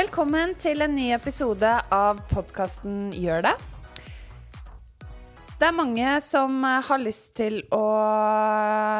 Velkommen 0.00 0.54
til 0.56 0.80
en 0.80 0.94
ny 0.96 1.10
episode 1.12 1.68
av 1.92 2.20
podkasten 2.30 3.10
Gjør 3.12 3.42
det. 3.44 3.50
Det 5.60 5.66
er 5.66 5.74
mange 5.76 6.12
som 6.24 6.54
har 6.64 7.02
lyst 7.02 7.34
til 7.36 7.58
å 7.74 7.82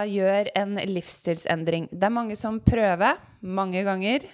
gjøre 0.05 0.53
en 0.61 0.75
livsstilsendring. 0.91 1.87
Det 1.89 2.05
er 2.05 2.13
mange 2.13 2.37
som 2.37 2.59
prøver 2.61 3.17
mange 3.41 3.81
ganger, 3.87 4.27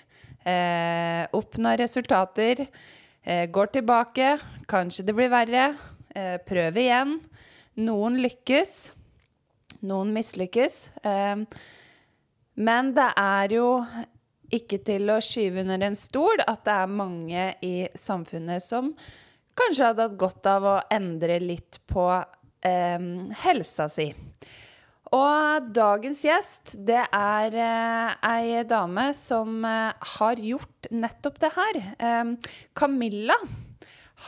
eh, 0.43 1.29
oppnår 1.39 1.84
resultater, 1.84 2.67
eh, 3.23 3.46
går 3.46 3.71
tilbake, 3.79 4.41
kanskje 4.67 5.07
det 5.07 5.14
blir 5.14 5.30
verre, 5.30 5.79
eh, 6.17 6.39
prøver 6.39 6.83
igjen. 6.83 7.21
Noen 7.77 8.19
lykkes, 8.19 8.91
noen 9.85 10.12
mislykkes. 10.12 10.89
Eh, 11.05 11.46
men 12.56 12.92
det 12.92 13.12
er 13.17 13.55
jo 13.55 13.84
ikke 14.55 14.78
til 14.86 15.10
å 15.10 15.20
skyve 15.24 15.62
under 15.64 15.82
en 15.88 15.98
stol 15.98 16.42
at 16.46 16.64
det 16.66 16.74
er 16.74 16.92
mange 16.92 17.46
i 17.66 17.74
samfunnet 17.98 18.62
som 18.62 18.92
kanskje 19.56 19.91
hadde 19.91 20.06
hatt 20.06 20.19
godt 20.20 20.48
av 20.50 20.69
å 20.69 20.77
endre 20.92 21.38
litt 21.42 21.80
på 21.88 22.06
eh, 22.12 23.06
helsa 23.46 23.88
si. 23.92 24.10
Og 25.14 25.69
dagens 25.70 26.20
gjest, 26.27 26.74
det 26.86 27.05
er 27.14 27.55
eh, 27.62 28.16
ei 28.27 28.64
dame 28.69 29.09
som 29.16 29.62
eh, 29.64 30.09
har 30.16 30.42
gjort 30.42 30.91
nettopp 30.91 31.38
det 31.44 31.52
her. 31.55 31.78
Eh, 31.97 32.33
Camilla 32.77 33.38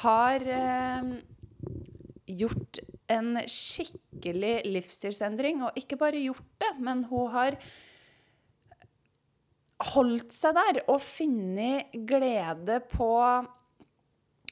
har 0.03 0.47
eh, 0.55 1.11
gjort 2.29 2.81
en 3.11 3.39
skikkelig 3.49 4.55
livsstilsendring, 4.69 5.65
og 5.65 5.79
ikke 5.81 5.99
bare 6.01 6.21
gjort 6.23 6.47
det, 6.61 6.75
men 6.79 7.07
hun 7.11 7.31
har 7.35 7.57
holdt 9.79 10.33
seg 10.35 10.57
der 10.59 10.81
og 10.89 11.01
funnet 11.05 11.93
glede 12.09 12.81
på 12.91 13.13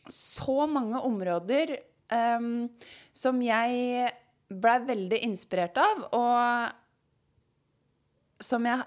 så 0.06 0.66
mange 0.70 1.00
områder 1.02 1.72
um, 2.14 2.68
som 3.10 3.42
jeg 3.42 4.10
blei 4.46 4.78
veldig 4.86 5.18
inspirert 5.26 5.78
av, 5.82 6.04
og 6.14 6.70
som 8.38 8.66
jeg 8.68 8.84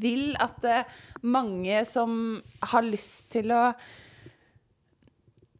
vil 0.00 0.36
at 0.38 0.64
uh, 0.68 0.84
mange 1.26 1.84
som 1.88 2.38
har 2.70 2.86
lyst 2.86 3.32
til 3.34 3.50
å 3.50 3.72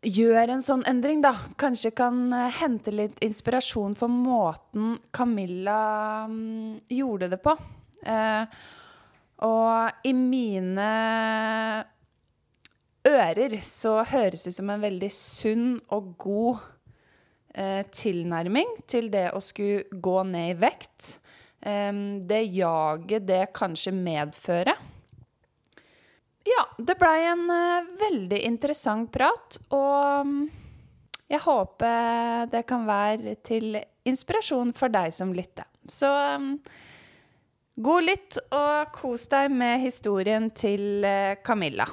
gjøre 0.06 0.54
en 0.54 0.62
sånn 0.64 0.84
endring, 0.88 1.20
da, 1.24 1.34
kanskje 1.60 1.90
kan 1.98 2.30
uh, 2.30 2.46
hente 2.60 2.94
litt 2.94 3.18
inspirasjon 3.26 3.98
for 3.98 4.08
måten 4.12 5.00
Camilla 5.10 6.26
um, 6.30 6.78
gjorde 6.86 7.28
det 7.34 7.40
på. 7.42 7.56
Uh, 8.06 8.46
og 9.46 10.06
i 10.06 10.12
mine 10.16 10.90
ører 13.08 13.56
så 13.64 14.00
høres 14.08 14.44
det 14.44 14.52
ut 14.52 14.58
som 14.58 14.72
en 14.72 14.82
veldig 14.82 15.10
sunn 15.14 15.68
og 15.94 16.12
god 16.20 16.60
eh, 17.54 17.82
tilnærming 17.88 18.76
til 18.90 19.08
det 19.12 19.30
å 19.32 19.40
skulle 19.44 19.86
gå 19.90 20.16
ned 20.28 20.52
i 20.52 20.58
vekt. 20.60 21.14
Eh, 21.60 21.92
det 22.28 22.42
jaget 22.52 23.28
det 23.28 23.44
kanskje 23.56 23.94
medfører. 23.96 24.76
Ja, 26.48 26.64
det 26.78 26.96
blei 27.00 27.18
en 27.28 27.46
eh, 27.52 27.88
veldig 28.00 28.42
interessant 28.48 29.10
prat, 29.12 29.60
og 29.76 30.26
mm, 30.26 30.44
jeg 31.30 31.44
håper 31.44 32.48
det 32.52 32.64
kan 32.68 32.86
være 32.88 33.36
til 33.46 33.76
inspirasjon 34.08 34.72
for 34.76 34.92
deg 34.92 35.12
som 35.14 35.34
lytter. 35.36 35.68
Så 35.88 36.08
mm, 36.08 36.54
God 37.78 38.02
lytt, 38.04 38.38
og 38.52 38.90
kos 38.94 39.26
deg 39.30 39.52
med 39.54 39.80
historien 39.84 40.48
til 40.56 41.04
eh, 41.06 41.36
Camilla. 41.46 41.86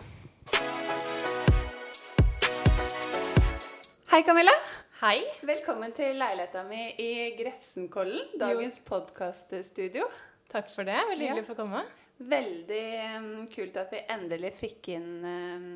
Hei, 4.11 4.23
Camilla. 4.25 4.55
Hei. 5.03 5.19
Velkommen 5.45 5.93
til 5.95 6.17
leiligheta 6.17 6.63
mi 6.65 6.87
i 7.03 7.11
Grefsenkollen, 7.37 8.33
dagens 8.41 8.79
podkaststudio. 8.87 10.07
Takk 10.51 10.71
for 10.73 10.87
det. 10.87 10.97
Veldig 11.11 11.27
hyggelig 11.27 11.43
Ja. 11.43 11.45
å 11.45 11.51
få 11.51 11.57
komme. 11.61 11.85
Veldig 12.17 12.85
um, 13.19 13.31
kult 13.53 13.75
at 13.77 13.91
vi 13.93 13.99
endelig 14.09 14.55
fikk 14.57 14.87
inn 14.95 15.09
um, 15.21 15.67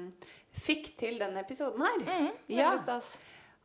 Fikk 0.66 0.96
til 1.00 1.20
denne 1.22 1.44
episoden 1.46 1.86
her. 1.86 2.02
Mm, 2.08 2.32
Ja. 2.52 2.72
stas. 2.82 3.14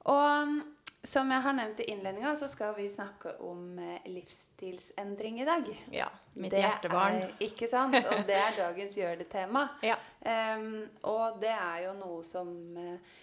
Og 0.04 0.50
mm, 0.52 0.58
som 1.06 1.30
jeg 1.30 1.42
har 1.44 1.54
nevnt 1.54 1.80
i 1.80 1.86
innledninga, 1.92 2.32
så 2.36 2.48
skal 2.50 2.74
vi 2.76 2.88
snakke 2.90 3.36
om 3.46 3.78
eh, 3.78 4.08
livsstilsendring 4.10 5.40
i 5.40 5.46
dag. 5.46 5.68
Ja. 5.94 6.08
Mitt 6.34 6.50
Det 6.54 6.64
hjertebarn. 6.64 7.20
Er, 7.22 7.36
ikke 7.46 7.68
sant? 7.70 7.94
Og 7.94 8.24
det 8.26 8.36
er 8.40 8.56
dagens 8.58 8.96
Gjør 8.98 9.20
det-tema. 9.22 9.68
Ja. 9.90 9.96
Um, 10.26 10.88
og 11.06 11.38
det 11.40 11.52
er 11.54 11.84
jo 11.84 11.92
noe 12.00 12.24
som 12.26 12.50
eh, 12.82 13.14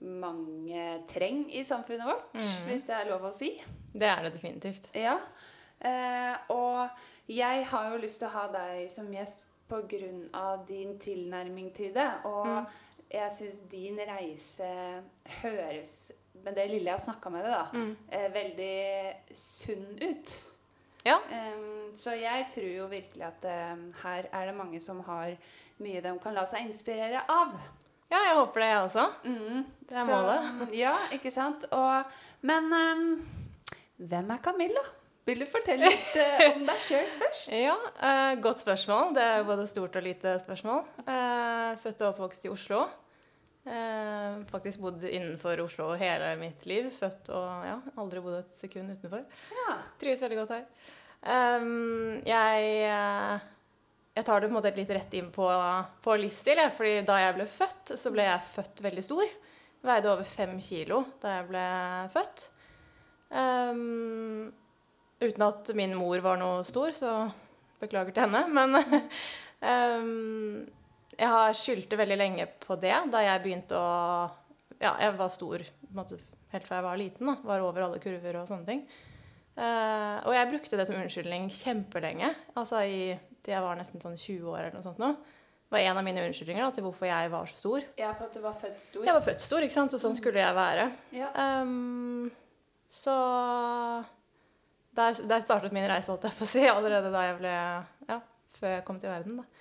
mange 0.00 0.86
trenger 1.10 1.58
i 1.60 1.64
samfunnet 1.66 2.08
vårt, 2.08 2.30
mm. 2.38 2.64
hvis 2.70 2.86
det 2.88 2.96
er 2.96 3.10
lov 3.10 3.28
å 3.28 3.34
si. 3.34 3.50
Det 3.92 4.08
er 4.08 4.24
det 4.24 4.32
definitivt. 4.38 4.88
Ja. 4.96 5.18
Uh, 5.84 6.34
og 6.54 7.30
jeg 7.30 7.66
har 7.70 7.92
jo 7.92 8.00
lyst 8.02 8.22
til 8.22 8.30
å 8.30 8.34
ha 8.38 8.46
deg 8.54 8.88
som 8.90 9.12
gjest 9.12 9.44
av 10.32 10.62
din 10.64 10.94
tilnærming 10.98 11.74
til 11.76 11.92
det. 11.92 12.08
Og 12.24 12.46
Mm. 12.46 12.66
jeg 13.10 13.30
syns 13.32 13.58
din 13.70 13.98
reise 13.98 15.02
høres, 15.42 16.12
med 16.44 16.54
det 16.54 16.68
lille 16.70 16.84
jeg 16.90 16.98
har 16.98 17.04
snakka 17.04 17.30
med 17.30 17.44
deg, 17.44 17.52
da, 17.52 17.64
Mm. 17.72 17.96
eh, 18.10 18.28
veldig 18.32 19.14
sunn 19.32 19.98
ut. 20.02 20.34
Ja. 21.06 21.18
Em, 21.32 21.92
så 21.94 22.12
jeg 22.18 22.46
tror 22.52 22.68
jo 22.76 22.86
virkelig 22.90 23.22
at 23.26 23.44
em, 23.44 23.92
her 24.02 24.26
er 24.32 24.46
det 24.46 24.54
mange 24.56 24.80
som 24.80 25.00
har 25.06 25.36
mye 25.80 26.00
de 26.02 26.18
kan 26.22 26.34
la 26.34 26.44
seg 26.44 26.66
inspirere 26.66 27.22
av. 27.28 27.52
ja, 28.10 28.18
jeg 28.24 28.36
håper 28.36 28.60
det, 28.60 28.68
jeg 28.68 28.84
også. 28.84 29.06
Mm, 29.24 29.64
Det 29.88 29.96
er 29.96 30.04
så- 30.04 30.74
Ja, 30.74 30.96
ikke 31.12 31.30
sant? 31.32 31.64
Og, 31.72 32.04
men 32.42 32.72
em, 32.72 33.28
hvem 34.00 34.30
er 34.30 34.38
Camilla? 34.42 34.80
Vil 35.26 35.40
du 35.40 35.46
fortelle 35.46 35.84
litt 35.90 36.16
eh, 36.16 36.52
om 36.56 36.64
deg 36.70 36.78
sjøl 36.80 37.06
først? 37.20 37.50
Ja, 37.52 37.74
eh, 38.00 38.36
Godt 38.40 38.60
spørsmål. 38.64 39.14
Det 39.14 39.22
er 39.22 39.42
både 39.44 39.66
stort 39.68 39.94
og 39.96 40.02
lite 40.02 40.38
spørsmål. 40.40 40.84
Eh, 41.06 41.76
født 41.82 42.00
og 42.02 42.14
oppvokst 42.14 42.44
i 42.44 42.48
Oslo. 42.48 42.86
Eh, 43.68 44.38
faktisk 44.48 44.80
bodd 44.80 45.04
innenfor 45.04 45.60
Oslo 45.60 45.90
hele 46.00 46.30
mitt 46.40 46.64
liv. 46.66 46.88
Født 46.96 47.28
og 47.36 47.66
ja, 47.68 47.76
aldri 48.00 48.22
bodd 48.24 48.38
et 48.40 48.60
sekund 48.60 48.94
utenfor. 48.94 49.26
Ja. 49.52 49.76
Trives 50.00 50.24
veldig 50.24 50.38
godt 50.40 50.54
her. 50.56 50.64
Um, 51.18 52.20
jeg, 52.24 52.68
eh, 52.86 53.48
jeg 54.14 54.24
tar 54.24 54.40
det 54.40 54.48
på 54.48 54.54
en 54.54 54.58
måte 54.60 54.72
litt 54.76 54.92
rett 54.94 55.16
inn 55.18 55.28
på, 55.34 55.48
på 56.04 56.16
livsstil. 56.22 56.62
Jeg, 56.62 56.74
fordi 56.78 56.94
da 57.08 57.18
jeg 57.20 57.36
ble 57.36 57.48
født, 57.58 57.92
så 58.00 58.14
ble 58.14 58.24
jeg 58.28 58.46
født 58.54 58.84
veldig 58.86 59.04
stor. 59.04 59.34
Veide 59.88 60.10
over 60.10 60.26
fem 60.26 60.56
kilo 60.62 61.02
da 61.22 61.36
jeg 61.36 61.50
ble 61.50 61.66
født. 62.14 62.48
Um, 63.28 64.48
uten 65.20 65.44
at 65.44 65.68
min 65.76 65.92
mor 65.98 66.24
var 66.24 66.40
noe 66.40 66.64
stor, 66.66 66.94
så 66.96 67.12
beklager 67.82 68.16
til 68.16 68.24
henne. 68.26 68.46
Men 68.48 68.78
ehm, 69.72 70.64
jeg 71.18 71.30
har 71.34 71.56
skyldte 71.58 71.98
veldig 71.98 72.18
lenge 72.18 72.46
på 72.62 72.76
det 72.80 72.94
da 73.12 73.22
jeg 73.24 73.44
begynte 73.44 73.78
å 73.78 73.92
Ja, 74.78 74.92
jeg 75.02 75.16
var 75.18 75.30
stor 75.34 75.64
måte, 75.94 76.20
helt 76.52 76.66
fra 76.68 76.78
jeg 76.78 76.86
var 76.86 76.98
liten. 77.00 77.26
da, 77.26 77.34
Var 77.42 77.64
over 77.66 77.88
alle 77.88 77.98
kurver 78.02 78.36
og 78.38 78.46
sånne 78.50 78.68
ting. 78.68 78.84
Uh, 79.58 80.22
og 80.22 80.36
jeg 80.36 80.50
brukte 80.52 80.78
det 80.78 80.86
som 80.86 80.94
unnskyldning 81.00 81.48
kjempelenge. 81.50 82.30
Altså 82.54 82.84
i, 82.86 83.00
til 83.42 83.56
jeg 83.56 83.64
var 83.64 83.80
nesten 83.80 84.02
sånn 84.04 84.14
20 84.14 84.46
år 84.52 84.60
eller 84.60 84.76
noe 84.78 84.86
sånt 84.86 85.02
nå. 85.02 85.10
Det 85.18 85.74
var 85.74 85.82
en 85.82 85.98
av 86.00 86.06
mine 86.06 86.22
unnskyldninger 86.28 86.62
da, 86.62 86.70
til 86.76 86.86
hvorfor 86.86 87.10
jeg 87.10 87.32
var 87.34 87.50
så 87.50 87.58
stor. 87.58 87.88
ja, 87.98 88.12
på 88.16 88.28
at 88.28 88.38
du 88.38 88.40
var 88.40 88.54
født 88.56 88.78
stor? 88.80 89.02
Jeg 89.04 89.16
var 89.18 89.24
født 89.26 89.42
stor, 89.44 89.66
ikke 89.66 89.74
sant? 89.74 89.92
så 89.92 89.98
sånn 90.00 90.14
skulle 90.16 90.40
jeg 90.40 90.56
være. 90.56 90.86
Ja. 91.18 91.32
Um, 91.34 92.30
så 92.88 93.16
der, 94.96 95.18
der 95.28 95.42
startet 95.42 95.74
min 95.74 95.90
reise, 95.90 96.08
holdt 96.12 96.30
jeg 96.30 96.38
på 96.38 96.46
å 96.46 96.52
si, 96.54 96.62
allerede 96.76 97.10
da 97.12 97.26
jeg 97.26 97.40
ble 97.42 97.56
Ja, 98.08 98.22
før 98.60 98.78
jeg 98.78 98.86
kom 98.86 99.02
til 99.02 99.12
verden, 99.12 99.42
da. 99.42 99.57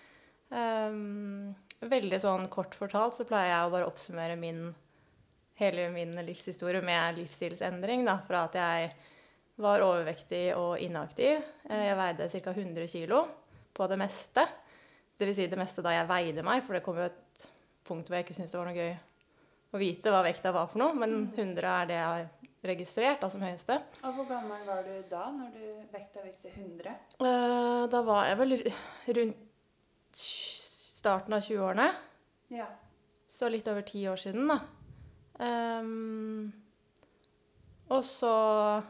Ehm, 0.56 1.56
veldig 1.82 2.20
sånn 2.24 2.48
kort 2.52 2.76
fortalt 2.78 3.18
så 3.18 3.26
pleier 3.28 3.52
jeg 3.52 3.68
å 3.68 3.74
bare 3.74 3.88
oppsummere 3.90 4.38
min 4.40 4.70
hele 5.58 5.88
min 5.90 6.14
livshistorie 6.28 6.84
med 6.86 7.18
livsstilsendring. 7.18 8.06
Da, 8.06 8.20
fra 8.28 8.44
at 8.46 8.58
jeg 8.60 8.92
var 9.58 9.82
overvektig 9.82 10.52
og 10.56 10.78
inaktiv. 10.86 11.42
Eh, 11.70 11.88
Jeg 11.90 11.98
veide 11.98 12.30
ca. 12.30 12.54
100 12.54 12.88
kg 12.88 13.26
på 13.74 13.88
det 13.90 13.98
meste. 13.98 14.46
Dvs. 15.18 15.36
Si 15.36 15.48
det 15.50 15.58
meste 15.58 15.82
da 15.82 15.96
jeg 15.96 16.08
veide 16.10 16.44
meg, 16.46 16.64
for 16.64 16.78
det 16.78 16.84
kom 16.86 16.98
jo 17.02 17.08
et 17.10 17.48
punkt 17.88 18.08
hvor 18.08 18.18
jeg 18.20 18.28
ikke 18.28 18.36
syntes 18.38 18.54
det 18.54 18.60
var 18.60 18.70
noe 18.70 18.78
gøy 18.78 18.98
å 19.74 19.80
vite 19.82 20.12
hva 20.14 20.22
vekta 20.24 20.54
var 20.54 20.68
for 20.70 20.80
noe, 20.80 20.94
men 20.94 21.32
100 21.36 21.66
er 21.82 21.90
det 21.90 21.98
jeg 21.98 22.06
har 22.06 22.28
registrert 22.68 23.22
da, 23.24 23.30
som 23.30 23.42
høyeste. 23.42 23.80
Og 24.04 24.14
hvor 24.14 24.28
gammel 24.30 24.62
var 24.68 24.86
du 24.86 24.94
da, 25.10 25.26
når 25.34 25.52
du 25.58 25.66
vekta 25.92 26.24
viste 26.24 26.52
100? 26.54 26.94
Uh, 27.20 27.88
da 27.92 28.02
var 28.06 28.30
jeg 28.30 28.40
vel 28.44 28.56
rundt 29.18 29.47
starten 30.18 31.38
av 31.38 31.44
20-årene, 31.46 31.88
Ja. 32.54 32.68
så 33.28 33.50
litt 33.50 33.68
over 33.68 33.86
ti 33.86 34.04
år 34.10 34.18
siden, 34.18 34.48
da. 34.50 34.60
Um, 35.40 36.52
og 37.94 38.04
så 38.04 38.84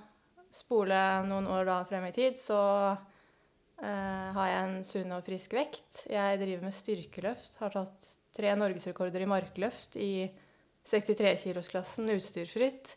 spole 0.53 0.97
noen 1.27 1.47
år 1.51 1.67
da 1.67 1.81
frem 1.85 2.07
i 2.07 2.13
tid, 2.15 2.39
så 2.39 2.59
uh, 2.95 4.27
har 4.37 4.47
jeg 4.47 4.61
en 4.63 4.77
sunn 4.87 5.11
og 5.17 5.25
frisk 5.27 5.53
vekt. 5.57 6.05
Jeg 6.09 6.39
driver 6.39 6.63
med 6.69 6.77
styrkeløft, 6.77 7.59
har 7.59 7.75
tatt 7.75 8.07
tre 8.37 8.53
norgesrekorder 8.57 9.25
i 9.25 9.29
markløft 9.29 9.97
i 9.99 10.11
63-kilosklassen 10.87 12.09
utstyrsfritt. 12.15 12.93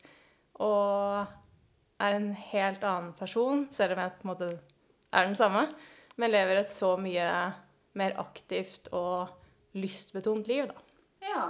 Og 0.60 1.26
er 2.00 2.16
en 2.16 2.30
helt 2.52 2.84
annen 2.86 3.12
person, 3.18 3.66
selv 3.74 3.96
om 3.96 4.04
jeg 4.04 4.14
på 4.16 4.24
en 4.24 4.30
måte 4.32 4.50
er 5.10 5.26
den 5.26 5.36
samme. 5.36 5.66
Men 6.20 6.32
lever 6.32 6.62
et 6.62 6.72
så 6.72 6.94
mye 7.00 7.26
mer 7.98 8.16
aktivt 8.20 8.88
og 8.96 9.28
lystbetont 9.72 10.48
liv, 10.50 10.70
da. 10.70 10.74
Ja. 11.24 11.42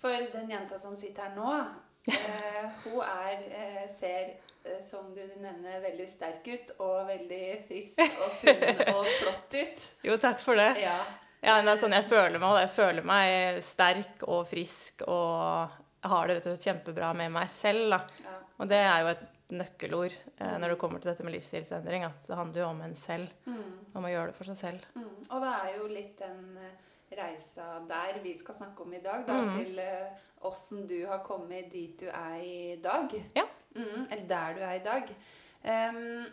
For 0.00 0.26
den 0.32 0.50
jenta 0.50 0.78
som 0.80 0.96
sitter 0.96 1.28
her 1.28 1.34
nå, 1.36 1.56
eh, 2.14 2.68
hun 2.84 3.02
er, 3.04 3.42
eh, 3.52 3.82
ser, 3.92 4.30
eh, 4.64 4.78
som 4.84 5.10
du 5.14 5.20
nevner, 5.40 5.80
veldig 5.82 6.06
sterk 6.08 6.46
ut. 6.48 6.72
Og 6.80 7.08
veldig 7.08 7.42
frisk 7.68 8.00
og 8.06 8.30
sunn 8.38 8.64
og 8.94 9.10
flott 9.18 9.58
ut. 9.58 9.90
Jo, 10.08 10.16
takk 10.20 10.40
for 10.44 10.60
det. 10.60 10.72
Ja. 10.82 11.00
Ja, 11.40 11.56
det 11.64 11.72
er 11.72 11.80
sånn 11.80 11.96
jeg 11.96 12.08
føler 12.08 12.40
meg. 12.40 12.58
Jeg 12.66 12.72
føler 12.76 13.06
meg 13.08 13.62
sterk 13.64 14.24
og 14.28 14.42
frisk 14.50 15.04
og 15.08 15.78
har 16.04 16.28
det 16.28 16.36
rett 16.36 16.48
og 16.48 16.56
slett 16.56 16.66
kjempebra 16.68 17.12
med 17.16 17.32
meg 17.32 17.48
selv. 17.52 17.94
Da. 17.94 18.24
ja. 18.24 18.36
Og 18.60 18.68
det 18.68 18.80
er 18.84 19.04
jo 19.04 19.12
et 19.14 19.22
nøkkelord 19.52 20.12
eh, 20.38 20.56
når 20.58 20.68
det 20.74 20.78
kommer 20.78 21.00
til 21.02 21.10
dette 21.12 21.24
med 21.26 21.34
livsstilsendring. 21.34 22.04
At 22.04 22.26
det 22.26 22.36
handler 22.38 22.62
jo 22.62 22.68
om 22.70 22.80
en 22.86 22.94
selv. 22.96 23.28
Mm. 23.46 23.72
Om 23.94 24.04
å 24.04 24.12
gjøre 24.12 24.26
det 24.32 24.36
for 24.38 24.44
seg 24.50 24.56
selv. 24.60 24.86
Mm. 24.94 25.26
Og 25.30 25.40
det 25.44 25.52
er 25.60 25.76
jo 25.78 25.86
litt 25.90 26.18
den 26.18 26.42
eh, 26.58 26.88
reisa 27.20 27.68
der 27.88 28.20
vi 28.22 28.34
skal 28.38 28.54
snakke 28.54 28.82
om 28.86 28.92
i 28.94 29.00
dag, 29.02 29.24
da, 29.26 29.40
Mm. 29.42 29.56
til 29.58 29.78
eh, 29.82 30.26
åssen 30.46 30.86
du 30.86 31.06
har 31.06 31.24
kommet 31.26 31.70
dit 31.72 31.98
du 31.98 32.06
er 32.08 32.36
i 32.42 32.76
dag. 32.82 33.10
Ja. 33.36 33.46
Mm, 33.74 34.06
eller 34.10 34.26
der 34.26 34.54
du 34.54 34.60
er 34.66 34.74
i 34.78 34.84
dag. 34.84 35.10
Um, 35.62 36.26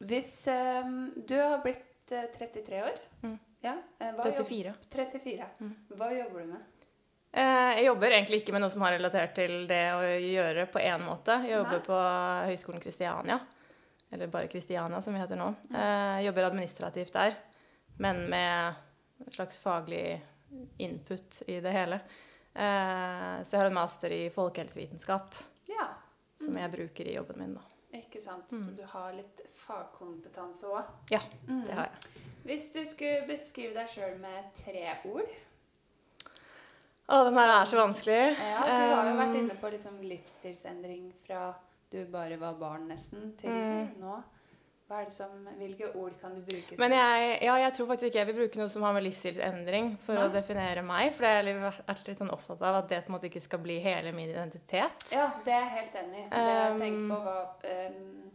hvis 0.00 0.30
um, 0.48 1.12
du 1.28 1.34
har 1.36 1.60
blitt 1.62 2.12
eh, 2.12 2.26
33 2.38 2.82
år 2.82 2.98
Mm. 3.22 3.34
ja, 3.62 3.74
eh, 4.00 4.12
hva 4.16 4.24
jobb- 4.24 4.46
34. 4.48 4.74
34. 4.90 5.46
Mm. 5.60 5.74
Hva 5.98 6.08
jobber 6.16 6.40
du 6.40 6.46
med? 6.54 6.62
Eh, 7.32 7.70
jeg 7.78 7.84
jobber 7.86 8.10
egentlig 8.10 8.40
ikke 8.42 8.52
med 8.56 8.64
noe 8.64 8.70
som 8.72 8.82
har 8.82 8.92
relatert 8.96 9.34
til 9.38 9.66
det 9.70 9.82
å 9.94 10.00
gjøre 10.18 10.64
på 10.72 10.80
én 10.82 11.04
måte. 11.06 11.36
Jeg 11.46 11.54
jobber 11.58 11.78
Nei. 11.78 11.86
på 11.86 11.98
Høgskolen 12.50 12.82
Kristiania, 12.82 13.36
eller 14.10 14.26
bare 14.32 14.48
Kristiania 14.50 14.98
som 15.00 15.14
vi 15.14 15.20
heter 15.22 15.38
nå. 15.38 15.46
Mm. 15.70 15.76
Eh, 15.76 16.16
jeg 16.20 16.26
jobber 16.30 16.48
administrativt 16.48 17.12
der, 17.14 17.36
men 18.02 18.24
med 18.30 18.74
en 19.26 19.32
slags 19.36 19.58
faglig 19.62 20.20
input 20.82 21.42
i 21.46 21.60
det 21.62 21.70
hele. 21.70 22.00
Eh, 22.54 23.36
så 23.44 23.50
jeg 23.54 23.60
har 23.60 23.66
en 23.70 23.74
master 23.78 24.10
i 24.10 24.24
folkehelsevitenskap 24.34 25.34
Ja, 25.70 25.86
som 26.34 26.56
jeg 26.58 26.72
bruker 26.72 27.06
i 27.06 27.14
jobben 27.14 27.38
min. 27.38 27.54
da. 27.54 27.60
ikke 27.94 28.20
sant. 28.20 28.50
Så 28.50 28.70
Mm. 28.70 28.76
du 28.76 28.82
har 28.86 29.12
litt 29.12 29.40
fagkompetanse 29.54 30.64
òg. 30.66 30.84
Ja, 31.10 31.20
Mm. 31.48 31.64
Det 31.66 31.72
har 31.74 31.84
jeg. 31.90 32.24
Hvis 32.44 32.72
du 32.72 32.84
skulle 32.84 33.26
beskrive 33.28 33.74
deg 33.74 33.88
sjøl 33.88 34.18
med 34.18 34.44
tre 34.54 34.96
ord 35.04 35.28
Å, 37.10 37.24
den 37.26 37.34
her 37.40 37.50
er 37.60 37.64
så 37.66 37.76
vanskelig. 37.80 38.18
Ja, 38.38 38.60
du 38.66 38.82
har 38.94 39.08
jo 39.10 39.14
vært 39.18 39.38
inne 39.40 39.56
på 39.60 39.70
liksom 39.72 39.96
livsstilsendring 40.06 41.08
fra 41.26 41.54
du 41.90 42.04
bare 42.06 42.36
var 42.38 42.54
barn 42.54 42.84
nesten, 42.88 43.32
til 43.40 43.50
Mm. 43.50 43.96
nå. 44.00 44.20
Er 44.90 45.04
det 45.04 45.12
som, 45.14 45.30
hvilke 45.58 45.86
ord 45.94 46.12
kan 46.20 46.32
du 46.34 46.40
bruke? 46.42 46.76
Men 46.78 46.90
jeg, 46.90 47.38
ja, 47.46 47.54
jeg 47.62 47.72
tror 47.76 47.86
faktisk 47.86 48.08
ikke 48.08 48.18
jeg 48.18 48.26
vil 48.26 48.38
bruke 48.40 48.58
noe 48.58 48.68
som 48.68 48.82
har 48.82 48.92
med 48.96 49.04
livsstilsendring 49.04 49.92
for 50.02 50.18
å 50.18 50.24
definere 50.34 50.82
meg. 50.82 51.12
For 51.14 51.26
jeg 51.28 51.54
har 51.60 51.76
vært 51.86 52.08
litt 52.08 52.18
sånn 52.18 52.32
opptatt 52.34 52.62
av 52.66 52.74
at 52.80 52.88
det 52.90 52.98
på 53.04 53.12
en 53.12 53.14
måte 53.14 53.28
ikke 53.30 53.42
skal 53.44 53.62
bli 53.62 53.76
hele 53.84 54.10
min 54.12 54.30
identitet. 54.32 55.06
Ja, 55.14 55.28
det 55.44 55.52
er 55.54 55.60
jeg 55.60 55.70
helt 55.76 55.94
enig 56.02 56.24
i. 56.24 56.28
Det 56.32 56.42
jeg 56.42 56.58
har 56.64 56.78
tenkt 56.82 57.06
på 57.12 57.20
var 57.28 57.46
um, 57.62 58.32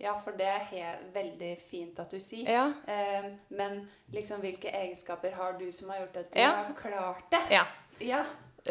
Ja, 0.00 0.12
for 0.24 0.32
det 0.38 0.46
er 0.46 0.98
veldig 1.12 1.52
fint 1.68 1.98
at 2.00 2.10
du 2.10 2.20
sier. 2.22 2.48
Ja. 2.56 2.66
Um, 2.88 3.32
men 3.50 3.88
liksom, 4.14 4.40
hvilke 4.40 4.70
egenskaper 4.72 5.32
har 5.36 5.58
du 5.60 5.66
som 5.72 5.90
har 5.90 5.98
gjort 6.06 6.16
at 6.22 6.32
du 6.32 6.40
Ja. 6.40 6.52
har 6.62 6.72
klart 6.78 7.28
det? 7.30 7.42
ja. 7.50 7.64
Ja. 8.04 8.24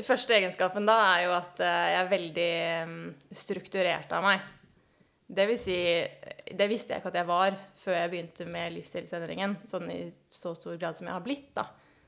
Første 0.06 0.35
egenskapen 0.35 0.85
da 0.85 0.97
er 1.15 1.24
jo 1.25 1.33
at 1.38 1.59
eh, 1.63 1.88
jeg 1.94 2.00
er 2.00 2.12
veldig 2.12 2.51
mm, 2.89 3.01
strukturert 3.39 4.13
av 4.13 4.25
meg. 4.25 4.45
Det 5.27 5.44
vil 5.50 5.57
si 5.59 5.77
Det 6.56 6.68
visste 6.71 6.94
jeg 6.94 7.01
ikke 7.01 7.12
at 7.12 7.18
jeg 7.19 7.27
var 7.27 7.56
før 7.81 7.97
jeg 7.97 8.12
begynte 8.13 8.47
med 8.47 8.75
livsstilsendringen. 8.77 9.57
Sånn 9.68 9.89
i 9.91 10.00
så 10.31 10.53
stor 10.56 10.77
grad 10.79 11.00
som 11.00 11.09
jeg 11.09 11.15
har 11.18 11.25
blitt, 11.25 11.50
da. 11.57 11.68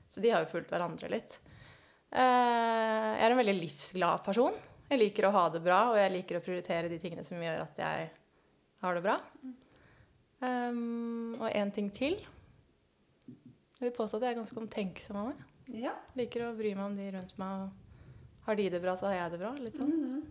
Så 0.10 0.24
de 0.24 0.32
har 0.34 0.46
jo 0.46 0.52
fulgt 0.54 0.72
hverandre 0.72 1.12
litt. 1.12 1.36
Eh, 2.10 2.20
jeg 2.20 3.26
er 3.26 3.34
en 3.34 3.42
veldig 3.42 3.58
livsglad 3.60 4.24
person. 4.26 4.56
Jeg 4.90 5.02
liker 5.04 5.28
å 5.28 5.34
ha 5.36 5.44
det 5.54 5.62
bra, 5.66 5.82
og 5.92 6.00
jeg 6.00 6.14
liker 6.14 6.40
å 6.40 6.46
prioritere 6.46 6.90
de 6.90 6.98
tingene 7.02 7.26
som 7.26 7.42
gjør 7.42 7.66
at 7.68 7.82
jeg 7.84 8.08
har 8.82 8.98
det 8.98 9.04
bra. 9.06 9.20
Um, 10.40 11.36
og 11.36 11.50
en 11.52 11.72
ting 11.76 11.92
til. 11.94 12.16
Jeg 13.28 13.86
vil 13.86 13.96
påstå 13.96 14.18
at 14.18 14.26
jeg 14.26 14.34
er 14.34 14.40
ganske 14.40 14.62
omtenksom 14.62 15.20
av 15.20 15.30
meg. 15.30 15.49
Ja. 15.76 15.94
Liker 16.18 16.48
å 16.48 16.56
bry 16.58 16.74
meg 16.76 16.86
om 16.86 16.98
de 16.98 17.12
rundt 17.16 17.36
meg. 17.42 17.70
Har 18.46 18.58
de 18.58 18.70
det 18.74 18.82
bra, 18.82 18.96
så 18.98 19.10
har 19.10 19.18
jeg 19.18 19.34
det 19.36 19.42
bra. 19.44 19.52
Litt 19.60 19.78
sånn. 19.78 19.92
Mhm. 19.94 20.22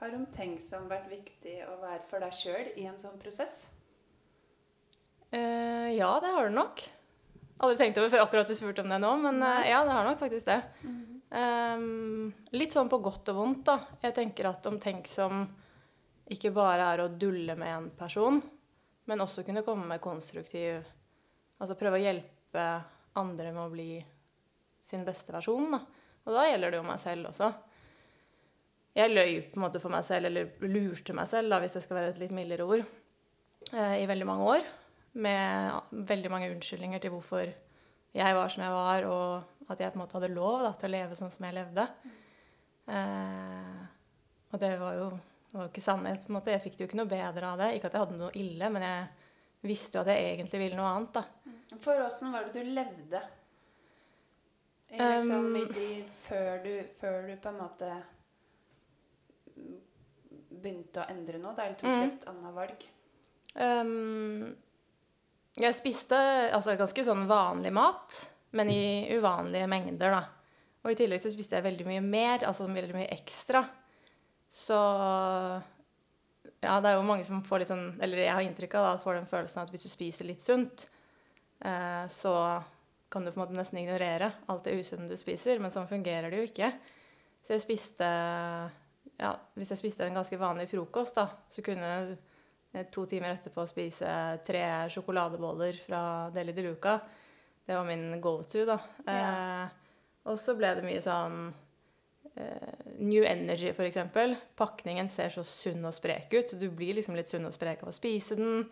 Har 0.00 0.14
omtenksom 0.16 0.86
vært 0.88 1.10
viktig 1.12 1.58
å 1.68 1.74
være 1.82 2.06
for 2.08 2.24
deg 2.24 2.32
sjøl 2.32 2.70
i 2.80 2.86
en 2.88 2.96
sånn 2.96 3.18
prosess? 3.20 3.66
Eh, 5.30 5.90
ja, 5.92 6.08
det 6.24 6.30
har 6.32 6.48
du 6.48 6.54
nok. 6.56 6.80
Aldri 7.60 7.76
tenkt 7.76 7.98
over 8.00 8.08
før 8.08 8.24
akkurat 8.24 8.48
du 8.48 8.54
spurte 8.56 8.80
om 8.80 8.88
det 8.88 8.98
nå, 9.02 9.10
men 9.20 9.42
eh, 9.44 9.68
ja, 9.68 9.82
det 9.84 9.92
har 9.92 10.08
nok 10.08 10.22
faktisk 10.22 10.48
det. 10.48 10.62
Um, 11.30 12.32
litt 12.56 12.72
sånn 12.74 12.88
på 12.90 12.98
godt 13.04 13.28
og 13.30 13.36
vondt, 13.36 13.60
da. 13.68 13.76
Jeg 14.02 14.16
tenker 14.16 14.48
at 14.48 14.64
omtenksom 14.66 15.44
ikke 16.32 16.54
bare 16.54 16.88
er 16.94 17.04
å 17.04 17.10
dulle 17.12 17.54
med 17.58 17.74
en 17.74 17.90
person, 17.98 18.40
men 19.04 19.22
også 19.22 19.44
kunne 19.46 19.66
komme 19.66 19.86
med 19.90 20.02
konstruktiv 20.02 20.80
Altså 21.60 21.74
prøve 21.76 21.98
å 21.98 22.00
hjelpe 22.00 22.62
andre 23.20 23.50
med 23.52 23.60
å 23.60 23.68
bli 23.68 23.90
sin 24.90 25.06
beste 25.06 25.34
versjon, 25.34 25.70
da. 25.76 25.80
Og 26.26 26.36
da 26.36 26.46
gjelder 26.50 26.74
det 26.74 26.80
jo 26.80 26.86
meg 26.86 27.00
selv 27.02 27.30
også. 27.30 27.50
Jeg 28.98 29.12
løy 29.12 29.36
på 29.52 29.58
en 29.58 29.64
måte 29.64 29.80
for 29.82 29.92
meg 29.94 30.04
selv, 30.06 30.28
eller 30.28 30.50
lurte 30.66 31.14
meg 31.16 31.30
selv, 31.30 31.52
da, 31.52 31.60
hvis 31.62 31.76
det 31.78 31.84
skal 31.84 32.00
være 32.00 32.12
et 32.12 32.20
litt 32.24 32.34
mildere 32.36 32.66
ord, 32.66 32.84
eh, 33.70 33.96
i 34.02 34.08
veldig 34.10 34.28
mange 34.28 34.48
år. 34.56 34.68
Med 35.22 35.96
veldig 36.10 36.30
mange 36.30 36.50
unnskyldninger 36.52 37.02
til 37.02 37.14
hvorfor 37.14 37.48
jeg 38.14 38.36
var 38.36 38.50
som 38.50 38.64
jeg 38.66 38.74
var, 38.74 39.06
og 39.06 39.70
at 39.70 39.80
jeg 39.80 39.94
på 39.94 39.98
en 39.98 40.02
måte 40.02 40.18
hadde 40.18 40.34
lov 40.34 40.64
da, 40.66 40.74
til 40.78 40.90
å 40.90 40.94
leve 40.96 41.18
sånn 41.18 41.32
som 41.32 41.46
jeg 41.46 41.56
levde. 41.56 41.86
Eh, 42.90 43.82
og 44.50 44.62
det 44.62 44.74
var 44.80 44.98
jo 44.98 45.10
det 45.50 45.58
var 45.58 45.70
ikke 45.70 45.82
sannhet. 45.82 46.22
på 46.26 46.30
en 46.30 46.36
måte. 46.38 46.52
Jeg 46.54 46.62
fikk 46.62 46.76
det 46.76 46.84
jo 46.84 46.88
ikke 46.90 46.98
noe 47.00 47.10
bedre 47.10 47.48
av 47.48 47.58
det. 47.58 47.72
Ikke 47.74 47.88
at 47.90 47.96
jeg 47.96 48.04
hadde 48.04 48.18
noe 48.20 48.34
ille, 48.38 48.68
men 48.70 48.84
jeg 48.86 49.66
visste 49.66 49.98
jo 49.98 50.04
at 50.04 50.10
jeg 50.12 50.28
egentlig 50.36 50.60
ville 50.62 50.78
noe 50.78 50.90
annet. 50.94 51.16
da. 51.16 51.78
For 51.82 52.02
åssen 52.04 52.30
var 52.30 52.46
det 52.46 52.62
du 52.62 52.70
levde? 52.70 53.22
Liksom 54.90 55.44
Um, 55.54 55.68
de, 55.74 55.88
før, 56.26 56.56
du, 56.64 56.72
før 57.00 57.28
du 57.28 57.36
på 57.38 57.48
en 57.52 57.58
måte 57.60 57.90
begynte 60.50 61.02
å 61.04 61.08
endre 61.12 61.38
noe, 61.40 61.54
da, 61.56 61.64
eller 61.68 61.78
tok 61.78 61.90
Mm. 61.90 62.02
et 62.10 62.26
annet 62.28 62.54
valg? 62.56 62.84
Um, 63.54 64.56
jeg 65.56 65.74
spiste 65.74 66.16
altså 66.52 66.76
ganske 66.78 67.04
sånn 67.04 67.26
vanlig 67.30 67.72
mat, 67.72 68.18
men 68.52 68.70
i 68.70 69.08
uvanlige 69.16 69.68
mengder, 69.70 70.10
da. 70.10 70.24
Og 70.84 70.92
i 70.92 70.94
tillegg 70.98 71.20
så 71.22 71.30
spiste 71.32 71.56
jeg 71.58 71.66
veldig 71.66 71.86
mye 71.86 72.00
mer, 72.02 72.38
altså 72.48 72.66
veldig 72.66 72.94
mye 72.96 73.10
ekstra. 73.12 73.64
Så 74.50 74.74
ja, 76.62 76.80
det 76.80 76.88
er 76.90 76.96
jo 76.96 77.06
mange 77.06 77.24
som 77.24 77.42
får 77.46 77.60
litt 77.62 77.68
sånn 77.70 77.84
Eller 78.02 78.24
jeg 78.24 78.32
har 78.34 78.42
inntrykk 78.42 78.72
av 78.80 78.82
da, 78.88 78.94
får 79.04 79.14
den 79.20 79.28
følelsen 79.30 79.62
at 79.62 79.70
hvis 79.70 79.84
du 79.86 79.88
spiser 79.92 80.26
litt 80.26 80.42
sunt, 80.42 80.88
eh, 81.62 82.06
så 82.10 82.32
kan 83.10 83.24
du 83.24 83.32
på 83.32 83.40
en 83.40 83.44
måte 83.44 83.56
nesten 83.58 83.80
ignorere 83.80 84.30
alt 84.50 84.66
det 84.66 84.76
usunne 84.78 85.08
du 85.10 85.16
spiser, 85.18 85.58
men 85.58 85.72
sånn 85.74 85.90
fungerer 85.90 86.30
det 86.30 86.40
jo 86.40 86.48
ikke. 86.50 86.70
Så 87.42 87.56
jeg 87.56 87.64
spiste 87.64 88.08
ja, 89.20 89.30
Hvis 89.58 89.72
jeg 89.72 89.80
spiste 89.80 90.06
en 90.06 90.16
ganske 90.16 90.36
vanlig 90.40 90.68
frokost, 90.70 91.18
da, 91.18 91.26
så 91.52 91.64
kunne 91.64 91.88
jeg 91.90 92.86
to 92.94 93.04
timer 93.10 93.34
etterpå 93.34 93.64
spise 93.68 94.12
tre 94.46 94.62
sjokoladeboller 94.92 95.80
fra 95.84 96.02
Deli 96.32 96.54
de 96.56 96.64
Luca. 96.68 96.94
Det 97.66 97.74
var 97.76 97.84
min 97.88 98.20
go-to, 98.22 98.62
da. 98.68 98.78
Ja. 99.04 99.18
Eh, 99.18 99.90
og 100.30 100.38
så 100.38 100.54
ble 100.56 100.70
det 100.78 100.84
mye 100.86 101.02
sånn 101.02 101.50
eh, 102.36 102.86
New 103.00 103.26
Energy, 103.26 103.72
eksempel. 103.74 104.36
Pakningen 104.56 105.10
ser 105.12 105.34
så 105.34 105.44
sunn 105.46 105.84
og 105.88 105.96
sprek 105.96 106.32
ut, 106.36 106.48
så 106.52 106.60
du 106.60 106.68
blir 106.70 106.96
liksom 106.96 107.18
litt 107.18 107.30
sunn 107.32 107.48
og 107.48 107.56
sprek 107.56 107.82
av 107.84 107.92
å 107.92 107.96
spise 107.96 108.38
den. 108.38 108.64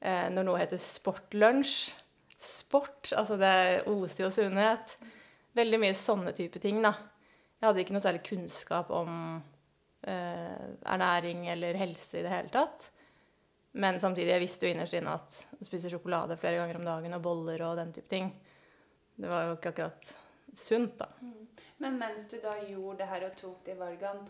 Eh, 0.00 0.28
når 0.32 0.46
noe 0.46 0.62
heter 0.62 0.80
sportlunsj 0.80 1.90
Sport, 2.36 3.12
altså 3.16 3.38
det 3.40 3.86
oser 3.88 4.26
jo 4.26 4.32
sunnhet. 4.34 4.96
Veldig 5.56 5.78
mye 5.80 5.96
sånne 5.96 6.34
type 6.36 6.60
ting, 6.60 6.82
da. 6.84 6.92
Jeg 7.56 7.68
hadde 7.70 7.82
ikke 7.82 7.96
noe 7.96 8.04
særlig 8.04 8.24
kunnskap 8.26 8.90
om 8.92 9.14
eh, 10.04 10.66
ernæring 10.84 11.46
eller 11.52 11.78
helse 11.80 12.20
i 12.20 12.24
det 12.26 12.32
hele 12.32 12.52
tatt. 12.52 12.90
Men 13.76 14.00
samtidig, 14.00 14.32
jeg 14.32 14.44
visste 14.44 14.68
jo 14.68 14.72
innerst 14.72 14.96
inne 14.96 15.16
at 15.16 15.38
å 15.56 15.66
spise 15.68 15.90
sjokolade 15.92 16.36
flere 16.40 16.60
ganger 16.62 16.78
om 16.78 16.86
dagen 16.86 17.16
og 17.16 17.24
boller 17.24 17.64
og 17.66 17.76
den 17.80 17.92
type 17.96 18.08
ting, 18.12 18.30
det 19.16 19.28
var 19.28 19.48
jo 19.48 19.56
ikke 19.56 19.72
akkurat 19.72 20.10
sunt, 20.56 20.98
da. 21.00 21.08
Men 21.80 21.98
mens 22.00 22.24
du 22.28 22.38
da 22.40 22.54
gjorde 22.64 23.02
det 23.02 23.08
her 23.10 23.26
og 23.28 23.36
tok 23.40 23.64
de 23.66 23.76
valgene, 23.76 24.28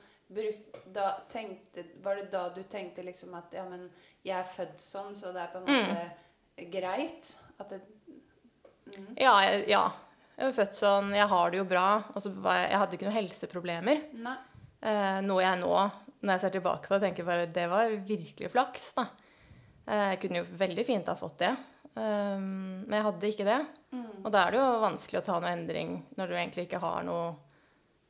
da 0.94 1.12
tenkte, 1.30 1.84
var 2.02 2.18
det 2.18 2.30
da 2.32 2.48
du 2.54 2.62
tenkte 2.66 3.04
liksom 3.06 3.34
at 3.38 3.52
ja, 3.54 3.62
men 3.70 3.86
jeg 4.26 4.34
er 4.34 4.48
født 4.50 4.82
sånn, 4.82 5.14
så 5.14 5.30
det 5.34 5.44
er 5.44 5.52
på 5.52 5.62
en 5.62 5.68
måte 5.70 6.70
greit? 6.72 7.30
At 7.62 7.70
det 7.70 7.80
mm. 8.88 9.12
Ja, 9.20 9.36
jeg, 9.44 9.62
ja. 9.72 9.84
Jeg 10.36 10.50
var 10.50 10.56
født 10.58 10.74
sånn 10.76 11.14
Jeg 11.16 11.28
har 11.30 11.52
det 11.52 11.60
jo 11.62 11.68
bra. 11.68 11.86
Og 12.12 12.24
så 12.24 12.32
jeg, 12.32 12.66
jeg 12.70 12.80
hadde 12.82 12.98
ikke 12.98 13.08
noen 13.08 13.18
helseproblemer. 13.20 14.02
Nei. 14.26 14.36
Eh, 14.86 15.20
noe 15.24 15.42
jeg 15.42 15.60
nå, 15.62 15.72
når 16.20 16.34
jeg 16.34 16.42
ser 16.42 16.52
tilbake 16.58 16.88
på 16.88 16.96
det, 16.96 17.06
tenker 17.06 17.26
bare 17.26 17.48
det 17.50 17.64
var 17.72 17.94
virkelig 18.06 18.50
flaks, 18.52 18.90
da. 18.98 19.06
Eh, 19.86 20.04
jeg 20.12 20.20
kunne 20.22 20.42
jo 20.42 20.50
veldig 20.60 20.84
fint 20.86 21.08
ha 21.10 21.16
fått 21.18 21.40
det. 21.44 21.54
Um, 21.96 22.84
men 22.84 22.98
jeg 22.98 23.04
hadde 23.06 23.28
ikke 23.30 23.48
det. 23.48 23.58
Og 24.20 24.28
da 24.32 24.42
er 24.42 24.52
det 24.52 24.58
jo 24.60 24.66
vanskelig 24.82 25.22
å 25.22 25.24
ta 25.24 25.38
noe 25.40 25.52
endring 25.54 25.94
når 26.18 26.28
du 26.28 26.34
egentlig 26.36 26.66
ikke 26.66 26.82
har 26.82 27.06
noe, 27.06 27.30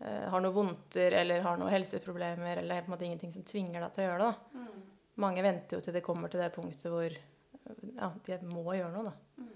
eh, 0.02 0.25
har 0.33 0.42
noe 0.42 0.56
vondter 0.56 1.14
eller 1.21 1.45
har 1.45 1.61
noen 1.61 1.71
helseproblemer 1.71 2.64
eller 2.64 2.83
på 2.83 2.90
en 2.90 2.97
måte 2.97 3.06
ingenting 3.06 3.30
som 3.37 3.47
tvinger 3.47 3.85
deg 3.85 3.95
til 3.95 4.02
å 4.02 4.09
gjøre 4.09 4.25
det. 4.25 4.33
da. 4.33 4.66
Mange 5.23 5.45
venter 5.47 5.78
jo 5.78 5.85
til 5.87 5.95
det 5.97 6.02
kommer 6.04 6.33
til 6.33 6.42
det 6.42 6.50
punktet 6.52 6.90
hvor 6.92 7.14
ja, 7.14 8.11
de 8.26 8.40
må 8.50 8.66
gjøre 8.75 8.90
noe, 8.92 9.12
da. 9.12 9.47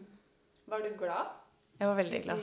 Var 0.70 0.82
du 0.86 0.90
glad? 0.98 1.36
Jeg 1.80 1.88
var 1.88 1.96
veldig 1.96 2.18
glad. 2.26 2.42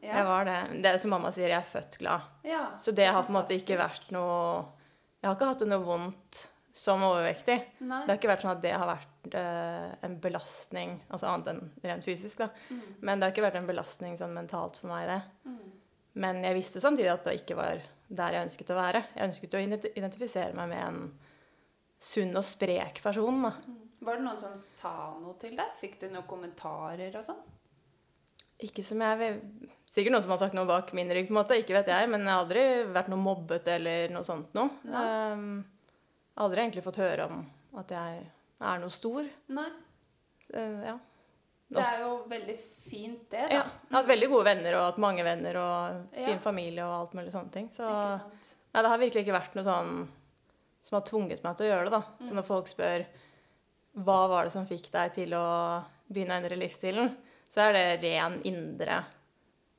Ja. 0.00 0.12
Jeg 0.12 0.26
var 0.28 0.44
det. 0.46 0.58
Det 0.84 0.90
er 0.90 1.00
som 1.02 1.10
mamma 1.10 1.32
sier, 1.34 1.50
jeg 1.50 1.58
er 1.58 1.66
født 1.66 1.98
glad. 1.98 2.28
ja, 2.46 2.62
Så 2.78 2.94
det 2.94 3.08
har 3.10 3.24
på 3.26 3.32
en 3.32 3.40
måte 3.40 3.56
ikke 3.58 3.78
vært 3.80 4.12
noe 4.14 4.68
Jeg 5.18 5.26
har 5.26 5.34
ikke 5.34 5.48
hatt 5.50 5.64
noe 5.66 5.82
vondt 5.82 6.44
som 6.78 7.02
overvektig. 7.02 7.56
Nei. 7.82 8.04
Det 8.04 8.12
har 8.12 8.20
ikke 8.20 8.30
vært 8.30 8.44
sånn 8.44 8.52
at 8.52 8.60
det 8.62 8.70
har 8.70 8.86
vært 8.86 9.32
uh, 9.34 9.96
en 10.06 10.14
belastning, 10.22 10.92
altså 11.10 11.26
annet 11.26 11.50
enn 11.50 11.64
rent 11.90 12.06
fysisk, 12.06 12.38
da. 12.38 12.52
Mm. 12.70 12.84
Men 13.02 13.18
det 13.18 13.26
har 13.26 13.34
ikke 13.34 13.46
vært 13.48 13.58
en 13.58 13.66
belastning 13.66 14.14
sånn 14.20 14.36
mentalt 14.36 14.78
for 14.78 14.92
meg, 14.92 15.10
det. 15.10 15.56
Men 16.22 16.38
jeg 16.46 16.54
visste 16.60 16.82
samtidig 16.82 17.10
at 17.10 17.26
det 17.26 17.34
ikke 17.40 17.58
var 17.58 17.82
der 18.08 18.36
jeg 18.36 18.46
ønsket 18.46 18.70
å 18.70 18.78
være. 18.78 19.02
Jeg 19.16 19.32
ønsket 19.32 19.58
å 19.58 19.64
identifisere 19.66 20.54
meg 20.54 20.70
med 20.70 20.84
en 20.84 21.02
sunn 21.98 22.38
og 22.38 22.46
sprek 22.46 23.02
person, 23.02 23.42
da. 23.48 23.52
Var 24.06 24.20
det 24.20 24.28
noen 24.28 24.38
som 24.38 24.54
sa 24.54 24.94
noe 25.18 25.34
til 25.42 25.58
deg? 25.58 25.74
Fikk 25.80 25.98
du 26.04 26.06
noen 26.12 26.30
kommentarer 26.30 27.18
og 27.18 27.26
sånn? 27.26 27.42
Ikke 28.66 28.82
som 28.86 29.02
jeg 29.04 29.34
Sikkert 29.88 30.12
noen 30.12 30.22
som 30.22 30.32
har 30.34 30.40
sagt 30.42 30.54
noe 30.54 30.68
bak 30.68 30.90
min 30.92 31.08
rygg, 31.08 31.30
på 31.30 31.32
en 31.32 31.38
måte, 31.38 31.56
ikke 31.56 31.72
vet 31.78 31.88
jeg. 31.88 32.08
Men 32.12 32.26
jeg 32.26 32.28
har 32.28 32.42
aldri 32.42 32.64
vært 32.92 33.08
noe 33.08 33.22
mobbet 33.22 33.70
eller 33.72 34.10
noe 34.12 34.26
sånt 34.26 34.52
noe. 34.54 34.68
Ja. 34.84 35.04
Um, 35.32 35.62
aldri 36.44 36.60
egentlig 36.60 36.84
fått 36.84 37.00
høre 37.00 37.24
om 37.24 37.38
at 37.80 37.94
jeg 37.94 38.18
er 38.60 38.82
noe 38.82 38.92
stor. 38.92 39.24
Nei. 39.56 39.68
Eh, 40.52 40.76
ja. 40.90 40.98
Det 41.68 41.84
er 41.84 42.02
jo 42.04 42.12
veldig 42.30 42.56
fint, 42.88 43.24
det, 43.32 43.46
da. 43.48 43.48
ja. 43.52 43.64
Jeg 43.64 43.92
har 43.92 43.98
hatt 43.98 44.10
veldig 44.12 44.28
gode 44.32 44.46
venner 44.48 44.76
og 44.78 44.84
hatt 44.86 45.00
mange 45.04 45.24
venner 45.26 45.58
og 45.60 45.98
fin 46.14 46.36
Ja. 46.36 46.42
familie 46.44 46.84
og 46.84 46.94
alt 46.98 47.16
mulig 47.18 47.32
sånne 47.34 47.52
ting. 47.52 47.68
Så 47.72 47.88
nei, 47.88 48.82
det 48.82 48.92
har 48.92 49.02
virkelig 49.02 49.24
ikke 49.24 49.36
vært 49.36 49.56
noe 49.58 49.66
sånn 49.66 49.92
som 50.88 50.96
har 50.96 51.04
tvunget 51.08 51.42
meg 51.44 51.56
til 51.56 51.66
å 51.66 51.70
gjøre 51.72 51.88
det, 51.88 51.96
da. 51.96 52.02
Mm. 52.20 52.28
Så 52.28 52.36
når 52.38 52.46
folk 52.48 52.70
spør 52.70 53.04
hva 54.04 54.20
var 54.30 54.44
det 54.46 54.54
som 54.54 54.68
fikk 54.68 54.88
deg 54.94 55.12
til 55.16 55.34
å 55.36 55.46
begynne 56.08 56.36
å 56.36 56.40
endre 56.40 56.56
livsstilen, 56.60 57.10
så 57.48 57.64
er 57.68 57.72
det 57.72 58.02
ren 58.02 58.40
indre 58.48 58.98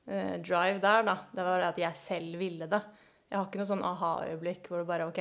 eh, 0.07 0.35
drive 0.41 0.79
der, 0.81 1.03
da. 1.05 1.17
Det 1.35 1.45
var 1.45 1.59
det 1.61 1.67
at 1.73 1.81
jeg 1.83 1.95
selv 1.95 2.39
ville 2.41 2.67
det. 2.71 2.81
Jeg 3.29 3.37
har 3.37 3.45
ikke 3.47 3.61
noe 3.61 3.69
sånn 3.69 3.83
aha-øyeblikk 3.85 4.67
hvor 4.71 4.81
det 4.81 4.87
bare 4.89 5.07
OK, 5.11 5.19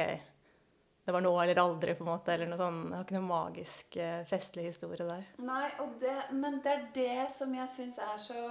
det 1.09 1.13
var 1.13 1.21
nå 1.25 1.33
eller 1.43 1.61
aldri, 1.61 1.95
på 1.97 2.05
en 2.05 2.11
måte. 2.11 2.33
Eller 2.35 2.49
noe 2.49 2.61
sånn. 2.61 2.79
Jeg 2.89 2.97
har 2.97 3.05
ikke 3.05 3.19
noe 3.19 3.29
magisk, 3.29 3.97
eh, 4.01 4.23
festlig 4.29 4.65
historie 4.71 5.07
der. 5.09 5.27
Nei, 5.45 5.69
det, 6.01 6.17
men 6.37 6.59
det 6.65 6.73
er 6.73 6.87
det 6.97 7.29
som 7.37 7.53
jeg 7.57 7.69
syns 7.75 7.99
er 8.05 8.19
så 8.21 8.43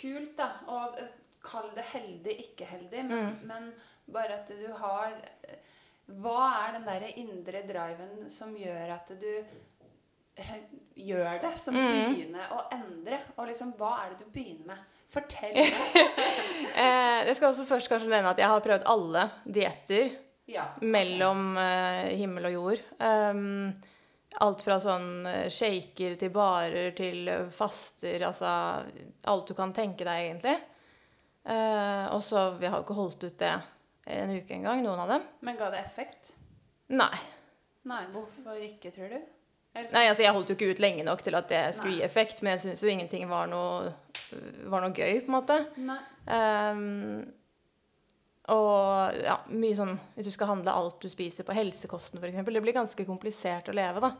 kult, 0.00 0.34
da. 0.38 0.50
Og 0.72 0.98
eh, 1.00 1.12
kall 1.46 1.68
det 1.76 1.84
heldig, 1.94 2.36
ikke 2.50 2.68
heldig, 2.70 3.04
men, 3.08 3.26
Mm. 3.26 3.46
men 3.46 3.72
bare 4.12 4.40
at 4.40 4.48
du 4.48 4.66
har 4.80 5.12
eh, 5.44 5.62
Hva 6.06 6.68
er 6.68 6.72
den 6.76 6.84
derre 6.86 7.08
indre 7.18 7.60
driven 7.66 8.28
som 8.30 8.52
gjør 8.54 8.92
at 8.94 9.08
du 9.18 9.32
gjør 10.96 11.40
det? 11.40 11.52
Som 11.60 11.74
Mm. 11.74 12.12
begynner 12.14 12.52
å 12.52 12.60
endre? 12.72 13.18
Og 13.38 13.46
liksom, 13.48 13.72
hva 13.78 14.04
er 14.04 14.10
det 14.14 14.18
du 14.24 14.30
begynner 14.34 14.66
med? 14.66 14.78
Fortell 15.08 15.54
meg. 15.54 15.96
Eh, 16.76 17.26
jeg 17.28 17.36
skal 17.38 17.52
også 17.52 17.66
først 17.68 17.88
kanskje 17.88 18.10
nevne 18.10 18.32
at 18.34 18.38
jeg 18.42 18.48
har 18.50 18.60
prøvd 18.64 18.82
alle 18.90 19.26
dietter 19.46 20.10
Ja. 20.50 20.64
mellom 20.82 21.56
eh, 21.58 22.08
himmel 22.18 22.46
og 22.46 22.52
jord. 22.52 22.82
Um, 23.00 23.72
alt 24.40 24.62
fra 24.66 24.76
sånn 24.82 25.26
eh, 25.26 25.46
shaker 25.48 26.16
til 26.20 26.30
barer 26.34 26.90
til 26.98 27.28
eh, 27.32 27.46
faster, 27.50 28.20
altså 28.28 28.50
alt 29.24 29.46
du 29.48 29.54
kan 29.54 29.72
tenke 29.72 30.04
deg, 30.04 30.26
egentlig. 30.28 30.58
Uh, 31.46 32.10
og 32.10 32.20
så 32.26 32.58
Vi 32.58 32.66
har 32.66 32.80
jo 32.80 32.84
ikke 32.84 32.98
holdt 32.98 33.22
ut 33.28 33.38
det 33.38 33.52
en 34.10 34.30
uke 34.36 34.54
engang, 34.54 34.82
noen 34.82 35.00
av 35.04 35.08
dem. 35.14 35.22
Men 35.46 35.56
ga 35.56 35.70
det 35.70 35.78
effekt? 35.86 36.32
Nei. 36.90 37.14
Nei, 37.86 38.02
hvorfor 38.12 38.58
ikke, 38.58 38.90
tror 38.94 39.08
du? 39.14 39.20
Nei, 39.92 40.04
altså 40.08 40.24
Jeg 40.24 40.34
holdt 40.36 40.50
jo 40.50 40.56
ikke 40.56 40.70
ut 40.72 40.82
lenge 40.82 41.04
nok 41.06 41.24
til 41.24 41.36
at 41.38 41.48
det 41.52 41.62
skulle 41.76 41.94
Nei. 41.94 42.00
gi 42.00 42.06
effekt, 42.06 42.42
men 42.42 42.54
jeg 42.54 42.64
syns 42.64 42.84
jo 42.84 42.92
ingenting 42.92 43.26
var 43.30 43.50
noe, 43.50 43.92
var 44.70 44.84
noe 44.84 44.94
gøy, 44.94 45.20
på 45.24 45.30
en 45.30 45.36
måte. 45.36 45.58
Ehm, 46.32 47.26
og 48.50 49.18
ja, 49.26 49.40
mye 49.50 49.74
sånn 49.74 49.96
Hvis 50.14 50.28
du 50.28 50.32
skal 50.34 50.52
handle 50.52 50.74
alt 50.74 51.00
du 51.02 51.08
spiser 51.10 51.46
på 51.46 51.54
helsekosten 51.56 52.20
f.eks. 52.22 52.38
Det 52.46 52.62
blir 52.62 52.76
ganske 52.76 53.06
komplisert 53.08 53.70
å 53.70 53.74
leve, 53.76 54.02
da. 54.04 54.12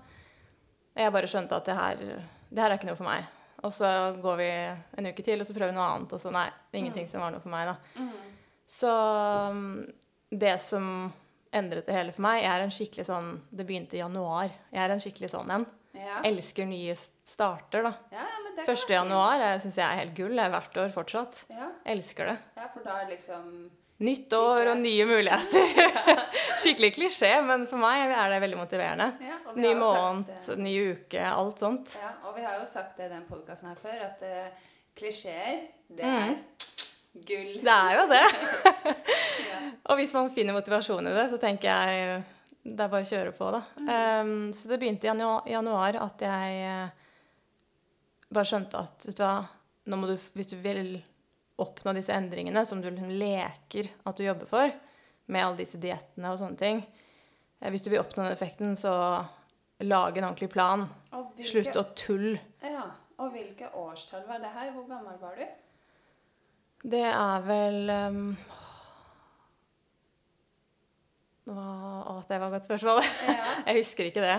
Jeg 0.96 1.12
bare 1.12 1.28
skjønte 1.30 1.58
at 1.58 1.68
det 1.68 1.76
her, 1.76 2.04
det 2.48 2.62
her 2.62 2.72
er 2.72 2.78
ikke 2.78 2.88
noe 2.88 2.98
for 2.98 3.08
meg. 3.08 3.26
Og 3.66 3.72
så 3.72 3.88
går 4.22 4.40
vi 4.40 4.48
en 5.00 5.08
uke 5.10 5.24
til, 5.24 5.40
og 5.40 5.48
så 5.48 5.54
prøver 5.56 5.72
vi 5.72 5.76
noe 5.78 5.90
annet. 5.92 6.14
Og 6.16 6.20
så 6.22 6.32
nei, 6.32 6.48
ingenting 6.76 7.08
som 7.10 7.22
var 7.24 7.34
noe 7.34 7.42
for 7.42 7.52
meg, 7.52 7.68
da. 7.68 8.00
Mm. 8.00 8.34
Så 8.66 8.92
um, 9.52 9.62
det 10.30 10.56
som 10.64 10.88
endret 11.52 11.86
det 11.86 11.94
hele 11.94 12.12
for 12.12 12.22
meg, 12.26 12.42
jeg 12.42 12.50
er 12.52 12.64
en 12.66 12.70
skikkelig 12.74 13.04
sånn 13.06 13.28
Det 13.50 13.66
begynte 13.66 13.96
i 13.96 14.00
januar. 14.02 14.50
Jeg 14.72 14.82
er 14.84 14.94
en 14.94 15.00
skikkelig 15.02 15.30
sånn 15.32 15.50
en. 15.50 15.66
Ja. 15.96 16.18
Elsker 16.28 16.66
nye 16.68 16.92
starter, 17.24 17.82
da. 17.86 17.92
Ja, 18.12 18.24
ja, 18.28 18.40
men 18.44 18.56
det 18.58 18.66
kan 18.66 18.74
1. 18.76 18.90
januar 18.92 19.44
syns 19.62 19.78
jeg 19.80 19.86
er 19.86 20.00
helt 20.02 20.14
gull. 20.18 20.34
Det 20.36 20.44
er 20.44 20.52
hvert 20.52 20.76
år 20.82 20.92
fortsatt. 20.92 21.44
Ja, 21.48 21.70
Elsker 21.88 22.28
det. 22.32 22.36
ja, 22.58 22.68
for 22.74 22.84
da 22.84 22.98
er 23.00 23.06
det 23.08 23.16
liksom 23.18 23.50
Nytt 23.98 24.28
år 24.36 24.68
og 24.74 24.76
nye 24.82 25.06
muligheter. 25.08 25.70
Skikkelig 26.60 26.90
klisjé, 26.98 27.30
men 27.48 27.62
for 27.70 27.80
meg 27.80 28.10
er 28.12 28.28
det 28.34 28.42
veldig 28.44 28.58
motiverende. 28.60 29.06
ja, 29.24 29.38
Ny 29.56 29.70
sagt 29.70 29.80
måned, 29.80 30.50
ny 30.60 30.74
uke, 30.92 31.22
alt 31.24 31.62
sånt. 31.64 31.94
Ja, 31.96 32.10
og 32.28 32.36
vi 32.36 32.44
har 32.44 32.58
jo 32.60 32.66
sagt 32.68 32.98
det 33.00 33.06
i 33.08 33.14
den 33.14 33.24
podkasten 33.24 33.70
her 33.72 33.80
før, 33.80 34.02
at 34.10 34.20
uh, 34.20 34.68
klisjeer, 35.00 35.62
det 35.88 36.04
Mm. 36.04 36.36
Gull. 37.26 37.52
Det 37.64 37.74
er 37.74 37.96
jo 37.96 38.06
det. 38.10 38.24
Og 39.90 40.00
hvis 40.00 40.14
man 40.16 40.32
finner 40.34 40.56
motivasjon 40.56 41.06
i 41.06 41.14
det, 41.14 41.28
så 41.30 41.38
tenker 41.40 41.70
jeg 41.70 42.24
det 42.66 42.82
er 42.82 42.90
bare 42.90 43.04
å 43.04 43.08
kjøre 43.08 43.34
på, 43.36 43.48
da. 43.54 43.60
Um, 43.78 44.30
så 44.56 44.70
det 44.70 44.80
begynte 44.82 45.06
i 45.06 45.10
januar, 45.12 45.44
januar 45.46 45.98
at 46.02 46.24
jeg 46.26 46.56
eh, 46.66 47.04
bare 48.34 48.48
skjønte 48.48 48.80
at 48.80 49.06
vet 49.06 49.18
du 49.18 49.22
hva, 49.22 49.36
nå 49.86 49.98
må 50.00 50.08
du, 50.10 50.16
hvis 50.34 50.50
du 50.50 50.56
vil 50.64 50.96
oppnå 51.62 51.94
disse 51.96 52.14
endringene 52.14 52.64
som 52.68 52.82
du 52.82 52.90
liksom 52.90 53.12
leker 53.20 53.92
at 54.02 54.18
du 54.18 54.26
jobber 54.26 54.50
for, 54.50 54.74
med 55.30 55.44
alle 55.44 55.60
disse 55.60 55.78
diettene 55.82 56.30
og 56.32 56.38
sånne 56.38 56.58
ting 56.60 56.82
eh, 56.82 57.70
Hvis 57.70 57.86
du 57.86 57.90
vil 57.92 58.02
oppnå 58.02 58.26
den 58.26 58.34
effekten, 58.34 58.74
så 58.78 58.92
lag 59.86 60.18
en 60.18 60.28
ordentlig 60.28 60.50
plan. 60.50 60.86
Hvilke, 61.12 61.48
Slutt 61.50 61.78
å 61.78 61.86
tulle. 61.98 62.40
Ja, 62.64 62.88
og 63.20 63.32
hvilke 63.34 63.70
årstall 63.78 64.26
var 64.28 64.42
det 64.42 64.50
her? 64.56 64.72
Hvor 64.74 64.88
gammel 64.90 65.18
var 65.22 65.38
du? 65.38 65.46
Det 66.82 67.02
er 67.08 67.40
vel 67.46 67.90
um, 67.90 68.36
Å, 71.46 72.22
det 72.26 72.38
var 72.40 72.46
et 72.48 72.54
godt 72.56 72.66
spørsmål. 72.66 73.00
Ja. 73.30 73.46
Jeg 73.68 73.74
husker 73.80 74.04
ikke 74.10 74.24
det. 74.24 74.38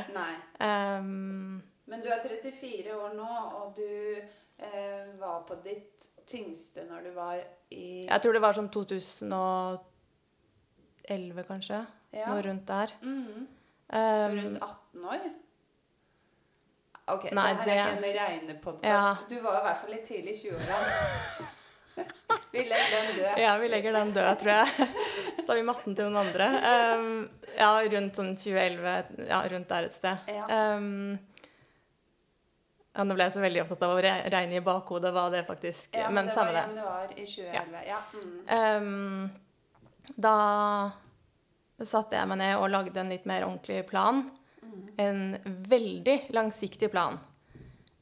Um, 0.59 1.61
Men 1.87 2.03
du 2.03 2.09
er 2.11 2.19
34 2.23 2.91
år 2.97 3.13
nå, 3.15 3.29
og 3.61 3.75
du 3.77 3.91
eh, 4.19 5.05
var 5.19 5.43
på 5.47 5.55
ditt 5.63 6.09
tyngste 6.27 6.83
når 6.89 6.99
du 7.07 7.11
var 7.15 7.37
i 7.71 8.03
jeg 8.03 8.21
tror 8.23 8.33
det 8.35 8.41
var 8.43 8.53
sånn 8.57 8.67
2011, 8.73 9.79
kanskje. 11.47 11.79
Ja. 12.11 12.27
Noe 12.27 12.41
rundt 12.43 12.67
der. 12.67 12.89
Mhm. 13.03 13.47
Så 13.87 13.95
Um, 14.27 14.33
rundt 14.35 14.59
18 14.59 15.05
år? 15.07 15.21
Ok, 17.07 17.29
Nei, 17.31 17.53
det 17.55 17.63
her 17.63 17.69
er 17.71 17.87
ikke 17.87 17.93
en 17.95 18.17
regnepodkast. 18.17 18.83
Ja. 18.83 19.15
Du 19.29 19.37
var 19.45 19.61
i 19.61 19.63
hvert 19.63 19.79
fall 19.79 19.93
litt 19.95 20.03
tidlig 20.09 20.33
i 20.35 20.39
20-årene. 20.49 21.47
Vi 22.53 22.63
legger 22.63 22.93
den 22.95 23.15
død. 23.17 23.39
ja, 23.43 23.53
vi 23.61 23.67
legger 23.69 23.93
den 23.93 24.11
død, 24.15 24.29
tror 24.39 24.51
jeg. 24.51 24.67
Så 25.37 25.43
tar 25.47 25.57
vi 25.59 25.63
matten 25.67 25.95
til 25.97 26.07
noen 26.07 26.19
andre. 26.21 26.47
Um, 26.97 27.09
ja, 27.57 27.71
rundt 27.93 28.17
sånn 28.17 28.31
2011, 28.39 29.25
ja, 29.27 29.41
rundt 29.51 29.69
der 29.71 29.89
et 29.89 29.97
sted. 29.97 30.29
Ja. 30.31 30.45
Um, 30.77 31.17
ja, 32.97 33.05
nå 33.05 33.13
ble 33.13 33.27
jeg 33.27 33.35
så 33.35 33.43
veldig 33.43 33.61
opptatt 33.61 33.83
av 33.85 33.93
å 33.93 33.99
re 34.01 34.13
regne 34.33 34.57
i 34.57 34.63
bakhodet 34.65 35.11
hva 35.13 35.27
det 35.29 35.43
faktisk 35.45 35.93
Ja, 35.99 36.07
Men 36.09 36.31
det 36.31 36.33
samme 36.33 36.49
var 36.49 36.57
det. 36.57 36.63
januar 36.65 37.11
i 37.13 37.27
2011. 37.29 37.83
Ja. 37.85 37.99
Mm. 38.17 38.87
Um, 38.87 40.15
da 40.17 40.35
satte 41.85 42.17
jeg 42.17 42.31
meg 42.31 42.39
ned 42.41 42.55
og 42.57 42.71
lagde 42.73 43.03
en 43.03 43.13
litt 43.13 43.27
mer 43.29 43.45
ordentlig 43.45 43.83
plan. 43.91 44.23
En 44.97 45.37
veldig 45.69 46.17
langsiktig 46.35 46.89
plan. 46.91 47.19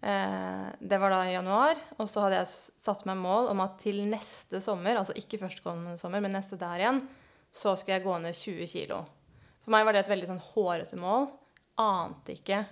Eh, 0.06 0.66
det 0.80 0.98
var 1.02 1.10
da 1.10 1.24
i 1.26 1.34
januar, 1.34 1.80
og 1.98 2.10
så 2.10 2.26
hadde 2.26 2.44
jeg 2.44 2.82
satt 2.84 3.06
meg 3.10 3.18
mål 3.18 3.50
om 3.50 3.64
at 3.64 3.80
til 3.82 4.04
neste 4.06 4.62
sommer, 4.62 5.00
altså 5.00 5.16
ikke 5.18 5.40
førstkommende 5.42 5.98
sommer, 5.98 6.22
men 6.22 6.36
neste 6.38 6.60
der 6.62 6.84
igjen, 6.84 7.02
så 7.50 7.74
skulle 7.74 7.98
jeg 7.98 8.06
gå 8.06 8.18
ned 8.22 8.38
20 8.38 8.70
kilo. 8.70 9.02
For 9.66 9.74
meg 9.74 9.88
var 9.88 9.96
det 9.96 10.04
et 10.04 10.12
veldig 10.12 10.30
sånn 10.30 10.44
hårete 10.52 11.00
mål. 11.02 11.32
Ante 11.82 12.38
ikke 12.38 12.64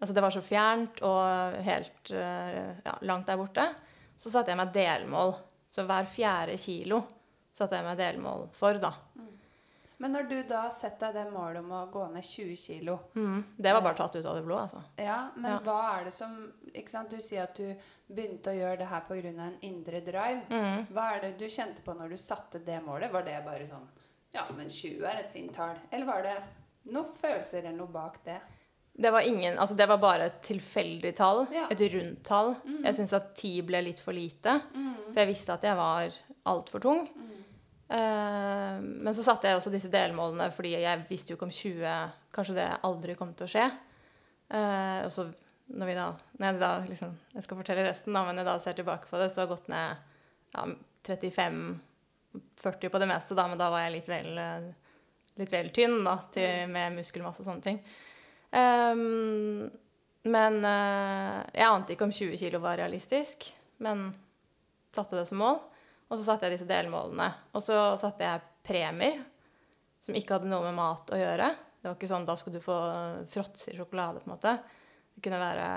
Altså 0.00 0.14
det 0.16 0.22
var 0.24 0.32
så 0.32 0.40
fjernt 0.40 1.02
og 1.04 1.56
helt 1.60 2.10
eh, 2.16 2.70
ja, 2.86 2.94
langt 3.04 3.26
der 3.28 3.36
borte. 3.36 3.66
Så 4.16 4.30
satte 4.32 4.48
jeg 4.48 4.56
meg 4.56 4.70
delmål. 4.72 5.34
Så 5.68 5.84
hver 5.84 6.08
fjerde 6.08 6.54
kilo 6.56 7.02
satte 7.52 7.76
jeg 7.76 7.84
meg 7.84 7.98
delmål 8.00 8.46
for, 8.56 8.80
da. 8.80 8.94
Men 10.00 10.14
når 10.16 10.28
du 10.30 10.36
da 10.48 10.62
setter 10.72 11.12
deg 11.12 11.26
det 11.26 11.32
målet 11.34 11.58
om 11.60 11.72
å 11.76 11.80
gå 11.92 12.06
ned 12.12 12.24
20 12.24 12.56
kilo 12.56 12.98
Mm. 13.14 13.42
Det 13.56 13.72
var 13.76 13.82
bare 13.84 13.96
tatt 13.98 14.16
ut 14.16 14.24
av 14.26 14.36
det 14.38 14.44
blå, 14.46 14.56
altså. 14.62 14.80
Ja, 14.96 15.28
men 15.36 15.50
Ja. 15.52 15.58
hva 15.60 16.00
er 16.00 16.04
det 16.04 16.12
som 16.16 16.52
ikke 16.74 16.88
sant? 16.90 17.10
Du 17.10 17.16
sier 17.20 17.42
at 17.42 17.54
du 17.54 17.74
begynte 18.10 18.50
å 18.50 18.56
gjøre 18.58 18.78
det 18.78 18.86
her 18.88 19.00
pga. 19.08 19.28
en 19.46 19.58
indre 19.62 20.00
drive. 20.00 20.42
Mm. 20.48 20.86
Hva 20.92 21.16
er 21.16 21.20
det 21.20 21.38
du 21.38 21.44
kjente 21.46 21.82
på 21.84 21.94
når 21.96 22.08
du 22.10 22.16
satte 22.16 22.64
det 22.64 22.80
målet? 22.82 23.12
Var 23.12 23.22
det 23.22 23.44
bare 23.44 23.66
sånn 23.66 23.86
Ja, 24.32 24.44
men 24.56 24.68
20 24.70 25.04
er 25.04 25.18
et 25.18 25.32
fint 25.32 25.52
tall. 25.54 25.76
Eller 25.92 26.06
var 26.06 26.22
det 26.22 26.42
noen 26.86 27.12
følelser 27.20 27.58
eller 27.58 27.76
noe 27.76 27.88
bak 27.88 28.22
det? 28.24 28.40
Det 29.00 29.10
var 29.12 29.20
ingen, 29.20 29.56
altså 29.58 29.76
det 29.76 29.86
var 29.88 29.98
bare 29.98 30.22
et 30.26 30.42
tilfeldig 30.42 31.14
tall. 31.16 31.46
Ja. 31.52 31.66
Et 31.70 31.78
rundt 31.92 32.22
tall. 32.24 32.56
Jeg 32.84 32.94
syntes 32.94 33.12
at 33.12 33.34
ti 33.34 33.60
ble 33.62 33.82
litt 33.82 33.98
for 34.00 34.12
lite. 34.12 34.60
For 35.12 35.14
jeg 35.14 35.28
visste 35.28 35.52
at 35.52 35.62
jeg 35.62 35.76
var 35.76 36.10
altfor 36.46 36.80
tung. 36.80 37.08
Eh, 37.08 37.49
men 37.90 39.14
så 39.16 39.24
satte 39.26 39.50
jeg 39.50 39.58
også 39.58 39.72
disse 39.72 39.90
delmålene 39.90 40.46
fordi 40.54 40.76
jeg 40.78 41.06
visste 41.08 41.32
jo 41.32 41.38
ikke 41.38 41.48
om 41.48 41.54
20 41.54 41.94
Kanskje 42.30 42.54
det 42.60 42.66
aldri 42.86 43.16
kom 43.18 43.32
til 43.34 43.48
å 43.48 43.50
skje. 43.50 43.64
Eh, 44.50 44.98
og 45.06 45.10
så 45.14 45.26
når 45.70 45.86
vi 45.86 45.94
da, 45.94 46.06
når 46.38 46.46
jeg 46.46 46.58
da 46.58 46.70
liksom, 46.88 47.18
Jeg 47.36 47.44
skal 47.46 47.58
fortelle 47.60 47.86
resten, 47.86 48.14
da, 48.14 48.24
men 48.26 48.40
jeg 48.40 48.48
da 48.48 48.56
ser 48.62 48.78
tilbake 48.78 49.10
på 49.10 49.20
det, 49.20 49.28
så 49.30 49.40
har 49.40 49.46
jeg 49.46 49.54
gått 49.54 49.68
ned 49.70 49.88
ja, 50.56 50.64
35-40 51.06 52.90
på 52.90 53.02
det 53.02 53.10
meste, 53.10 53.36
da, 53.38 53.46
men 53.50 53.60
da 53.60 53.70
var 53.70 53.84
jeg 53.84 53.94
litt 53.96 54.10
vel, 54.10 54.30
eh, 54.42 54.96
litt 55.38 55.54
vel 55.54 55.70
tynn 55.74 56.00
da, 56.06 56.16
til, 56.34 56.66
med 56.74 56.98
muskelmasse 56.98 57.44
og 57.44 57.50
sånne 57.50 57.66
ting. 57.66 57.78
Um, 58.50 59.70
men 60.26 60.58
eh, 60.66 61.36
jeg 61.54 61.68
ante 61.68 61.94
ikke 61.94 62.08
om 62.08 62.14
20 62.14 62.40
kilo 62.40 62.62
var 62.64 62.80
realistisk, 62.82 63.46
men 63.86 64.08
satte 64.90 65.20
det 65.20 65.28
som 65.30 65.38
mål. 65.38 65.60
Og 66.10 66.18
så 66.18 66.26
satte 66.26 66.48
jeg 66.48 66.56
disse 66.56 66.68
delmålene. 66.68 67.28
Og 67.54 67.62
så 67.62 67.76
satte 68.00 68.26
jeg 68.26 68.46
premier 68.66 69.20
som 70.04 70.16
ikke 70.16 70.36
hadde 70.36 70.50
noe 70.50 70.64
med 70.66 70.78
mat 70.78 71.12
å 71.12 71.18
gjøre. 71.18 71.50
Det 71.80 71.88
var 71.88 71.96
ikke 71.96 72.10
sånn 72.10 72.26
da 72.28 72.36
skulle 72.36 72.60
du 72.60 72.64
få 72.64 72.78
fråtser 73.30 73.76
sjokolade, 73.78 74.20
på 74.20 74.28
en 74.28 74.34
måte. 74.34 74.56
Det 75.14 75.22
kunne 75.24 75.40
være 75.40 75.68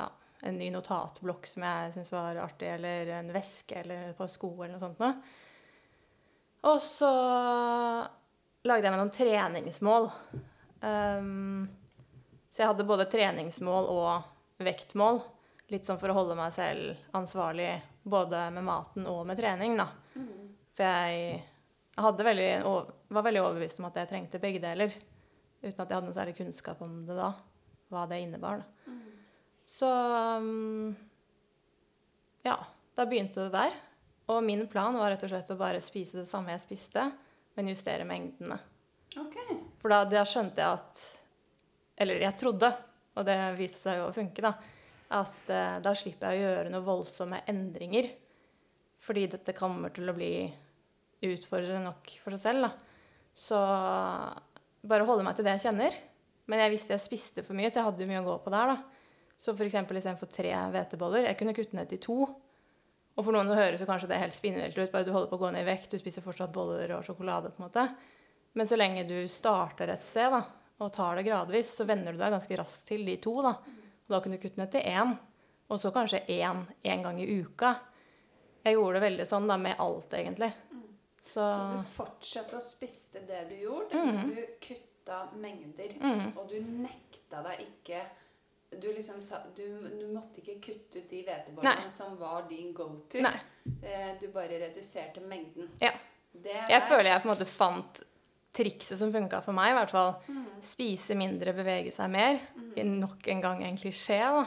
ja, 0.00 0.08
en 0.48 0.58
ny 0.58 0.70
notatblokk 0.74 1.46
som 1.48 1.64
jeg 1.68 1.94
syntes 1.94 2.12
var 2.12 2.40
artig, 2.42 2.72
eller 2.74 3.12
en 3.20 3.30
veske 3.34 3.78
eller 3.80 4.10
et 4.10 4.18
par 4.18 4.30
sko 4.32 4.52
eller 4.58 4.74
noe 4.74 4.82
sånt 4.82 5.00
noe. 5.00 5.14
Og 6.70 6.80
så 6.84 7.10
lagde 8.68 8.84
jeg 8.84 8.92
meg 8.92 9.00
noen 9.00 9.14
treningsmål. 9.14 10.10
Um, 10.82 11.68
så 12.50 12.64
jeg 12.64 12.72
hadde 12.72 12.88
både 12.88 13.08
treningsmål 13.08 13.88
og 13.92 14.64
vektmål. 14.64 15.22
Litt 15.72 15.86
sånn 15.88 16.00
for 16.00 16.12
å 16.12 16.18
holde 16.18 16.36
meg 16.36 16.52
selv 16.56 17.16
ansvarlig 17.16 17.70
både 18.02 18.46
med 18.54 18.64
maten 18.64 19.06
og 19.10 19.24
med 19.28 19.38
trening, 19.40 19.76
da. 19.80 19.88
For 20.76 20.86
jeg 20.86 21.42
veldig, 22.24 22.50
var 23.12 23.26
veldig 23.26 23.42
overbevist 23.42 23.80
om 23.80 23.88
at 23.90 24.00
jeg 24.00 24.10
trengte 24.10 24.40
begge 24.42 24.62
deler. 24.62 24.94
Uten 25.60 25.74
at 25.74 25.90
jeg 25.90 25.96
hadde 25.96 26.06
noe 26.06 26.16
særlig 26.16 26.36
kunnskap 26.38 26.80
om 26.84 27.02
det 27.08 27.18
da. 27.18 27.34
Hva 27.90 28.06
det 28.08 28.20
innebar. 28.22 28.62
Da. 28.62 28.94
Så 29.66 29.90
um, 30.40 30.94
ja, 32.46 32.56
da 32.96 33.06
begynte 33.06 33.46
det 33.46 33.54
der. 33.54 33.76
Og 34.30 34.42
min 34.46 34.64
plan 34.70 34.96
var 34.96 35.12
rett 35.12 35.24
og 35.26 35.32
slett 35.32 35.52
å 35.52 35.58
bare 35.58 35.82
spise 35.82 36.22
det 36.22 36.28
samme 36.30 36.54
jeg 36.54 36.62
spiste, 36.64 37.08
men 37.58 37.70
justere 37.70 38.06
mengdene. 38.06 38.60
Ok. 39.18 39.36
For 39.82 39.92
da, 39.92 40.04
da 40.06 40.22
skjønte 40.28 40.62
jeg 40.62 40.78
at 40.78 41.00
Eller 42.00 42.22
jeg 42.22 42.36
trodde, 42.38 42.68
og 43.18 43.26
det 43.26 43.36
viste 43.58 43.82
seg 43.82 43.98
jo 43.98 44.06
å 44.08 44.14
funke, 44.14 44.40
da. 44.44 44.54
At 45.10 45.50
eh, 45.50 45.78
da 45.82 45.94
slipper 45.98 46.34
jeg 46.34 46.44
å 46.44 46.50
gjøre 46.50 46.72
noen 46.72 46.86
voldsomme 46.86 47.42
endringer. 47.50 48.10
Fordi 49.00 49.26
dette 49.32 49.56
kommer 49.56 49.92
til 49.94 50.10
å 50.10 50.14
bli 50.14 50.32
utfordrende 51.26 51.88
nok 51.88 52.12
for 52.22 52.36
seg 52.36 52.44
selv. 52.44 52.68
Da. 52.68 52.70
Så 53.36 53.58
bare 54.86 55.08
holde 55.08 55.24
meg 55.26 55.36
til 55.36 55.46
det 55.46 55.56
jeg 55.56 55.66
kjenner. 55.68 55.96
Men 56.50 56.64
jeg 56.64 56.74
visste 56.74 56.94
jeg 56.94 57.04
spiste 57.04 57.44
for 57.46 57.58
mye, 57.58 57.70
så 57.70 57.80
jeg 57.80 57.88
hadde 57.88 58.04
jo 58.04 58.10
mye 58.10 58.22
å 58.22 58.28
gå 58.28 58.36
på 58.44 58.52
der. 58.54 58.74
da. 58.74 59.00
Så 59.40 59.54
eksempel 59.56 59.96
istedenfor 59.96 60.28
tre 60.30 60.52
hveteboller, 60.74 61.26
jeg 61.30 61.38
kunne 61.40 61.56
kutte 61.56 61.76
ned 61.78 61.90
til 61.90 62.00
to. 62.04 62.16
Og 63.16 63.24
for 63.24 63.34
noen 63.34 63.50
å 63.50 63.56
høre 63.56 63.78
så 63.80 63.86
kanskje 63.88 64.10
det 64.10 64.20
helt 64.20 64.36
spinnvilt 64.36 64.78
ut, 64.78 64.90
bare 64.92 65.06
du 65.06 65.12
holder 65.14 65.30
på 65.30 65.38
å 65.38 65.42
gå 65.42 65.50
ned 65.54 65.64
i 65.64 65.68
vekt, 65.68 65.90
du 65.92 66.00
spiser 66.00 66.24
fortsatt 66.24 66.52
boller 66.54 66.92
og 66.96 67.06
sjokolade. 67.06 67.50
på 67.50 67.62
en 67.62 67.66
måte. 67.68 67.86
Men 68.52 68.66
så 68.66 68.78
lenge 68.78 69.06
du 69.08 69.16
starter 69.30 69.92
et 69.94 70.04
sted 70.04 70.32
da, 70.34 70.42
og 70.80 70.92
tar 70.92 71.16
det 71.16 71.26
gradvis, 71.26 71.72
så 71.76 71.86
venner 71.88 72.12
du 72.12 72.20
deg 72.20 72.34
ganske 72.34 72.58
raskt 72.58 72.86
til 72.88 73.04
de 73.06 73.16
to. 73.22 73.36
Da 73.44 73.54
Og 74.10 74.16
da 74.16 74.20
kunne 74.24 74.36
du 74.38 74.42
kutte 74.42 74.58
ned 74.58 74.70
til 74.72 74.80
én, 74.90 75.12
og 75.70 75.78
så 75.78 75.92
kanskje 75.94 76.24
én 76.26 76.64
én 76.84 77.02
gang 77.04 77.20
i 77.22 77.28
uka. 77.44 77.76
Jeg 78.64 78.74
gjorde 78.74 78.98
det 78.98 79.02
veldig 79.06 79.26
sånn 79.30 79.46
da, 79.48 79.56
med 79.56 79.76
alt, 79.78 80.12
egentlig. 80.18 80.52
Så, 81.22 81.44
Så 81.46 81.76
du 81.76 81.84
fortsatte 81.94 82.56
å 82.56 82.60
spiste 82.64 83.20
det 83.28 83.44
du 83.48 83.54
gjorde. 83.54 83.94
Mhm. 83.94 84.34
Du 84.34 84.46
kutta 84.60 85.20
mengder. 85.36 85.94
mm, 86.00 86.32
Og 86.36 86.48
du 86.48 86.58
nekta 86.60 87.42
deg 87.42 87.60
ikke 87.60 88.02
du, 88.80 88.88
liksom 88.92 89.22
sa, 89.22 89.38
du, 89.56 89.64
du 90.00 90.06
måtte 90.14 90.40
ikke 90.40 90.60
kutte 90.62 90.98
ut 90.98 91.08
de 91.10 91.22
hvetebollene 91.26 91.90
som 91.90 92.16
var 92.18 92.44
din 92.48 92.72
go 92.72 92.88
to. 93.10 93.18
Nei. 93.20 93.40
Eh, 93.82 94.12
du 94.20 94.28
bare 94.28 94.58
reduserte 94.60 95.20
mengden. 95.20 95.68
Ja. 95.80 95.90
Det 96.32 96.52
Jeg 96.68 96.82
er- 96.82 96.88
føler 96.88 97.10
jeg 97.10 97.22
på 97.22 97.28
en 97.28 97.34
måte 97.34 97.46
fant 97.46 98.02
trikset 98.56 98.98
som 98.98 99.12
funka 99.14 99.42
for 99.44 99.56
meg, 99.56 99.72
i 99.72 99.78
hvert 99.78 99.94
fall. 99.94 100.14
Mm. 100.26 100.46
Spise 100.64 101.16
mindre, 101.18 101.54
bevege 101.56 101.92
seg 101.94 102.10
mer. 102.12 102.40
Mm. 102.56 102.96
Nok 102.98 103.28
en 103.30 103.44
gang 103.44 103.64
en 103.66 103.78
klisjé, 103.78 104.20
da. 104.20 104.44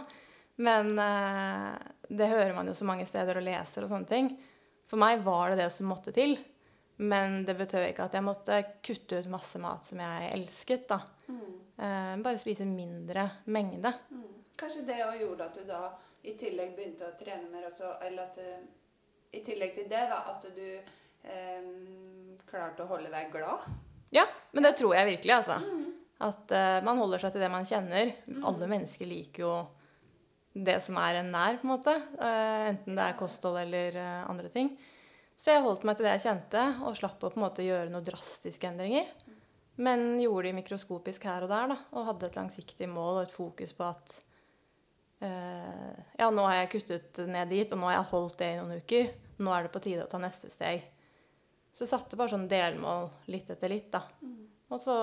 Men 0.64 0.94
eh, 1.02 1.76
det 2.14 2.30
hører 2.30 2.54
man 2.56 2.68
jo 2.70 2.76
så 2.78 2.86
mange 2.86 3.08
steder 3.10 3.40
og 3.40 3.46
leser 3.48 3.86
og 3.86 3.94
sånne 3.94 4.10
ting. 4.10 4.34
For 4.90 5.02
meg 5.02 5.24
var 5.26 5.52
det 5.52 5.64
det 5.64 5.72
som 5.74 5.90
måtte 5.90 6.14
til. 6.16 6.36
Men 7.02 7.42
det 7.48 7.56
betød 7.58 7.88
ikke 7.88 8.06
at 8.06 8.14
jeg 8.14 8.26
måtte 8.26 8.60
kutte 8.86 9.18
ut 9.18 9.32
masse 9.34 9.60
mat 9.62 9.86
som 9.88 10.02
jeg 10.04 10.30
elsket, 10.36 10.86
da. 10.92 11.00
Mm. 11.28 11.54
Eh, 11.74 12.16
bare 12.26 12.42
spise 12.42 12.68
mindre 12.70 13.30
mengde. 13.46 13.94
Mm. 14.12 14.30
Kanskje 14.60 14.86
det 14.86 15.00
òg 15.02 15.18
gjorde 15.24 15.48
at 15.48 15.58
du 15.58 15.64
da 15.66 15.84
i 16.24 16.36
tillegg 16.40 16.76
begynte 16.78 17.08
å 17.08 17.16
trene 17.20 17.50
mer 17.52 17.66
også, 17.68 17.96
eller 18.06 18.28
at 18.28 18.38
du, 18.38 18.70
I 19.34 19.42
tillegg 19.42 19.74
til 19.74 19.90
det, 19.90 20.04
da, 20.12 20.20
at 20.30 20.46
du 20.54 20.68
eh, 20.70 21.66
klarte 22.46 22.86
å 22.86 22.92
holde 22.92 23.10
deg 23.10 23.34
glad. 23.34 23.66
Ja, 24.14 24.28
men 24.54 24.66
det 24.66 24.76
tror 24.78 24.94
jeg 24.96 25.10
virkelig, 25.16 25.34
altså. 25.40 25.58
Mm. 25.64 25.84
At 26.24 26.52
uh, 26.54 26.80
man 26.86 27.00
holder 27.02 27.24
seg 27.24 27.34
til 27.34 27.44
det 27.44 27.52
man 27.52 27.68
kjenner. 27.68 28.14
Alle 28.46 28.70
mennesker 28.70 29.10
liker 29.10 29.46
jo 29.46 29.54
det 30.54 30.78
som 30.86 31.00
er 31.02 31.20
en 31.20 31.32
nær, 31.34 31.58
på 31.58 31.66
en 31.66 31.72
måte. 31.74 31.96
Uh, 32.20 32.70
enten 32.70 33.00
det 33.00 33.08
er 33.08 33.18
kosthold 33.20 33.58
eller 33.64 33.98
uh, 33.98 34.26
andre 34.30 34.52
ting. 34.54 34.70
Så 35.34 35.50
jeg 35.50 35.64
holdt 35.66 35.88
meg 35.88 35.98
til 35.98 36.06
det 36.06 36.14
jeg 36.20 36.26
kjente, 36.28 36.68
og 36.86 37.00
slapp 37.00 37.26
å 37.26 37.32
på 37.34 37.40
en 37.40 37.46
måte 37.48 37.66
gjøre 37.66 37.90
noen 37.90 38.06
drastiske 38.06 38.70
endringer. 38.70 39.10
Men 39.82 40.22
gjorde 40.22 40.52
det 40.52 40.60
mikroskopisk 40.60 41.26
her 41.26 41.48
og 41.48 41.50
der, 41.50 41.74
da, 41.74 41.80
og 41.98 42.06
hadde 42.12 42.30
et 42.30 42.38
langsiktig 42.38 42.86
mål 42.92 43.16
og 43.16 43.24
et 43.26 43.34
fokus 43.34 43.74
på 43.74 43.90
at 43.90 44.20
Ja, 45.24 46.28
nå 46.36 46.44
har 46.44 46.58
jeg 46.58 46.70
kuttet 46.74 47.22
ned 47.32 47.48
dit, 47.50 47.72
og 47.72 47.80
nå 47.80 47.88
har 47.88 47.96
jeg 47.96 48.10
holdt 48.10 48.42
det 48.42 48.50
i 48.52 48.58
noen 48.60 48.82
uker. 48.84 49.06
Nå 49.40 49.54
er 49.56 49.66
det 49.66 49.72
på 49.72 49.82
tide 49.86 50.04
å 50.04 50.10
ta 50.12 50.20
neste 50.22 50.52
steg. 50.52 50.84
Så 51.74 51.86
jeg 51.86 51.92
satte 51.92 52.18
bare 52.20 52.30
sånn 52.36 52.50
delmål 52.50 53.08
litt 53.34 53.50
etter 53.50 53.72
litt, 53.72 53.90
da. 53.94 54.04
Og 54.70 54.82
så 54.82 54.96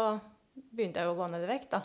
begynte 0.55 1.03
jeg 1.03 1.09
jo 1.09 1.15
å 1.17 1.19
gå 1.19 1.31
ned 1.33 1.47
i 1.47 1.51
vekt, 1.51 1.73
da. 1.75 1.83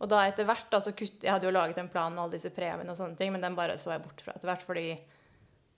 Og 0.00 0.08
da 0.08 0.22
etter 0.24 0.46
hvert, 0.48 0.68
da, 0.72 0.80
så 0.80 0.94
kutt, 0.96 1.18
Jeg 1.22 1.32
hadde 1.32 1.48
jo 1.48 1.52
laget 1.52 1.78
en 1.78 1.90
plan 1.92 2.12
med 2.14 2.22
alle 2.22 2.38
disse 2.38 2.52
premiene 2.54 2.92
og 2.92 2.96
sånne 2.96 3.18
ting, 3.18 3.32
men 3.34 3.42
den 3.42 3.58
bare 3.58 3.76
så 3.78 3.92
jeg 3.92 4.04
bort 4.04 4.22
fra 4.24 4.36
etter 4.36 4.48
hvert, 4.48 4.62
fordi 4.64 4.86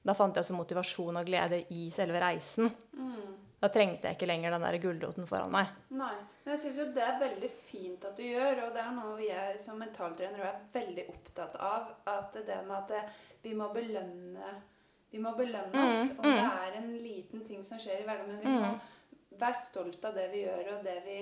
da 0.02 0.14
fant 0.18 0.36
jeg 0.36 0.46
så 0.46 0.54
motivasjon 0.54 1.18
og 1.18 1.26
glede 1.26 1.62
i 1.74 1.88
selve 1.94 2.20
reisen. 2.22 2.70
Mm. 2.98 3.34
Da 3.62 3.70
trengte 3.70 4.08
jeg 4.08 4.18
ikke 4.18 4.26
lenger 4.26 4.54
den 4.54 4.64
der 4.66 4.78
gulroten 4.82 5.26
foran 5.30 5.52
meg. 5.54 5.70
Nei. 5.94 6.14
Men 6.42 6.56
jeg 6.56 6.62
syns 6.64 6.78
jo 6.80 6.86
det 6.96 7.02
er 7.06 7.20
veldig 7.20 7.50
fint 7.68 8.04
at 8.08 8.16
du 8.18 8.24
gjør, 8.26 8.64
og 8.64 8.72
det 8.74 8.82
er 8.82 8.94
noe 8.96 9.20
jeg 9.22 9.60
som 9.62 9.78
mentaltrener 9.78 10.42
er 10.48 10.56
veldig 10.74 11.04
opptatt 11.12 11.54
av. 11.62 11.92
At 12.10 12.34
det 12.34 12.58
med 12.66 12.74
at 12.80 13.14
vi 13.44 13.54
må 13.54 13.68
belønne 13.74 14.56
Vi 15.12 15.20
må 15.20 15.34
belønne 15.36 15.84
oss. 15.84 16.10
Mm, 16.10 16.18
Om 16.18 16.26
det 16.26 16.42
mm. 16.42 16.58
er 16.64 16.76
en 16.80 16.90
liten 17.04 17.44
ting 17.46 17.64
som 17.64 17.80
skjer 17.80 18.00
i 18.00 18.04
hverdagen, 18.08 18.32
men 18.32 18.40
vi 18.40 18.48
må 18.48 18.72
Mm. 18.72 18.78
være 19.40 19.60
stolt 19.60 20.04
av 20.08 20.14
det 20.16 20.30
vi 20.32 20.44
gjør, 20.46 20.76
og 20.78 20.84
det 20.84 21.00
vi 21.06 21.18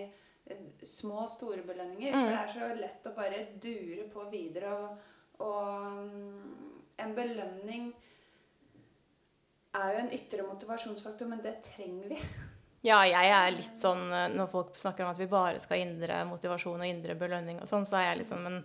Små 0.83 1.21
og 1.23 1.29
store 1.31 1.63
belønninger. 1.63 2.11
Mm. 2.11 2.25
For 2.25 2.31
det 2.33 2.39
er 2.41 2.49
så 2.55 2.69
lett 2.81 3.05
å 3.07 3.15
bare 3.15 3.43
dure 3.63 4.07
på 4.11 4.25
videre, 4.33 4.73
og, 4.75 4.97
og 5.47 6.09
mm, 6.11 6.73
en 7.05 7.13
belønning 7.15 7.93
er 9.79 9.93
jo 9.95 10.01
en 10.01 10.13
ytre 10.17 10.47
motivasjonsfaktor, 10.49 11.29
men 11.31 11.43
det 11.45 11.61
trenger 11.71 12.15
vi. 12.15 12.23
Ja, 12.83 13.03
jeg 13.05 13.29
er 13.29 13.51
litt 13.53 13.77
sånn 13.77 14.07
eh, 14.09 14.31
Når 14.33 14.47
folk 14.49 14.79
snakker 14.81 15.05
om 15.05 15.11
at 15.13 15.19
vi 15.21 15.27
bare 15.29 15.59
skal 15.61 15.77
ha 15.77 15.83
indre 15.85 16.23
motivasjon 16.25 16.81
og 16.81 16.89
indre 16.89 17.13
belønning 17.21 17.59
og 17.61 17.69
sånn, 17.69 17.85
så 17.85 17.99
er 17.99 18.07
jeg 18.07 18.23
litt 18.23 18.31
sånn 18.31 18.47
Men 18.47 18.57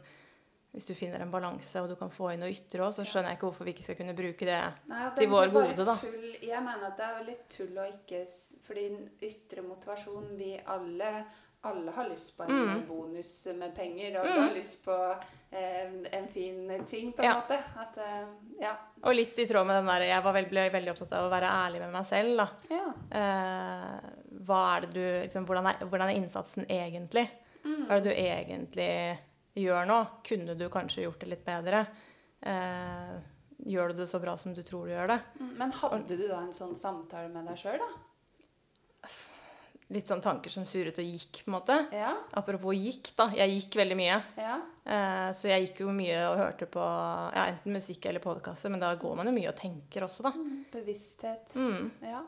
hvis 0.76 0.90
du 0.90 0.94
finner 0.98 1.22
en 1.24 1.32
balanse, 1.32 1.80
og 1.82 1.88
du 1.90 1.96
kan 1.96 2.10
få 2.12 2.34
inn 2.34 2.42
noe 2.44 2.52
ytre 2.52 2.84
òg, 2.84 2.92
så 2.94 3.06
skjønner 3.08 3.32
jeg 3.32 3.38
ikke 3.40 3.48
hvorfor 3.48 3.66
vi 3.66 3.74
ikke 3.74 3.84
skal 3.88 3.96
kunne 4.02 4.16
bruke 4.18 4.46
det. 4.50 4.60
Nei, 4.92 5.04
det 5.08 5.16
til 5.24 5.30
vår 5.32 5.54
gode, 5.56 5.86
da. 5.88 5.96
Tull. 6.04 6.28
Jeg 6.44 6.62
mener 6.68 6.86
at 6.92 6.98
det 7.00 7.08
er 7.08 7.26
litt 7.32 7.46
tull 7.56 7.80
å 7.80 7.88
ikke 7.90 8.22
Fordi 8.68 8.86
ytre 9.24 9.64
motivasjon 9.64 10.36
Vi 10.38 10.52
alle, 10.68 11.14
alle 11.66 11.92
har 11.96 12.10
lyst 12.12 12.36
på 12.38 12.44
en 12.46 12.52
Mm. 12.52 12.88
bonus 12.88 13.48
med 13.58 13.74
penger. 13.76 14.20
Og 14.20 14.26
Mm. 14.28 14.42
har 14.48 14.54
lyst 14.56 14.84
på 14.86 14.98
eh, 15.56 15.88
en 16.12 16.28
fin 16.28 16.84
ting, 16.86 17.14
på 17.14 17.20
en 17.24 17.30
Ja. 17.30 17.36
måte. 17.42 17.58
At, 17.80 17.98
eh, 17.98 18.26
ja. 18.60 18.76
Og 19.04 19.16
litt 19.16 19.40
i 19.40 19.46
tråd 19.48 19.66
med 19.66 19.76
den 19.78 19.86
der 19.86 20.02
Jeg 20.04 20.24
var 20.24 20.34
veldig, 20.34 20.50
ble 20.50 20.70
veldig 20.70 20.92
opptatt 20.92 21.14
av 21.14 21.32
å 21.32 21.34
være 21.34 21.48
ærlig 21.50 21.80
med 21.80 21.92
meg 21.94 22.06
selv, 22.06 22.38
da. 22.38 22.50
ja. 22.70 22.94
Eh, 23.12 24.00
hva 24.46 24.78
er 24.78 24.82
det 24.82 24.94
du 24.94 25.00
liksom, 25.24 25.46
hvordan, 25.48 25.66
er, 25.68 25.86
hvordan 25.86 26.10
er 26.10 26.20
innsatsen 26.20 26.66
egentlig? 26.68 27.30
Mm. 27.64 27.88
Hva 27.88 27.92
er 27.96 28.02
det 28.02 28.04
du 28.04 28.22
egentlig 28.22 29.18
gjør 29.56 29.88
nå? 29.90 30.00
Kunne 30.28 30.56
du 30.60 30.66
kanskje 30.74 31.06
gjort 31.06 31.22
det 31.24 31.30
litt 31.32 31.46
bedre? 31.48 31.86
Eh, 32.46 33.14
gjør 33.72 33.94
du 33.94 34.02
det 34.02 34.10
så 34.12 34.20
bra 34.22 34.36
som 34.38 34.54
du 34.54 34.62
tror 34.68 34.88
du 34.90 34.94
gjør 34.94 35.08
det? 35.14 35.20
Mm, 35.40 35.54
Men 35.62 35.72
hadde 35.80 36.18
du 36.20 36.28
da 36.28 36.42
en 36.44 36.54
sånn 36.56 36.76
samtale 36.78 37.32
med 37.34 37.48
deg 37.50 37.58
sjøl, 37.62 37.80
da? 37.80 39.10
Litt 39.94 40.10
sånn 40.10 40.22
tanker 40.26 40.50
som 40.50 40.64
surret 40.66 40.98
og 40.98 41.06
gikk, 41.06 41.44
på 41.46 41.52
en 41.52 41.54
måte. 41.60 41.76
Ja. 41.94 42.16
Apropos 42.34 42.74
gikk, 42.74 43.12
da. 43.20 43.28
Jeg 43.38 43.52
gikk 43.54 43.76
veldig 43.84 43.98
mye. 44.00 44.16
ja. 44.42 44.56
Eh, 44.86 45.28
så 45.34 45.48
jeg 45.50 45.64
gikk 45.68 45.80
jo 45.82 45.92
mye 45.94 46.18
og 46.30 46.38
hørte 46.38 46.68
på 46.70 46.82
ja, 47.34 47.44
enten 47.52 47.74
musikk 47.74 48.04
eller 48.06 48.22
podkaster, 48.22 48.70
men 48.74 48.82
da 48.82 48.92
går 49.02 49.16
man 49.18 49.30
jo 49.30 49.34
mye 49.34 49.50
og 49.50 49.58
tenker 49.58 50.06
også, 50.06 50.26
da. 50.28 50.32
Bevissthet. 50.74 51.54
Mm. 51.58 51.88
Ja. 52.06 52.24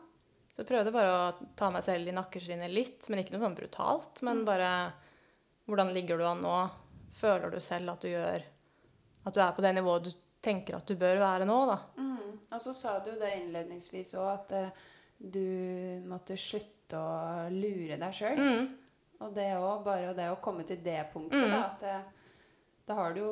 Så 0.54 0.64
jeg 0.64 0.70
prøvde 0.72 0.94
bare 0.94 1.12
å 1.14 1.50
ta 1.58 1.70
meg 1.74 1.84
selv 1.86 2.10
i 2.10 2.16
nakkeskinnet 2.18 2.74
litt, 2.74 3.10
men 3.10 3.22
ikke 3.22 3.36
noe 3.36 3.44
sånn 3.44 3.58
brutalt. 3.58 4.22
Men 4.26 4.42
bare 4.46 4.72
hvordan 5.70 5.92
ligger 5.98 6.18
du 6.22 6.26
an 6.30 6.42
nå? 6.46 6.56
Føler 7.18 7.52
du 7.54 7.60
selv 7.64 7.94
at 7.96 8.04
du 8.04 8.10
gjør 8.12 8.44
At 9.28 9.36
du 9.36 9.42
er 9.44 9.56
på 9.58 9.64
det 9.66 9.74
nivået 9.76 10.08
du 10.08 10.12
tenker 10.48 10.78
at 10.78 10.88
du 10.88 10.96
bør 10.96 11.18
være 11.20 11.48
nå, 11.50 11.56
da? 11.68 11.78
Mm. 11.98 12.36
Og 12.54 12.62
så 12.64 12.72
sa 12.78 13.00
du 13.04 13.10
det 13.20 13.32
innledningsvis 13.42 14.14
òg, 14.16 14.28
at 14.38 14.54
uh, 14.54 14.86
du 15.18 15.42
måtte 16.08 16.38
slutte 16.40 16.96
å 16.96 17.48
lure 17.52 17.98
deg 18.00 18.16
sjøl. 18.16 18.38
Mm. 18.40 18.68
Og 19.26 19.34
det 19.36 19.48
òg, 19.58 19.82
bare 19.84 20.14
det 20.16 20.30
å 20.32 20.38
komme 20.40 20.64
til 20.70 20.80
det 20.86 21.02
punktet, 21.12 21.42
Mm. 21.42 21.52
da, 21.52 21.64
at 21.74 21.84
uh, 21.84 22.32
da 22.88 23.00
har 23.02 23.16
du 23.18 23.20
jo 23.24 23.32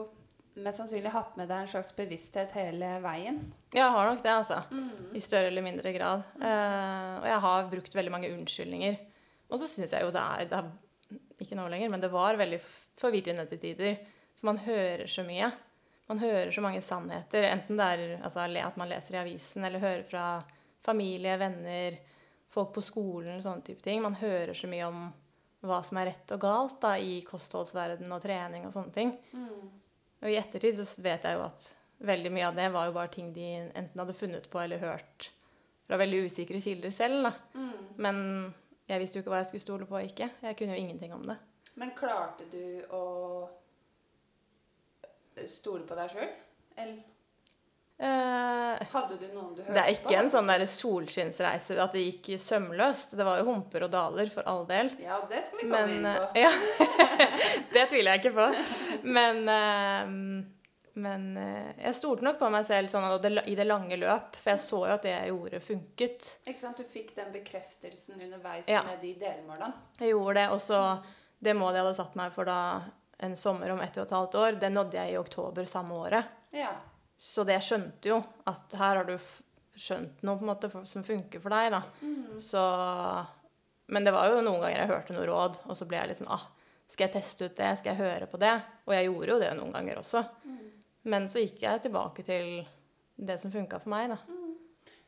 mest 0.65 0.82
sannsynlig 0.82 1.12
hatt 1.13 1.38
med 1.38 1.48
deg 1.52 1.63
en 1.63 1.71
slags 1.71 1.93
bevissthet 1.95 2.52
hele 2.58 2.89
veien. 3.04 3.39
Jeg 3.76 3.91
har 3.95 4.10
nok 4.10 4.24
det, 4.24 4.34
altså. 4.34 4.60
I 5.15 5.21
større 5.24 5.52
eller 5.54 5.63
mindre 5.63 5.93
grad. 5.95 6.26
Uh, 6.41 7.21
og 7.21 7.30
jeg 7.30 7.39
har 7.45 7.69
brukt 7.71 7.95
veldig 8.02 8.12
mange 8.17 8.34
unnskyldninger. 8.34 8.98
Og 9.52 9.62
så 9.62 9.69
syns 9.69 9.93
jeg 9.93 10.04
jo 10.04 10.12
det 10.15 10.26
er, 10.26 10.50
det 10.50 10.60
er 10.60 10.74
Ikke 11.43 11.56
nå 11.60 11.67
lenger, 11.69 11.91
men 11.93 12.02
det 12.02 12.12
var 12.12 12.38
veldig 12.39 12.60
forvirrende 12.99 13.45
til 13.49 13.62
tider. 13.62 14.01
For 14.39 14.51
man 14.51 14.62
hører 14.65 15.08
så 15.12 15.23
mye. 15.27 15.51
Man 16.10 16.21
hører 16.21 16.51
så 16.53 16.62
mange 16.62 16.81
sannheter. 16.86 17.47
Enten 17.49 17.79
det 17.79 17.86
er 17.86 18.03
altså, 18.21 18.45
at 18.45 18.77
man 18.77 18.91
leser 18.91 19.17
i 19.17 19.21
avisen, 19.23 19.65
eller 19.65 19.81
hører 19.81 20.03
fra 20.05 20.25
familie, 20.86 21.38
venner, 21.41 21.97
folk 22.53 22.73
på 22.75 22.84
skolen, 22.86 23.41
sånne 23.43 23.65
type 23.65 23.81
ting. 23.84 24.03
Man 24.03 24.17
hører 24.19 24.53
så 24.58 24.69
mye 24.71 24.89
om 24.89 25.08
hva 25.65 25.79
som 25.84 25.97
er 25.97 26.12
rett 26.12 26.34
og 26.36 26.43
galt 26.43 26.75
da, 26.84 26.93
i 27.01 27.23
kostholdsverden 27.25 28.12
og 28.13 28.21
trening 28.21 28.67
og 28.67 28.75
sånne 28.75 28.93
ting. 28.93 29.15
Og 30.21 30.29
i 30.29 30.38
ettertid 30.38 30.77
så 30.77 31.01
vet 31.01 31.25
jeg 31.25 31.39
jo 31.39 31.45
at 31.47 31.71
veldig 32.05 32.31
mye 32.36 32.51
av 32.51 32.60
det 32.60 32.67
var 32.75 32.89
jo 32.89 32.93
bare 32.97 33.12
ting 33.13 33.31
de 33.34 33.47
enten 33.71 34.01
hadde 34.01 34.17
funnet 34.17 34.45
på 34.51 34.62
eller 34.62 34.84
hørt 34.84 35.31
fra 35.88 35.97
veldig 36.01 36.23
usikre 36.27 36.62
kilder 36.62 36.93
selv. 36.93 37.27
Da. 37.27 37.34
Men 38.01 38.21
jeg 38.89 39.01
visste 39.01 39.17
jo 39.17 39.25
ikke 39.25 39.34
hva 39.34 39.41
jeg 39.41 39.49
skulle 39.51 39.65
stole 39.65 39.89
på 39.89 39.97
og 39.97 40.05
ikke. 40.05 40.29
Jeg 40.45 40.58
kunne 40.60 40.77
jo 40.77 40.86
ingenting 40.86 41.13
om 41.15 41.25
det. 41.29 41.38
Men 41.75 41.91
klarte 41.97 42.45
du 42.51 42.85
å 42.95 43.03
stole 45.49 45.83
på 45.88 45.97
deg 45.99 46.09
sjøl? 46.15 46.31
Eller 46.77 47.03
Eh, 47.97 48.81
hadde 48.91 49.15
du 49.21 49.29
noen 49.31 49.53
du 49.55 49.61
hørte 49.61 49.69
på? 49.69 49.73
det 49.77 49.81
er 49.85 49.93
ikke 49.93 50.15
en 50.19 50.27
sånn 50.27 50.49
solskinnsreise 50.67 51.77
at 51.79 51.93
det 51.95 52.01
gikk 52.01 52.33
sømløst. 52.43 53.13
Det 53.15 53.23
var 53.23 53.38
jo 53.39 53.45
humper 53.47 53.85
og 53.88 53.91
daler, 53.93 54.27
for 54.33 54.43
all 54.51 54.65
del. 54.67 54.89
Ja, 54.99 55.21
det 55.29 55.39
skal 55.45 55.61
vi 55.61 55.69
komme 55.69 55.85
Men 55.88 55.93
inn 55.95 56.03
på. 56.03 56.25
eh, 56.35 56.41
Ja. 56.43 56.51
det 57.77 57.85
tviler 57.93 58.17
jeg 58.17 58.25
ikke 58.25 58.33
på. 58.35 58.49
Men, 59.07 59.39
eh, 59.47 60.11
men 60.99 61.23
jeg 61.79 61.95
stolte 61.95 62.27
nok 62.27 62.38
på 62.43 62.49
meg 62.51 62.67
selv 62.67 62.91
sånn 62.91 63.07
det, 63.23 63.31
i 63.47 63.55
det 63.55 63.65
lange 63.71 63.95
løp, 64.03 64.35
for 64.43 64.51
jeg 64.57 64.59
så 64.65 64.81
jo 64.89 64.91
at 64.97 65.01
det 65.07 65.15
jeg 65.15 65.31
gjorde, 65.31 65.61
funket. 65.71 66.29
Ikke 66.51 66.59
sant? 66.65 66.75
Du 66.83 66.83
fikk 66.83 67.15
den 67.15 67.31
bekreftelsen 67.31 68.19
underveis 68.27 68.67
Ja. 68.67 68.83
med 68.83 68.99
de 69.07 69.13
delmålene. 69.23 69.71
Jeg 70.03 70.11
gjorde 70.11 70.33
det, 70.41 70.49
og 70.51 70.59
så 70.59 70.81
det 71.43 71.56
målet 71.58 71.80
jeg 71.80 71.86
hadde 71.86 71.98
satt 72.00 72.15
meg 72.19 72.34
for 72.36 72.48
da 72.50 72.60
en 73.26 73.36
sommer 73.39 73.71
om 73.71 73.82
ett 73.84 73.95
og 73.98 74.06
et 74.06 74.15
halvt 74.15 74.36
år, 74.41 74.60
det 74.60 74.71
nådde 74.74 74.98
jeg 75.00 75.13
i 75.13 75.19
oktober 75.19 75.67
samme 75.69 75.95
året. 75.95 76.32
Ja. 76.56 76.74
Så 77.17 77.45
det 77.48 77.62
skjønte 77.63 78.12
jo 78.12 78.19
at 78.48 78.76
her 78.76 79.00
har 79.00 79.08
du 79.08 79.15
skjønt 79.76 80.24
noe 80.24 80.39
på 80.39 80.45
en 80.45 80.52
måte 80.52 80.69
som 80.88 81.04
funker 81.04 81.41
for 81.43 81.56
deg, 81.56 81.71
da. 81.76 81.82
Så 82.43 82.62
Men 83.88 84.04
det 84.08 84.15
var 84.15 84.32
jo 84.32 84.41
noen 84.41 84.63
ganger 84.63 84.80
jeg 84.80 84.89
hørte 84.89 85.13
noe 85.13 85.28
råd, 85.30 85.60
og 85.69 85.78
så 85.78 85.86
ble 85.86 86.00
jeg 86.00 86.10
litt 86.10 86.17
sånn 86.17 86.32
ah, 86.34 86.48
skal 86.89 87.06
jeg 87.06 87.13
teste 87.19 87.45
ut 87.45 87.58
det? 87.58 87.69
Skal 87.78 87.93
jeg 87.93 88.02
høre 88.02 88.28
på 88.30 88.39
det? 88.41 88.54
Og 88.88 88.95
jeg 88.95 89.08
gjorde 89.08 89.32
jo 89.32 89.41
det 89.41 89.52
noen 89.58 89.74
ganger 89.76 90.00
også. 90.02 90.24
Men 91.06 91.28
så 91.30 91.43
gikk 91.43 91.62
jeg 91.62 91.84
tilbake 91.84 92.26
til 92.26 92.63
det 93.15 93.38
som 93.41 93.54
funka 93.54 93.78
for 93.84 93.93
meg, 93.93 94.10
da. 94.10 94.17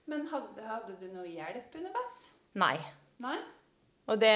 Men 0.07 0.27
hadde, 0.31 0.63
hadde 0.63 0.93
du 1.01 1.07
noe 1.11 1.25
hjelp 1.27 1.73
underveis? 1.79 2.19
Nei. 2.57 2.75
Nei? 3.23 3.37
Og 4.07 4.19
det 4.21 4.35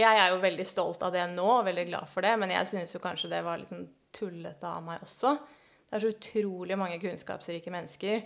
Jeg 0.00 0.20
er 0.20 0.32
jo 0.32 0.40
veldig 0.42 0.66
stolt 0.68 1.02
av 1.04 1.12
det 1.14 1.26
nå, 1.34 1.46
og 1.58 1.66
veldig 1.66 1.86
glad 1.90 2.08
for 2.10 2.24
det, 2.24 2.32
men 2.40 2.54
jeg 2.54 2.68
syns 2.70 2.94
jo 2.94 3.02
kanskje 3.02 3.32
det 3.32 3.42
var 3.46 3.60
litt 3.60 3.72
sånn 3.72 3.88
tullete 4.16 4.66
av 4.68 4.82
meg 4.86 5.04
også. 5.04 5.34
Det 5.90 5.98
er 5.98 6.04
så 6.04 6.12
utrolig 6.14 6.78
mange 6.78 6.98
kunnskapsrike 7.02 7.72
mennesker, 7.74 8.24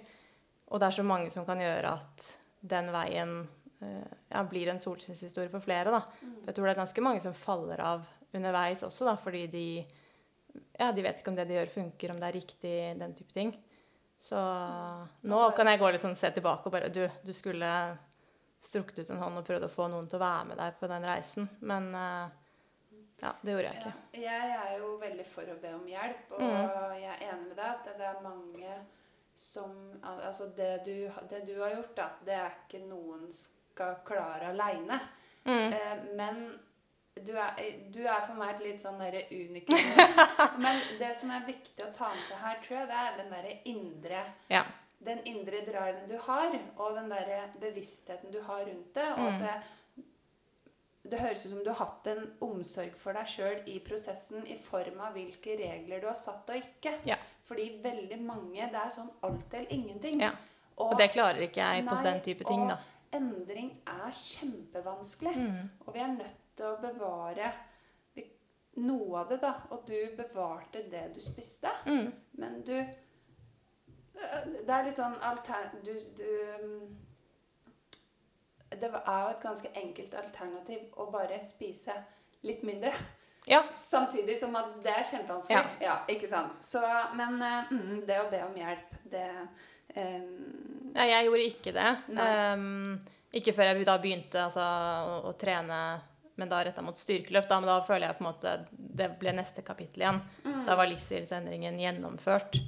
og 0.71 0.81
det 0.81 0.89
er 0.89 0.97
så 0.99 1.05
mange 1.07 1.33
som 1.33 1.47
kan 1.49 1.61
gjøre 1.61 1.97
at 1.99 2.29
den 2.65 2.89
veien 2.95 3.35
eh, 3.85 4.15
ja, 4.31 4.45
blir 4.49 4.71
en 4.73 4.81
solskinnshistorie 4.81 5.53
for 5.53 5.65
flere. 5.65 5.93
da. 5.93 6.31
Jeg 6.47 6.57
tror 6.57 6.69
det 6.69 6.75
er 6.75 6.83
ganske 6.83 7.05
mange 7.05 7.25
som 7.25 7.37
faller 7.37 7.83
av 7.85 8.07
underveis 8.35 8.83
også, 8.87 9.09
da, 9.09 9.19
fordi 9.21 9.47
de 9.53 9.67
ja, 10.79 10.91
de 10.95 11.03
vet 11.03 11.19
ikke 11.19 11.33
om 11.33 11.39
det 11.39 11.49
de 11.49 11.57
gjør, 11.59 11.73
funker, 11.73 12.13
om 12.13 12.21
det 12.21 12.29
er 12.29 12.37
riktig, 12.39 12.75
den 13.01 13.15
type 13.17 13.35
ting. 13.35 13.55
Så 14.23 14.41
nå 15.29 15.41
kan 15.57 15.69
jeg 15.69 15.81
gå 15.81 15.91
litt 15.93 16.03
sånn, 16.05 16.17
se 16.17 16.31
tilbake 16.33 16.69
og 16.69 16.73
bare 16.73 16.89
Du, 16.93 17.03
du 17.27 17.33
skulle 17.37 17.69
strukket 18.65 18.99
ut 19.05 19.11
en 19.15 19.21
hånd 19.23 19.39
og 19.39 19.47
prøvd 19.47 19.67
å 19.69 19.73
få 19.73 19.87
noen 19.93 20.09
til 20.09 20.19
å 20.19 20.25
være 20.25 20.49
med 20.51 20.59
deg 20.63 20.79
på 20.81 20.89
den 20.91 21.05
reisen. 21.09 21.49
Men 21.61 21.89
eh, 21.95 22.29
ja, 23.23 23.33
det 23.43 23.53
gjorde 23.55 23.71
jeg 23.71 23.79
Ja. 23.81 23.81
ikke. 23.93 24.21
Jeg 24.25 24.57
er 24.59 24.75
jo 24.81 24.91
veldig 25.01 25.27
for 25.27 25.43
å 25.55 25.61
be 25.63 25.73
om 25.75 25.87
hjelp, 25.89 26.33
og 26.37 26.41
Mm. 26.41 27.01
jeg 27.01 27.11
er 27.15 27.25
enig 27.33 27.49
med 27.49 27.57
deg 27.57 27.67
at 27.67 27.85
det 27.99 28.07
er 28.11 28.21
mange 28.23 28.75
som 29.37 29.71
Altså, 30.05 30.47
det 30.57 30.85
du, 30.85 31.11
det 31.31 31.41
du 31.47 31.57
har 31.63 31.71
gjort, 31.75 31.95
da, 31.97 32.09
det 32.25 32.35
er 32.35 32.53
ikke 32.69 32.85
noen 32.89 33.33
skal 33.33 33.97
klare 34.07 34.51
aleine. 34.53 35.01
Mm. 35.45 35.73
Eh, 35.73 36.05
men 36.17 36.61
du 37.25 37.33
er, 37.39 37.59
du 37.91 38.01
er 38.07 38.25
for 38.27 38.35
meg 38.35 38.55
et 38.55 38.63
litt 38.67 38.81
sånn 38.83 38.99
derre 38.99 39.25
unikum. 39.31 39.79
men 40.65 40.81
det 40.99 41.13
som 41.17 41.31
er 41.31 41.45
viktig 41.47 41.85
å 41.87 41.93
ta 41.95 42.09
med 42.15 42.25
seg 42.29 42.39
her, 42.43 42.57
tror 42.65 42.79
jeg, 42.79 42.89
det 42.89 43.01
er 43.03 43.19
den 43.19 43.31
derre 43.35 43.57
indre 43.65 44.25
Ja. 44.51 44.63
Den 45.05 45.21
indre 45.27 45.61
driven 45.67 46.09
du 46.09 46.17
har, 46.27 46.53
og 46.77 46.95
den 46.97 47.11
der 47.11 47.51
bevisstheten 47.61 48.33
du 48.33 48.41
har 48.43 48.65
rundt 48.67 48.95
det. 48.95 49.09
Og 49.13 49.19
Mm. 49.19 49.43
at 49.43 49.63
det, 49.97 50.05
det 51.11 51.21
høres 51.21 51.45
ut 51.47 51.51
som 51.51 51.65
du 51.65 51.71
har 51.71 51.87
hatt 51.87 52.07
en 52.07 52.31
omsorg 52.41 52.95
for 52.97 53.13
deg 53.13 53.27
sjøl 53.29 53.63
i 53.69 53.79
prosessen 53.85 54.47
i 54.47 54.57
form 54.57 55.01
av 55.01 55.13
hvilke 55.13 55.57
regler 55.61 56.01
du 56.01 56.07
har 56.07 56.15
satt 56.17 56.49
og 56.51 56.57
ikke. 56.57 56.95
Ja. 57.07 57.17
Fordi 57.45 57.81
veldig 57.85 58.19
mange 58.25 58.71
Det 58.73 58.81
er 58.81 58.89
sånn 58.91 59.11
alt 59.23 59.53
eller 59.55 59.73
ingenting. 59.73 60.21
Ja. 60.21 60.31
Og 60.79 60.97
det 60.99 61.11
klarer 61.13 61.43
ikke 61.45 61.61
jeg 61.61 61.85
på 61.87 61.95
Nei, 61.95 62.03
den 62.03 62.21
type 62.25 62.45
ting, 62.49 62.65
da. 62.69 62.75
Og 62.75 63.21
endring 63.21 63.69
er 63.87 64.11
kjempevanskelig. 64.11 65.37
Mm. 65.37 65.71
Og 65.87 65.95
vi 65.95 66.01
er 66.01 66.07
nødt 66.17 66.41
til 66.57 66.67
å 66.67 66.81
bevare 66.81 67.53
noe 68.77 69.21
av 69.21 69.29
det, 69.31 69.41
da. 69.43 69.53
Og 69.71 69.85
du 69.87 69.95
bevarte 70.17 70.83
det 70.91 71.05
du 71.15 71.21
spiste. 71.23 71.71
Mm. 71.87 72.09
Men 72.41 72.63
du 72.67 72.75
Det 74.15 74.71
er 74.71 74.87
litt 74.87 74.97
sånn 74.99 75.17
alter... 75.25 75.69
Du, 75.85 75.93
du 76.17 76.29
mm, 76.63 76.97
Det 78.75 78.89
er 78.91 79.21
jo 79.25 79.33
et 79.33 79.43
ganske 79.43 79.71
enkelt 79.81 80.15
alternativ 80.19 80.99
å 81.01 81.09
bare 81.13 81.41
spise 81.45 81.97
litt 82.47 82.63
mindre. 82.67 82.93
Ja. 83.49 83.61
Samtidig 83.77 84.39
som 84.41 84.55
at 84.57 84.73
det 84.85 84.93
er 84.93 85.05
kjempevanskelig. 85.11 85.77
Ja. 85.85 85.99
ikke 86.09 86.29
sant? 86.31 86.57
Så, 86.65 86.81
men 87.19 87.37
eh, 87.43 87.73
mm, 87.73 88.05
det 88.09 88.21
å 88.23 88.31
be 88.33 88.41
om 88.47 88.57
hjelp, 88.57 88.95
det 89.13 89.27
um... 89.99 90.31
Ja, 90.95 91.05
jeg 91.11 91.27
gjorde 91.27 91.47
ikke 91.51 91.75
det. 91.75 91.91
Ehm, 92.23 93.01
ikke 93.35 93.55
før 93.57 93.73
jeg 93.73 93.87
da 93.87 93.97
begynte 94.01 94.45
altså, 94.47 94.63
å, 94.63 95.17
å 95.29 95.33
trene, 95.39 95.81
men 96.39 96.51
da 96.51 96.63
retta 96.65 96.85
mot 96.87 96.99
styrkeløft. 96.99 97.51
Da, 97.51 97.59
men 97.61 97.73
da 97.73 97.81
føler 97.85 98.09
jeg 98.09 98.19
på 98.19 98.25
en 98.25 98.31
måte 98.31 98.55
det 98.71 99.11
ble 99.21 99.35
neste 99.35 99.65
kapittel 99.67 100.07
igjen. 100.07 100.23
Mm. 100.47 100.63
Da 100.69 100.79
var 100.79 100.89
livsstilsendringen 100.89 101.81
gjennomført. 101.83 102.61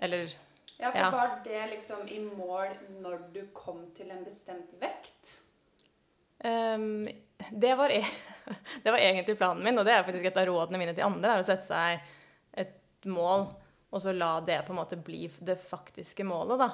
Eller 0.00 0.30
Ja, 0.80 0.90
for 0.90 0.98
Ja. 0.98 1.10
var 1.10 1.40
det 1.44 1.66
liksom 1.74 2.08
i 2.08 2.18
mål 2.24 2.76
når 3.02 3.18
du 3.34 3.42
kom 3.52 3.82
til 3.96 4.10
en 4.10 4.24
bestemt 4.24 4.72
vekt? 4.80 5.36
Um, 6.44 7.08
det, 7.50 7.74
var 7.76 7.92
e 7.92 8.00
det 8.82 8.90
var 8.90 8.98
egentlig 8.98 9.36
planen 9.36 9.64
min, 9.64 9.78
og 9.78 9.84
det 9.84 9.92
er 9.92 10.06
faktisk 10.06 10.24
et 10.24 10.36
av 10.40 10.48
rådene 10.48 10.80
mine 10.80 10.94
til 10.96 11.04
andre. 11.04 11.34
er 11.34 11.42
Å 11.42 11.48
sette 11.50 11.68
seg 11.68 12.00
et 12.64 13.04
mål, 13.04 13.50
og 13.90 14.00
så 14.00 14.14
la 14.16 14.38
det 14.40 14.62
på 14.64 14.72
en 14.72 14.80
måte 14.80 14.96
bli 14.96 15.26
det 15.44 15.58
faktiske 15.60 16.24
målet. 16.24 16.62
da. 16.62 16.70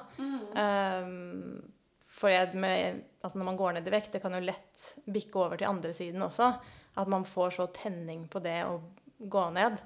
Ehm, 0.63 1.73
for 2.17 2.31
jeg, 2.31 2.55
med, 2.55 3.03
altså 3.23 3.39
når 3.39 3.49
man 3.51 3.59
går 3.59 3.73
ned 3.77 3.89
i 3.89 3.93
vekt, 3.93 4.13
det 4.13 4.23
kan 4.23 4.37
jo 4.37 4.45
lett 4.45 4.87
bikke 5.05 5.41
over 5.41 5.59
til 5.59 5.69
andre 5.69 5.93
siden 5.97 6.23
også. 6.23 6.53
At 6.97 7.09
man 7.09 7.27
får 7.29 7.57
så 7.59 7.67
tenning 7.75 8.27
på 8.29 8.41
det 8.45 8.61
å 8.65 8.79
gå 9.19 9.51
ned. 9.53 9.81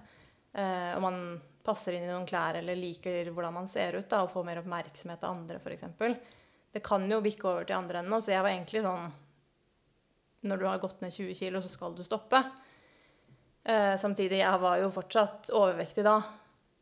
Eh, 0.52 0.92
og 0.94 1.02
man 1.02 1.40
passer 1.64 1.96
inn 1.96 2.06
i 2.06 2.10
noen 2.10 2.28
klær 2.28 2.58
eller 2.60 2.78
liker 2.78 3.30
hvordan 3.30 3.56
man 3.56 3.68
ser 3.70 3.98
ut, 3.98 4.08
da, 4.08 4.22
og 4.24 4.32
får 4.32 4.46
mer 4.46 4.62
oppmerksomhet 4.62 5.24
av 5.24 5.36
andre, 5.36 5.60
f.eks. 5.60 5.84
Det 6.70 6.82
kan 6.86 7.06
jo 7.10 7.20
bikke 7.24 7.48
over 7.50 7.66
til 7.66 7.76
andre 7.76 8.00
enden, 8.00 8.22
så 8.22 8.34
jeg 8.34 8.44
var 8.44 8.54
egentlig 8.54 8.84
sånn 8.86 9.10
Når 10.46 10.56
du 10.56 10.64
har 10.64 10.78
gått 10.80 11.02
ned 11.02 11.12
20 11.12 11.34
kg, 11.36 11.58
så 11.60 11.68
skal 11.68 11.94
du 11.96 12.00
stoppe. 12.06 12.38
Eh, 13.64 13.96
samtidig, 14.00 14.38
jeg 14.40 14.60
var 14.62 14.78
jo 14.80 14.92
fortsatt 14.94 15.50
overvektig 15.52 16.04
da. 16.06 16.14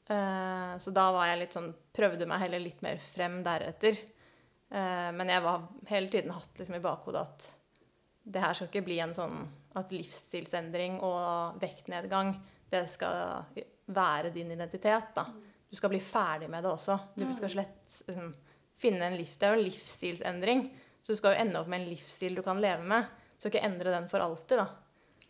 Eh, 0.06 0.76
så 0.78 0.92
da 0.94 1.08
var 1.12 1.26
jeg 1.28 1.40
litt 1.42 1.56
sånn 1.56 1.72
Prøvde 1.98 2.28
meg 2.30 2.44
heller 2.44 2.62
litt 2.62 2.84
mer 2.86 3.00
frem 3.02 3.40
deretter. 3.42 3.96
Eh, 4.70 5.08
men 5.10 5.32
jeg 5.32 5.42
var 5.42 5.64
hele 5.90 6.12
tiden 6.12 6.36
hatt 6.36 6.60
liksom 6.60 6.76
i 6.78 6.84
bakhodet 6.84 7.24
at 7.24 7.48
det 8.28 8.44
her 8.44 8.54
skal 8.54 8.68
ikke 8.68 8.84
bli 8.86 9.00
en 9.02 9.16
sånn 9.16 9.40
at 9.78 9.90
livsstilsendring 9.94 11.00
og 11.02 11.58
vektnedgang 11.62 12.34
det 12.70 12.84
skal 12.92 13.48
være 13.88 14.33
din 14.35 14.51
identitet. 14.53 15.14
da. 15.14 15.27
Du 15.68 15.77
skal 15.77 15.92
bli 15.92 16.01
ferdig 16.01 16.48
med 16.51 16.64
det 16.64 16.70
også. 16.70 16.98
Du 17.14 17.27
skal 17.37 17.53
slett 17.53 18.03
liksom, 18.07 18.35
finne 18.79 19.09
en 19.11 19.16
liv, 19.18 19.31
Det 19.38 19.46
er 19.46 19.55
jo 19.55 19.61
en 19.61 19.66
livsstilsendring, 19.66 20.64
så 21.03 21.12
du 21.12 21.16
skal 21.20 21.35
jo 21.35 21.40
ende 21.44 21.61
opp 21.61 21.68
med 21.68 21.83
en 21.83 21.88
livsstil 21.90 22.37
du 22.38 22.42
kan 22.42 22.61
leve 22.61 22.85
med. 22.85 23.09
Du 23.37 23.42
skal 23.42 23.55
ikke 23.55 23.66
endre 23.66 23.94
den 23.94 24.09
for 24.09 24.24
alltid. 24.24 24.59
da. 24.59 24.68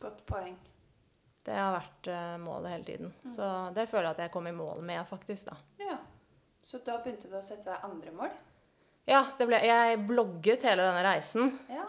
Godt 0.01 0.25
poeng. 0.27 0.57
Det 1.49 1.57
har 1.57 1.73
vært 1.73 2.11
uh, 2.13 2.37
målet 2.43 2.75
hele 2.75 2.85
tiden. 2.85 3.13
Så 3.33 3.49
det 3.75 3.89
føler 3.89 4.11
jeg 4.11 4.17
at 4.17 4.23
jeg 4.27 4.33
kom 4.35 4.47
i 4.47 4.55
mål 4.55 4.83
med, 4.85 5.01
faktisk. 5.09 5.49
da. 5.49 5.57
Ja. 5.81 5.97
Så 6.63 6.83
da 6.85 6.99
begynte 7.03 7.31
du 7.31 7.37
å 7.39 7.43
sette 7.43 7.71
deg 7.71 7.85
andre 7.89 8.13
mål? 8.13 8.33
Ja, 9.09 9.23
det 9.39 9.47
ble, 9.49 9.61
jeg 9.65 10.01
blogget 10.05 10.67
hele 10.69 10.85
denne 10.85 11.05
reisen. 11.07 11.55
Ja. 11.73 11.87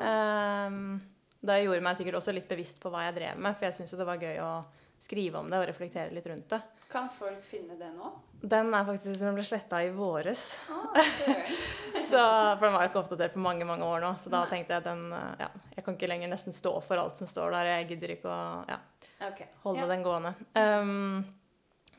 Um, 0.71 0.99
da 1.43 1.58
jeg 1.58 1.67
gjorde 1.67 1.84
meg 1.84 1.97
sikkert 1.99 2.19
også 2.19 2.36
litt 2.36 2.47
bevisst 2.47 2.79
på 2.79 2.91
hva 2.91 3.05
jeg 3.08 3.17
drev 3.17 3.41
med, 3.43 3.58
for 3.58 3.67
jeg 3.67 3.75
syntes 3.75 3.99
det 3.99 4.08
var 4.08 4.23
gøy 4.23 4.39
å 4.43 4.53
skrive 5.03 5.39
om 5.39 5.49
det 5.49 5.59
og 5.62 5.67
reflektere 5.69 6.12
litt 6.13 6.27
rundt 6.27 6.49
det. 6.51 6.59
Kan 6.89 7.09
folk 7.13 7.43
finne 7.45 7.75
det 7.77 7.91
nå? 7.93 8.09
Den 8.41 8.71
er 8.73 8.85
faktisk 8.88 9.19
den 9.21 9.35
ble 9.38 9.43
sletta 9.45 9.81
i 9.85 9.91
våres. 9.93 10.41
Ah. 10.71 10.99
Så, 12.09 12.21
for 12.57 12.63
den 12.65 12.73
var 12.73 12.85
jo 12.85 12.89
ikke 12.89 13.01
oppdatert 13.03 13.35
på 13.35 13.41
mange 13.43 13.65
mange 13.69 13.85
år 13.85 14.01
nå. 14.01 14.13
Så 14.23 14.31
da 14.33 14.41
Nei. 14.43 14.49
tenkte 14.55 14.73
jeg 14.73 14.81
at 14.81 14.88
den 14.88 15.03
Ja, 15.43 15.49
jeg 15.75 15.85
kan 15.85 15.97
ikke 15.97 16.09
lenger 16.09 16.31
nesten 16.31 16.55
stå 16.55 16.71
for 16.81 16.97
alt 16.97 17.19
som 17.21 17.29
står 17.29 17.53
der. 17.53 17.69
Jeg 17.75 17.89
gidder 17.91 18.15
ikke 18.15 18.31
å 18.31 18.39
ja, 18.69 18.79
okay. 19.27 19.51
holde 19.65 19.83
Ja. 19.83 19.91
den 19.91 20.05
gående. 20.07 20.33
Um, 20.57 21.21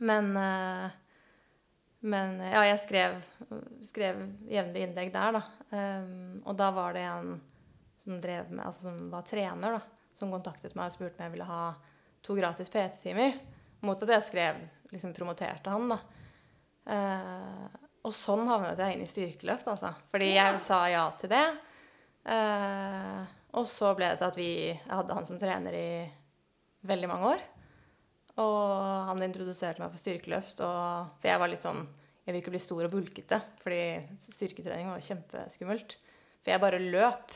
men 0.01 0.33
uh, 0.37 0.91
Men 2.01 2.39
ja, 2.41 2.65
jeg 2.65 2.81
skrev, 2.81 3.19
skrev 3.85 4.23
jevnlig 4.49 4.87
innlegg 4.87 5.11
der, 5.13 5.37
da. 5.37 5.43
Um, 5.71 6.41
og 6.49 6.57
da 6.57 6.71
var 6.73 6.95
det 6.97 7.03
en 7.05 7.35
som 8.01 8.17
drev 8.23 8.49
med, 8.51 8.65
altså 8.65 8.89
som 8.89 9.11
var 9.13 9.27
trener, 9.29 9.77
da, 9.77 9.81
som 10.17 10.33
kontaktet 10.33 10.73
meg 10.75 10.89
og 10.89 10.95
spurte 10.97 11.21
om 11.21 11.27
jeg 11.27 11.35
ville 11.35 11.49
ha 11.51 11.75
to 12.23 12.37
gratis 12.39 12.71
PT-timer. 12.73 13.39
Mot 13.87 14.03
at 14.05 14.13
jeg 14.17 14.27
skrev, 14.29 14.59
liksom 14.93 15.15
promoterte 15.17 15.73
han, 15.73 15.89
da. 15.95 16.01
Uh, 16.91 17.67
og 18.05 18.13
sånn 18.17 18.47
havnet 18.49 18.81
jeg 18.81 18.97
inn 18.97 19.05
i 19.05 19.09
styrkeløft, 19.11 19.69
altså. 19.69 19.93
Fordi 20.13 20.33
Ja. 20.35 20.51
jeg 20.51 20.61
sa 20.65 20.81
ja 20.89 21.05
til 21.21 21.31
det. 21.33 21.45
Uh, 22.27 23.25
og 23.57 23.67
så 23.67 23.95
ble 23.97 24.11
det 24.13 24.19
til 24.21 24.29
at 24.29 24.37
vi 24.37 24.51
Jeg 24.69 24.91
hadde 24.93 25.15
han 25.17 25.27
som 25.27 25.39
trener 25.41 25.73
i 25.75 26.11
veldig 26.87 27.09
mange 27.09 27.33
år. 27.35 27.41
Og 28.41 29.07
han 29.09 29.23
introduserte 29.27 29.81
meg 29.83 29.91
for 29.91 30.01
styrkeløft, 30.01 30.61
og, 30.65 31.11
for 31.21 31.29
jeg 31.29 31.41
var 31.41 31.51
litt 31.53 31.65
sånn 31.65 31.83
Jeg 32.27 32.35
vil 32.35 32.43
ikke 32.43 32.53
bli 32.55 32.61
stor 32.63 32.85
og 32.85 32.93
bulkete, 32.93 33.41
fordi 33.61 33.81
styrketrening 34.37 34.91
var 34.93 35.01
kjempeskummelt. 35.03 35.97
For 36.45 36.53
jeg 36.53 36.61
bare 36.63 36.79
løp. 36.79 37.33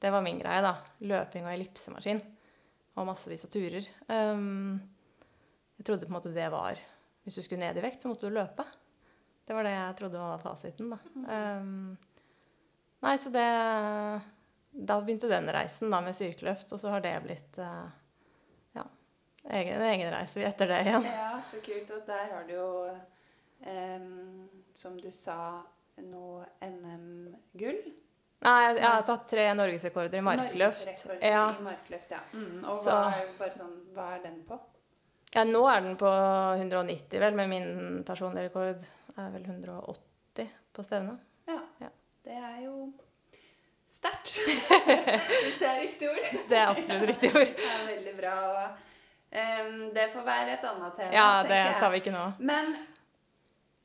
Det 0.00 0.10
var 0.12 0.22
min 0.22 0.38
greie, 0.38 0.62
da. 0.62 0.76
Løping 1.00 1.44
og 1.46 1.52
ellipsemaskin. 1.52 2.20
Og 2.92 3.08
massevis 3.08 3.44
av 3.46 3.52
turer. 3.52 3.86
Um, 4.08 4.80
jeg 5.78 5.86
trodde 5.88 6.06
på 6.06 6.12
en 6.12 6.18
måte 6.18 6.34
det 6.34 6.48
var 6.52 6.80
Hvis 7.24 7.38
du 7.38 7.42
skulle 7.42 7.62
ned 7.62 7.78
i 7.78 7.84
vekt, 7.84 8.02
så 8.02 8.10
måtte 8.10 8.28
du 8.28 8.34
løpe. 8.36 8.66
Det 9.46 9.56
var 9.56 9.66
det 9.66 9.72
jeg 9.74 9.96
trodde 9.98 10.20
var 10.20 10.42
fasiten, 10.42 10.92
da. 10.92 10.98
Um, 11.58 11.96
nei, 13.02 13.16
så 13.18 13.32
det 13.34 13.48
Da 14.72 14.98
begynte 15.00 15.30
den 15.30 15.50
reisen 15.52 15.92
da 15.92 16.00
med 16.04 16.16
styrkeløft, 16.16 16.72
og 16.72 16.80
så 16.80 16.92
har 16.94 17.02
det 17.04 17.16
blitt 17.26 17.58
eh, 17.60 17.88
ja, 18.78 18.84
egen, 19.52 19.74
en 19.74 19.88
egen 19.90 20.12
reise 20.14 20.44
etter 20.48 20.70
det 20.70 20.78
igjen. 20.86 21.08
Ja, 21.10 21.34
så 21.50 21.60
kult. 21.64 21.90
Og 21.92 22.06
der 22.08 22.30
har 22.30 22.46
du 22.48 22.54
jo, 22.54 22.70
um, 23.66 24.46
som 24.72 24.96
du 24.96 25.10
sa, 25.12 25.60
noe 26.00 26.46
NM-gull. 26.64 27.82
Nei, 28.42 28.58
jeg, 28.66 28.76
jeg 28.80 28.88
har 28.90 29.02
tatt 29.06 29.28
tre 29.30 29.44
norgesrekorder 29.54 30.18
i 30.18 30.22
markløft. 30.26 30.84
Norgesrekorder 30.86 31.28
Ja. 31.30 31.44
i 31.58 31.62
markløft, 31.62 32.10
ja. 32.10 32.20
Mm, 32.32 32.64
og 32.64 32.80
hva 32.84 32.98
er, 33.16 33.28
bare 33.38 33.54
sånn, 33.56 33.74
hva 33.94 34.08
er 34.16 34.22
den 34.24 34.40
på? 34.48 34.58
ja, 35.34 35.44
nå 35.48 35.62
er 35.70 35.80
den 35.80 35.94
på 35.96 36.08
190, 36.58 37.20
vel, 37.22 37.34
men 37.38 37.48
min 37.48 38.02
personlige 38.04 38.50
rekord 38.50 38.82
er 39.16 39.30
vel 39.32 39.46
180 39.48 40.50
på 40.76 40.82
stevnet. 40.84 41.22
Ja. 41.48 41.60
Ja. 41.80 41.88
Det 42.24 42.36
er 42.36 42.58
jo 42.66 42.92
sterkt, 43.92 44.34
hvis 45.42 45.58
det 45.60 45.68
er 45.68 45.80
riktig 45.82 46.08
ord. 46.10 46.26
Det 46.48 46.58
er 46.58 46.66
absolutt 46.72 47.08
riktig 47.12 47.30
ord. 47.36 47.50
Det 47.62 47.70
er 47.76 47.86
veldig 47.88 48.14
bra. 48.20 48.34
Og, 48.48 48.88
um, 49.32 49.78
det 49.96 50.06
får 50.12 50.24
være 50.26 50.54
et 50.58 50.64
annet 50.70 50.96
tema, 50.98 51.12
Ja, 51.16 51.26
det 51.48 51.58
jeg. 51.62 51.74
tar 51.80 51.90
vi 51.94 52.00
ikke 52.02 52.14
nå. 52.14 52.24
Men 52.38 52.74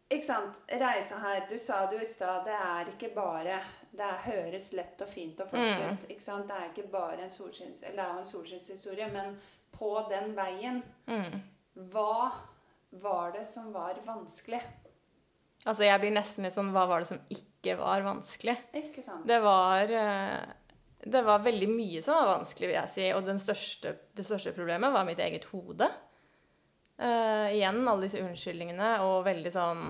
ikke 0.10 0.26
sant, 0.26 0.62
reise 0.72 1.16
her 1.20 1.42
Du 1.50 1.58
sa 1.58 1.86
det 1.86 1.98
jo 1.98 2.02
i 2.06 2.06
stad, 2.10 2.46
det 2.46 2.54
er 2.56 2.92
ikke 2.94 3.10
bare 3.16 3.60
Det 3.92 4.04
er, 4.06 4.18
høres 4.28 4.72
lett 4.74 5.02
og 5.02 5.10
fint 5.10 5.40
og 5.42 5.50
flott 5.50 5.62
Mm. 5.80 5.94
ut. 5.98 6.10
ikke 6.10 6.22
sant? 6.24 6.48
Det 6.48 6.56
er 6.56 6.68
ikke 6.72 6.90
bare 6.92 7.24
en 7.24 7.30
solskinns... 7.34 7.84
Eller 7.84 7.96
det 7.96 8.06
er 8.06 8.14
jo 8.14 8.20
en 8.20 8.32
solskinnshistorie, 8.32 9.08
men 9.14 9.38
på 9.74 9.94
den 10.10 10.36
veien 10.38 10.84
Mm. 11.08 11.42
Hva 11.92 12.32
var 12.92 13.32
det 13.32 13.46
som 13.48 13.72
var 13.74 13.96
vanskelig? 14.06 14.62
Altså, 15.66 15.84
jeg 15.84 16.00
blir 16.00 16.14
nesten 16.16 16.44
litt 16.46 16.54
sånn 16.56 16.72
Hva 16.72 16.86
var 16.88 17.00
det 17.04 17.08
som 17.10 17.20
ikke 17.34 17.78
var 17.78 18.02
vanskelig? 18.06 18.56
Ikke 18.74 19.02
sant? 19.04 19.26
Det 19.28 19.42
var 19.44 19.92
eh, 19.92 20.46
Det 21.04 21.24
var 21.26 21.40
veldig 21.44 21.68
mye 21.70 22.02
som 22.02 22.16
var 22.16 22.38
vanskelig, 22.40 22.68
vil 22.70 22.78
jeg 22.80 22.90
si. 22.94 23.08
Og 23.14 23.26
den 23.26 23.40
største, 23.40 23.96
det 24.16 24.26
største 24.26 24.54
problemet 24.56 24.92
var 24.94 25.06
mitt 25.06 25.20
eget 25.20 25.46
hode. 25.52 25.90
Eh, 26.98 27.56
igjen 27.58 27.84
alle 27.86 28.08
disse 28.08 28.22
unnskyldningene 28.24 28.96
og 29.06 29.20
veldig 29.28 29.52
sånn 29.54 29.84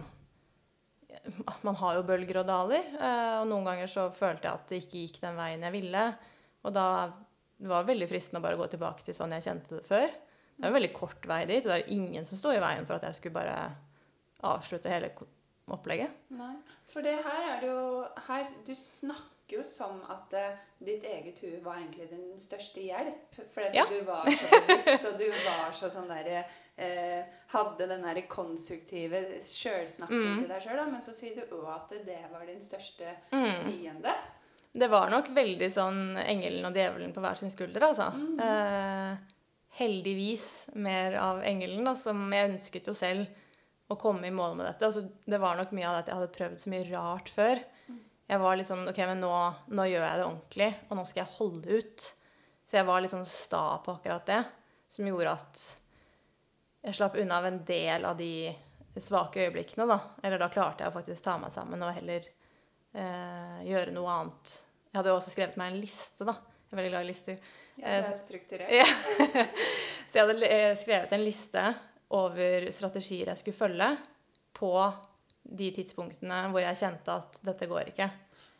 Man 1.64 1.78
har 1.80 1.96
jo 1.96 2.04
bølger 2.08 2.42
og 2.42 2.48
daler. 2.48 2.84
Uh, 2.96 3.42
og 3.42 3.48
noen 3.50 3.66
ganger 3.68 3.90
så 3.92 4.06
følte 4.16 4.48
jeg 4.48 4.60
at 4.60 4.70
det 4.70 4.78
ikke 4.84 5.02
gikk 5.02 5.18
den 5.24 5.40
veien 5.40 5.64
jeg 5.66 5.74
ville. 5.74 6.04
Og 6.68 6.76
da 6.76 6.88
det 7.58 7.72
var 7.72 7.88
veldig 7.88 8.08
fristende 8.10 8.40
å 8.40 8.46
bare 8.46 8.60
gå 8.60 8.68
tilbake 8.70 9.04
til 9.04 9.16
sånn 9.18 9.34
jeg 9.34 9.48
kjente 9.48 9.80
det 9.80 9.88
før. 9.88 10.12
Det 10.58 10.62
er 10.62 10.70
en 10.70 10.76
veldig 10.78 10.92
kort 10.94 11.26
vei 11.30 11.40
dit, 11.50 11.66
og 11.66 11.72
det 11.72 11.76
er 11.76 11.82
jo 11.84 11.96
ingen 11.98 12.28
som 12.28 12.40
sto 12.40 12.54
i 12.54 12.62
veien 12.62 12.86
for 12.86 12.98
at 12.98 13.08
jeg 13.08 13.18
skulle 13.18 13.38
bare 13.40 13.58
avslutte 14.46 14.92
hele 14.92 15.10
opplegget. 15.74 16.14
Nei, 16.38 16.54
for 16.92 17.06
det 17.06 17.16
her 17.26 17.48
er 17.48 17.64
det 17.64 17.72
jo 17.72 17.82
her, 18.28 18.46
Du 18.66 18.74
snakker 18.78 19.37
jo 19.56 19.64
som 19.64 20.02
at 20.12 20.34
uh, 20.34 20.56
ditt 20.84 21.04
eget 21.08 21.40
hue 21.44 21.60
var 21.64 21.78
egentlig 21.80 22.10
din 22.10 22.38
største 22.40 22.82
hjelp. 22.84 23.38
Fordi 23.54 23.70
Ja. 23.78 23.86
du 23.90 24.02
var 24.06 24.26
så 24.28 24.48
bevisst, 24.68 25.06
og 25.06 25.18
du 25.20 25.28
var 25.32 25.72
så 25.72 25.90
sånn 25.94 26.08
derre 26.12 26.44
uh, 26.78 27.24
Hadde 27.54 27.88
den 27.88 28.04
derre 28.04 28.26
konstruktive 28.28 29.22
sjølsnakken 29.42 30.20
Mm. 30.26 30.40
til 30.42 30.50
deg 30.52 30.62
sjøl, 30.68 30.84
men 30.92 31.02
så 31.02 31.14
sier 31.16 31.36
du 31.36 31.56
òg 31.56 31.70
at 31.76 31.90
det 32.06 32.20
var 32.32 32.46
din 32.46 32.60
største 32.62 33.16
Mm. 33.32 33.72
fiende. 33.72 34.14
Det 34.78 34.90
var 34.92 35.10
nok 35.10 35.30
veldig 35.34 35.72
sånn 35.74 36.18
engelen 36.22 36.66
og 36.66 36.74
djevelen 36.76 37.14
på 37.14 37.22
hver 37.24 37.36
sin 37.40 37.50
skulder, 37.50 37.82
altså. 37.88 38.12
Mm. 38.14 38.40
Uh, 38.40 39.18
heldigvis 39.80 40.70
mer 40.76 41.16
av 41.22 41.42
engelen, 41.46 41.84
da, 41.86 41.94
som 41.96 42.28
jeg 42.34 42.52
ønsket 42.52 42.88
jo 42.90 42.94
selv 42.98 43.28
å 43.90 43.96
komme 44.00 44.28
i 44.28 44.34
mål 44.34 44.56
med 44.60 44.66
dette. 44.68 44.86
Altså, 44.90 45.04
det 45.26 45.40
var 45.40 45.56
nok 45.60 45.72
mye 45.76 45.88
av 45.88 45.94
det 45.96 46.00
at 46.04 46.08
jeg 46.12 46.18
hadde 46.20 46.36
prøvd 46.38 46.60
så 46.64 46.72
mye 46.74 46.88
rart 46.92 47.30
før. 47.34 47.62
Jeg 48.28 48.42
var 48.44 48.58
litt 48.60 48.68
sånn 48.68 48.88
OK, 48.90 49.00
men 49.08 49.22
nå, 49.24 49.34
nå 49.72 49.88
gjør 49.88 50.04
jeg 50.04 50.20
det 50.20 50.26
ordentlig, 50.28 50.70
og 50.90 51.00
nå 51.00 51.04
skal 51.08 51.24
jeg 51.24 51.36
holde 51.38 51.80
ut. 51.80 52.08
Så 52.68 52.80
jeg 52.80 52.88
var 52.90 53.04
litt 53.04 53.14
sånn 53.14 53.28
sta 53.30 53.64
på 53.84 53.96
akkurat 53.96 54.28
det, 54.28 54.42
som 54.92 55.08
gjorde 55.08 55.36
at 55.38 55.68
jeg 56.88 56.98
slapp 56.98 57.16
unna 57.20 57.40
av 57.40 57.48
en 57.48 57.62
del 57.68 58.08
av 58.08 58.18
de 58.20 58.32
svake 59.00 59.46
øyeblikkene, 59.46 59.88
da. 59.88 60.00
Eller 60.26 60.42
da 60.42 60.50
klarte 60.52 60.84
jeg 60.84 60.92
å 60.92 60.98
faktisk 60.98 61.24
ta 61.24 61.38
meg 61.40 61.54
sammen 61.56 61.84
og 61.86 61.96
heller 61.96 62.28
eh, 62.28 63.64
gjøre 63.68 63.96
noe 63.96 64.18
annet. 64.20 64.58
Jeg 64.92 65.00
hadde 65.00 65.14
jo 65.14 65.20
også 65.20 65.34
skrevet 65.34 65.60
meg 65.60 65.72
en 65.72 65.82
liste, 65.84 66.28
da. 66.28 66.36
Jeg 66.68 66.76
er 66.76 66.82
veldig 66.82 66.94
glad 66.96 67.08
i 67.08 67.12
lister. 67.12 67.40
Ja, 67.40 67.58
Eh, 67.78 68.02
det 68.02 68.10
er 68.10 68.18
strukturert. 68.18 68.72
Ja. 68.74 68.86
Så 70.10 70.18
jeg 70.18 70.24
hadde 70.26 70.48
eh, 70.50 70.72
skrevet 70.80 71.14
en 71.14 71.24
liste 71.26 71.64
over 72.18 72.70
strategier 72.74 73.30
jeg 73.30 73.42
skulle 73.42 73.58
følge 73.58 73.90
på 74.58 74.72
de 75.50 75.72
tidspunktene 75.72 76.50
hvor 76.52 76.60
jeg 76.62 76.76
kjente 76.82 77.14
at 77.14 77.40
dette 77.46 77.68
går 77.68 77.88
ikke. 77.94 78.10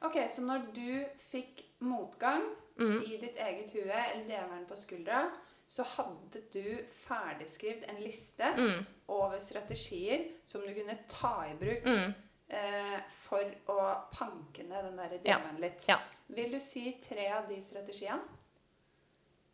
Ok, 0.06 0.16
Så 0.30 0.42
når 0.46 0.68
du 0.74 1.06
fikk 1.32 1.64
motgang 1.82 2.44
Mm. 2.78 3.02
i 3.04 3.18
ditt 3.18 3.36
eget 3.42 3.72
hue 3.74 3.90
eller 3.92 4.26
djevelen 4.30 4.66
på 4.70 4.76
skuldra, 4.78 5.32
så 5.68 5.84
hadde 5.84 6.42
du 6.54 6.78
ferdigskrevet 7.08 7.90
en 7.90 8.04
liste 8.04 8.52
Mm. 8.56 8.86
over 9.10 9.38
strategier 9.40 10.28
som 10.46 10.62
du 10.62 10.74
kunne 10.74 10.98
ta 11.10 11.46
i 11.50 11.56
bruk 11.56 11.84
Mm. 11.86 12.14
eh, 12.50 13.00
for 13.10 13.44
å 13.68 13.98
panke 14.14 14.64
ned 14.64 14.84
den 14.86 14.96
der 14.98 15.20
Ja. 15.26 15.40
litt. 15.60 15.88
Ja. 15.88 15.98
Vil 16.30 16.52
du 16.52 16.60
si 16.60 17.00
tre 17.02 17.28
av 17.32 17.48
de 17.50 17.56
strategiene? 17.62 18.22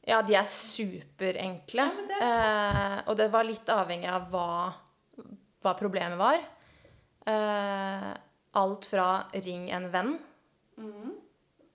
Ja, 0.05 0.21
de 0.21 0.35
er 0.35 0.43
superenkle. 0.43 1.79
Ja, 1.79 2.07
det 2.09 2.21
eh, 2.21 3.03
og 3.09 3.15
det 3.17 3.31
var 3.31 3.43
litt 3.43 3.65
avhengig 3.65 4.09
av 4.09 4.29
hva 4.29 4.73
hva 5.63 5.73
problemet 5.79 6.17
var. 6.17 6.41
Eh, 7.25 8.11
alt 8.51 8.85
fra 8.85 9.07
ring 9.33 9.69
en 9.71 9.89
venn. 9.91 10.13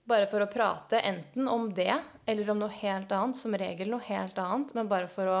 Bare 0.09 0.25
for 0.29 0.41
å 0.41 0.49
prate 0.49 1.01
enten 1.05 1.47
om 1.47 1.67
det 1.73 1.93
eller 2.25 2.49
om 2.49 2.61
noe 2.63 2.73
helt 2.81 3.11
annet. 3.11 3.37
Som 3.37 3.57
regel 3.57 3.91
noe 3.91 4.05
helt 4.07 4.37
annet, 4.41 4.73
men 4.77 4.89
bare 4.89 5.09
for 5.11 5.29
å 5.29 5.39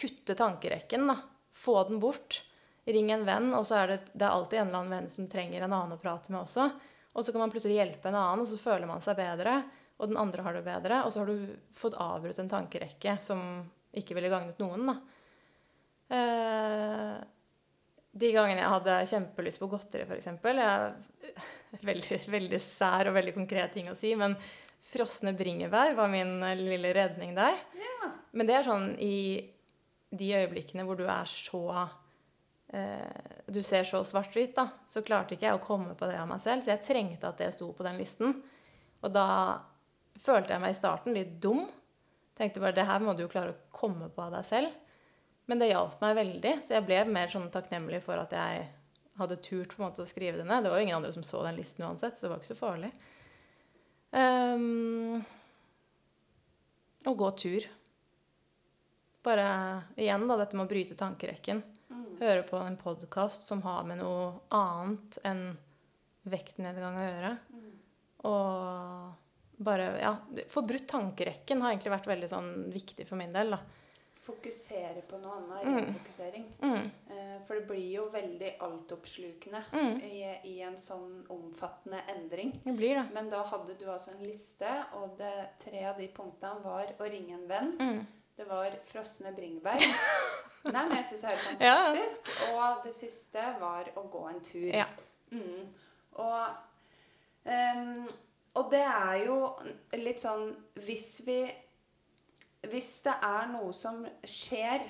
kutte 0.00 0.36
tankerekken. 0.38 1.06
da. 1.10 1.18
Få 1.52 1.82
den 1.88 2.00
bort. 2.00 2.42
Ring 2.84 3.10
en 3.12 3.24
venn, 3.24 3.54
og 3.56 3.64
så 3.64 3.78
er 3.80 3.88
det, 3.88 4.00
det 4.12 4.26
er 4.26 4.34
alltid 4.34 4.58
en 4.60 4.68
eller 4.68 4.78
annen 4.82 4.98
venn 4.98 5.08
som 5.08 5.28
trenger 5.28 5.64
en 5.64 5.72
annen 5.72 5.96
å 5.96 6.00
prate 6.00 6.32
med 6.32 6.42
også. 6.42 6.68
Og 7.14 7.24
så 7.24 7.32
kan 7.32 7.40
man 7.40 7.52
plutselig 7.52 7.78
hjelpe 7.78 8.10
en 8.10 8.18
annen, 8.18 8.42
og 8.42 8.48
så 8.50 8.58
føler 8.60 8.88
man 8.90 9.00
seg 9.04 9.16
bedre. 9.16 9.62
Og 9.96 10.10
den 10.10 10.18
andre 10.20 10.42
har 10.44 10.56
det 10.56 10.64
bedre. 10.66 11.04
Og 11.04 11.12
så 11.14 11.22
har 11.22 11.30
du 11.30 11.54
fått 11.78 11.96
avbrutt 11.96 12.40
en 12.42 12.50
tankerekke 12.50 13.16
som 13.22 13.62
ikke 13.94 14.16
ville 14.18 14.32
gagnet 14.32 14.60
noen. 14.60 14.90
da. 14.90 14.96
Eh, 16.14 17.14
de 18.14 18.30
gangene 18.34 18.62
jeg 18.62 18.70
hadde 18.70 18.98
kjempelyst 19.10 19.60
på 19.62 19.68
godteri, 19.72 20.06
f.eks. 20.06 20.28
Veldig, 21.84 22.18
veldig 22.30 22.60
sær 22.62 23.10
og 23.10 23.16
veldig 23.16 23.34
konkret 23.34 23.72
ting 23.74 23.88
å 23.90 23.96
si, 23.98 24.12
men 24.18 24.36
frosne 24.92 25.32
bringebær 25.34 25.96
var 25.98 26.12
min 26.12 26.36
eh, 26.46 26.60
lille 26.60 26.92
redning 26.94 27.34
der. 27.36 27.58
Men 28.34 28.48
det 28.48 28.58
er 28.58 28.66
sånn 28.66 28.88
i 29.02 29.16
de 30.14 30.30
øyeblikkene 30.38 30.84
hvor 30.86 30.98
du 30.98 31.04
er 31.08 31.26
så 31.30 31.62
eh, 32.70 33.30
Du 33.50 33.60
ser 33.66 33.86
så 33.88 34.04
svart-hvitt, 34.06 34.54
da. 34.56 34.68
Så 34.90 35.02
klarte 35.06 35.34
ikke 35.34 35.48
jeg 35.48 35.58
å 35.58 35.64
komme 35.64 35.96
på 35.98 36.06
det 36.10 36.18
av 36.20 36.30
meg 36.30 36.42
selv, 36.44 36.62
så 36.62 36.74
jeg 36.74 36.84
trengte 36.86 37.30
at 37.30 37.40
det 37.42 37.50
sto 37.56 37.72
på 37.74 37.86
den 37.86 37.98
listen. 37.98 38.38
Og 39.02 39.10
da 39.14 39.26
følte 40.22 40.54
jeg 40.54 40.62
meg 40.62 40.74
i 40.74 40.78
starten 40.78 41.16
litt 41.16 41.34
dum. 41.42 41.64
Tenkte 42.38 42.62
bare 42.62 42.76
det 42.76 42.86
her 42.86 43.02
må 43.02 43.14
du 43.14 43.24
jo 43.24 43.32
klare 43.32 43.54
å 43.54 43.62
komme 43.74 44.08
på 44.10 44.22
av 44.22 44.38
deg 44.38 44.46
selv. 44.48 44.83
Men 45.50 45.60
det 45.60 45.70
hjalp 45.70 46.00
meg 46.00 46.16
veldig, 46.16 46.54
så 46.64 46.78
jeg 46.78 46.86
ble 46.86 47.02
mer 47.10 47.28
sånn 47.32 47.50
takknemlig 47.52 48.00
for 48.06 48.20
at 48.20 48.32
jeg 48.32 48.64
hadde 49.20 49.40
turt 49.44 49.74
på 49.74 49.82
en 49.82 49.86
måte 49.88 50.02
å 50.02 50.08
skrive 50.08 50.40
det 50.40 50.46
ned. 50.48 50.64
Det 50.64 50.72
var 50.72 50.80
jo 50.80 50.86
ingen 50.86 50.96
andre 50.96 51.12
som 51.14 51.26
så 51.26 51.42
den 51.44 51.58
listen 51.58 51.84
uansett, 51.86 52.16
så 52.16 52.26
det 52.26 52.32
var 52.32 52.40
ikke 52.40 52.52
så 52.54 52.58
farlig. 52.58 52.90
Um, 54.14 55.22
gå 57.04 57.30
tur. 57.38 57.68
Bare 59.24 59.46
igjen 59.96 60.26
da, 60.28 60.38
dette 60.40 60.56
med 60.56 60.66
å 60.66 60.72
bryte 60.72 60.96
tankerekken. 60.98 61.62
Høre 62.20 62.42
på 62.46 62.58
en 62.60 62.76
podkast 62.80 63.46
som 63.48 63.62
har 63.64 63.84
med 63.88 64.00
noe 64.00 64.32
annet 64.54 65.18
enn 65.26 65.44
vektnedgang 66.28 66.98
å 66.98 67.06
gjøre. 67.06 67.32
Og 68.30 69.64
bare 69.64 69.88
Ja, 70.00 70.16
få 70.50 70.64
brutt 70.66 70.88
tankerekken 70.90 71.62
har 71.62 71.72
egentlig 71.72 71.94
vært 71.94 72.10
veldig 72.10 72.28
sånn 72.30 72.52
viktig 72.74 73.06
for 73.08 73.20
min 73.20 73.34
del, 73.34 73.54
da. 73.54 73.60
Fokusere 74.24 75.02
på 75.08 75.18
noe 75.20 75.34
annet. 75.36 75.66
Renfokusering. 75.66 76.44
Mm. 76.62 76.90
Eh, 77.10 77.34
For 77.46 77.54
det 77.58 77.66
blir 77.68 77.90
jo 77.98 78.06
veldig 78.12 78.54
altoppslukende 78.64 79.60
Mm. 79.72 80.00
i, 80.02 80.20
i 80.48 80.60
en 80.64 80.76
sånn 80.80 81.26
omfattende 81.30 82.00
endring. 82.08 82.52
Det 82.64 82.72
blir 82.78 82.94
det. 82.96 83.06
Men 83.12 83.28
da 83.30 83.42
hadde 83.44 83.74
du 83.78 83.84
altså 83.92 84.10
en 84.14 84.22
liste, 84.24 84.70
og 84.96 85.18
det, 85.18 85.32
tre 85.60 85.84
av 85.90 85.98
de 86.00 86.08
punktene 86.08 86.62
var 86.64 86.94
å 86.98 87.04
ringe 87.10 87.34
en 87.36 87.48
venn. 87.48 87.72
Mm. 87.80 88.06
Det 88.36 88.48
var 88.48 88.72
frosne 88.88 89.30
bringebær. 89.36 89.78
Nei, 90.72 90.72
men 90.88 90.96
jeg 90.96 91.04
syns 91.10 91.20
det 91.20 91.30
er 91.30 91.42
helt 91.44 91.60
Ja. 91.62 91.74
fantastisk. 91.84 92.30
Og 92.54 92.84
det 92.86 92.94
siste 92.94 93.42
var 93.60 93.90
å 93.96 94.08
gå 94.10 94.22
en 94.30 94.40
tur. 94.40 94.70
Ja. 94.74 94.86
Mm. 95.30 95.68
Og, 96.14 96.46
um, 97.44 98.08
og 98.54 98.70
det 98.70 98.80
er 98.86 99.24
jo 99.26 99.36
litt 99.98 100.20
sånn 100.22 100.52
Hvis 100.86 101.20
vi 101.26 101.38
Hvis 102.70 102.90
det 103.04 103.14
er 103.26 103.50
noe 103.52 103.72
som 103.76 104.04
skjer 104.24 104.86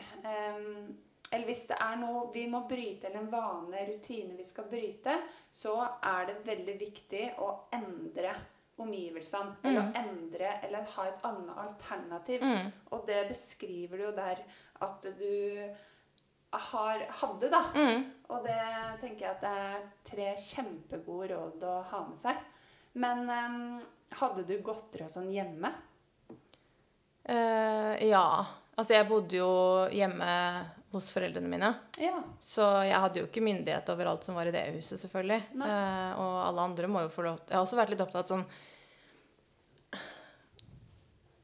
eller 1.35 1.49
hvis 1.49 1.65
det 1.67 1.77
er 1.83 1.97
noe 1.99 2.29
vi 2.35 2.45
må 2.51 2.61
bryte, 2.69 3.09
eller 3.09 3.25
en 3.25 3.31
vane, 3.33 3.87
rutine 3.89 4.37
vi 4.39 4.45
skal 4.47 4.69
bryte, 4.71 5.17
så 5.51 5.81
er 5.99 6.29
det 6.29 6.43
veldig 6.47 6.75
viktig 6.79 7.25
å 7.43 7.49
endre 7.75 8.35
omgivelsene. 8.83 9.57
Eller 9.65 9.81
å 9.81 9.99
endre, 9.99 10.53
eller 10.67 10.87
ha 10.95 11.07
et 11.09 11.27
annet 11.27 11.59
alternativ. 11.65 12.45
Mm. 12.45 12.71
Og 12.95 13.03
det 13.09 13.25
beskriver 13.31 13.99
du 13.99 14.07
jo 14.07 14.13
der 14.15 14.45
at 14.85 15.09
du 15.19 15.35
har, 16.55 17.03
hadde, 17.23 17.51
da. 17.51 17.63
Mm. 17.75 18.05
Og 18.31 18.47
det 18.47 18.61
tenker 19.03 19.27
jeg 19.27 19.33
at 19.33 19.43
det 19.43 19.55
er 19.65 19.89
tre 20.07 20.29
kjempegode 20.39 21.33
råd 21.35 21.67
å 21.67 21.79
ha 21.91 22.05
med 22.07 22.21
seg. 22.23 22.45
Men 23.03 23.27
um, 23.27 23.83
hadde 24.21 24.47
du 24.47 24.55
godteri 24.63 25.07
og 25.09 25.15
sånn 25.17 25.33
hjemme? 25.35 25.73
Eh, 27.25 28.09
ja. 28.09 28.27
Altså, 28.75 28.97
jeg 28.97 29.09
bodde 29.09 29.39
jo 29.39 29.51
hjemme 29.95 30.31
hos 30.95 31.11
foreldrene 31.11 31.51
mine. 31.51 31.71
Ja. 31.99 32.21
Så 32.43 32.67
jeg 32.87 33.01
hadde 33.03 33.23
jo 33.23 33.29
ikke 33.29 33.43
myndighet 33.45 33.89
over 33.91 34.13
alt 34.13 34.27
som 34.27 34.37
var 34.39 34.51
i 34.51 34.55
det 34.55 34.65
huset, 34.77 35.01
selvfølgelig. 35.03 35.41
Eh, 35.55 36.11
og 36.21 36.35
alle 36.45 36.67
andre 36.69 36.91
må 36.91 37.05
jo 37.05 37.13
få 37.13 37.27
lov 37.27 37.41
Jeg 37.49 37.57
har 37.57 37.65
også 37.65 37.79
vært 37.81 37.95
litt 37.95 38.05
opptatt 38.05 38.31
sånn 38.31 38.45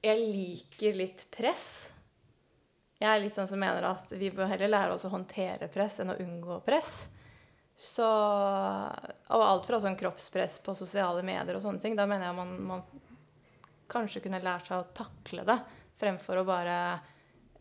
Jeg 0.07 0.21
liker 0.21 0.97
litt 0.97 1.27
press. 1.35 1.65
Jeg 3.01 3.09
er 3.09 3.23
litt 3.23 3.37
sånn 3.37 3.49
som 3.49 3.61
mener 3.61 3.85
at 3.89 4.13
vi 4.17 4.31
bør 4.33 4.49
heller 4.53 4.71
lære 4.71 4.95
oss 4.95 5.07
å 5.09 5.13
håndtere 5.13 5.71
press 5.73 5.99
enn 6.03 6.13
å 6.13 6.19
unngå 6.21 6.61
press. 6.65 7.09
Så 7.81 8.07
Og 8.07 9.45
alt 9.45 9.69
fra 9.69 9.81
sånn 9.81 9.99
kroppspress 10.01 10.59
på 10.65 10.77
sosiale 10.77 11.25
medier 11.25 11.57
og 11.57 11.65
sånne 11.65 11.81
ting. 11.81 11.97
Da 11.97 12.07
mener 12.09 12.29
jeg 12.29 12.37
man, 12.39 12.57
man 12.69 12.83
kanskje 13.91 14.23
kunne 14.25 14.43
lært 14.45 14.71
seg 14.71 14.81
å 14.81 14.91
takle 14.97 15.45
det, 15.49 15.59
fremfor 16.01 16.41
å 16.41 16.47
bare 16.49 16.77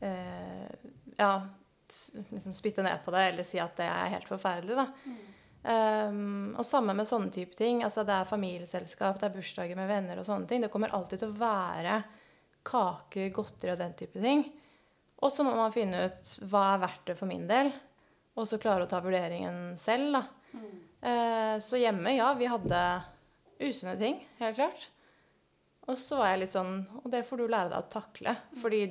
eh, 0.06 0.86
ja, 1.20 1.34
liksom 2.30 2.54
spytte 2.56 2.86
ned 2.86 3.02
på 3.06 3.14
det 3.16 3.26
eller 3.32 3.48
si 3.48 3.60
at 3.62 3.76
det 3.80 3.90
er 3.90 4.14
helt 4.16 4.30
forferdelig. 4.30 4.78
Da. 4.80 4.88
Um, 5.60 6.56
og 6.56 6.64
samme 6.64 6.94
med 6.96 7.08
sånne 7.08 7.34
type 7.36 7.58
ting. 7.60 7.84
Altså, 7.84 8.06
det 8.08 8.16
er 8.16 8.30
familieselskap, 8.30 9.20
det 9.20 9.28
er 9.28 9.36
bursdager 9.36 9.80
med 9.80 9.90
venner 9.92 10.22
og 10.22 10.28
sånne 10.28 10.48
ting. 10.48 10.64
Det 10.64 10.72
kommer 10.72 10.94
alltid 10.96 11.24
til 11.24 11.34
å 11.34 11.40
være 11.42 12.00
kaker, 12.70 13.30
godteri 13.36 13.74
og 13.74 13.82
den 13.82 13.96
type 14.00 14.24
ting. 14.24 14.46
Og 15.20 15.34
så 15.34 15.44
må 15.44 15.52
man 15.58 15.74
finne 15.76 16.06
ut 16.08 16.34
hva 16.52 16.66
er 16.74 16.84
verdt 16.86 17.10
det 17.10 17.18
for 17.20 17.28
min 17.28 17.48
del, 17.50 17.74
og 18.40 18.48
så 18.48 18.60
klare 18.62 18.86
å 18.86 18.92
ta 18.92 19.02
vurderingen 19.04 19.74
selv. 19.82 20.16
Da. 20.16 20.62
Eh, 21.10 21.56
så 21.64 21.80
hjemme, 21.80 22.16
ja, 22.16 22.32
vi 22.40 22.48
hadde 22.48 22.84
usunne 23.60 23.98
ting, 24.00 24.22
helt 24.40 24.56
klart. 24.56 24.88
Og 25.90 25.98
så 25.98 26.20
var 26.20 26.34
jeg 26.34 26.44
litt 26.44 26.54
sånn 26.54 26.74
Og 27.02 27.10
det 27.12 27.24
får 27.26 27.42
du 27.42 27.48
lære 27.50 27.72
deg 27.72 27.82
å 27.82 27.92
takle. 27.92 28.36
Fordi 28.62 28.84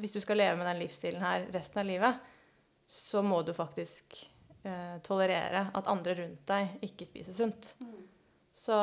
hvis 0.00 0.14
du 0.14 0.20
skal 0.22 0.38
leve 0.38 0.58
med 0.58 0.68
den 0.70 0.82
livsstilen 0.84 1.22
her 1.22 1.48
resten 1.54 1.82
av 1.82 1.88
livet, 1.88 2.28
så 2.90 3.22
må 3.26 3.40
du 3.46 3.50
faktisk 3.54 4.20
eh, 4.62 4.98
tolerere 5.06 5.64
at 5.74 5.90
andre 5.90 6.14
rundt 6.20 6.44
deg 6.46 6.84
ikke 6.86 7.08
spiser 7.08 7.34
sunt. 7.34 7.72
Så 8.60 8.76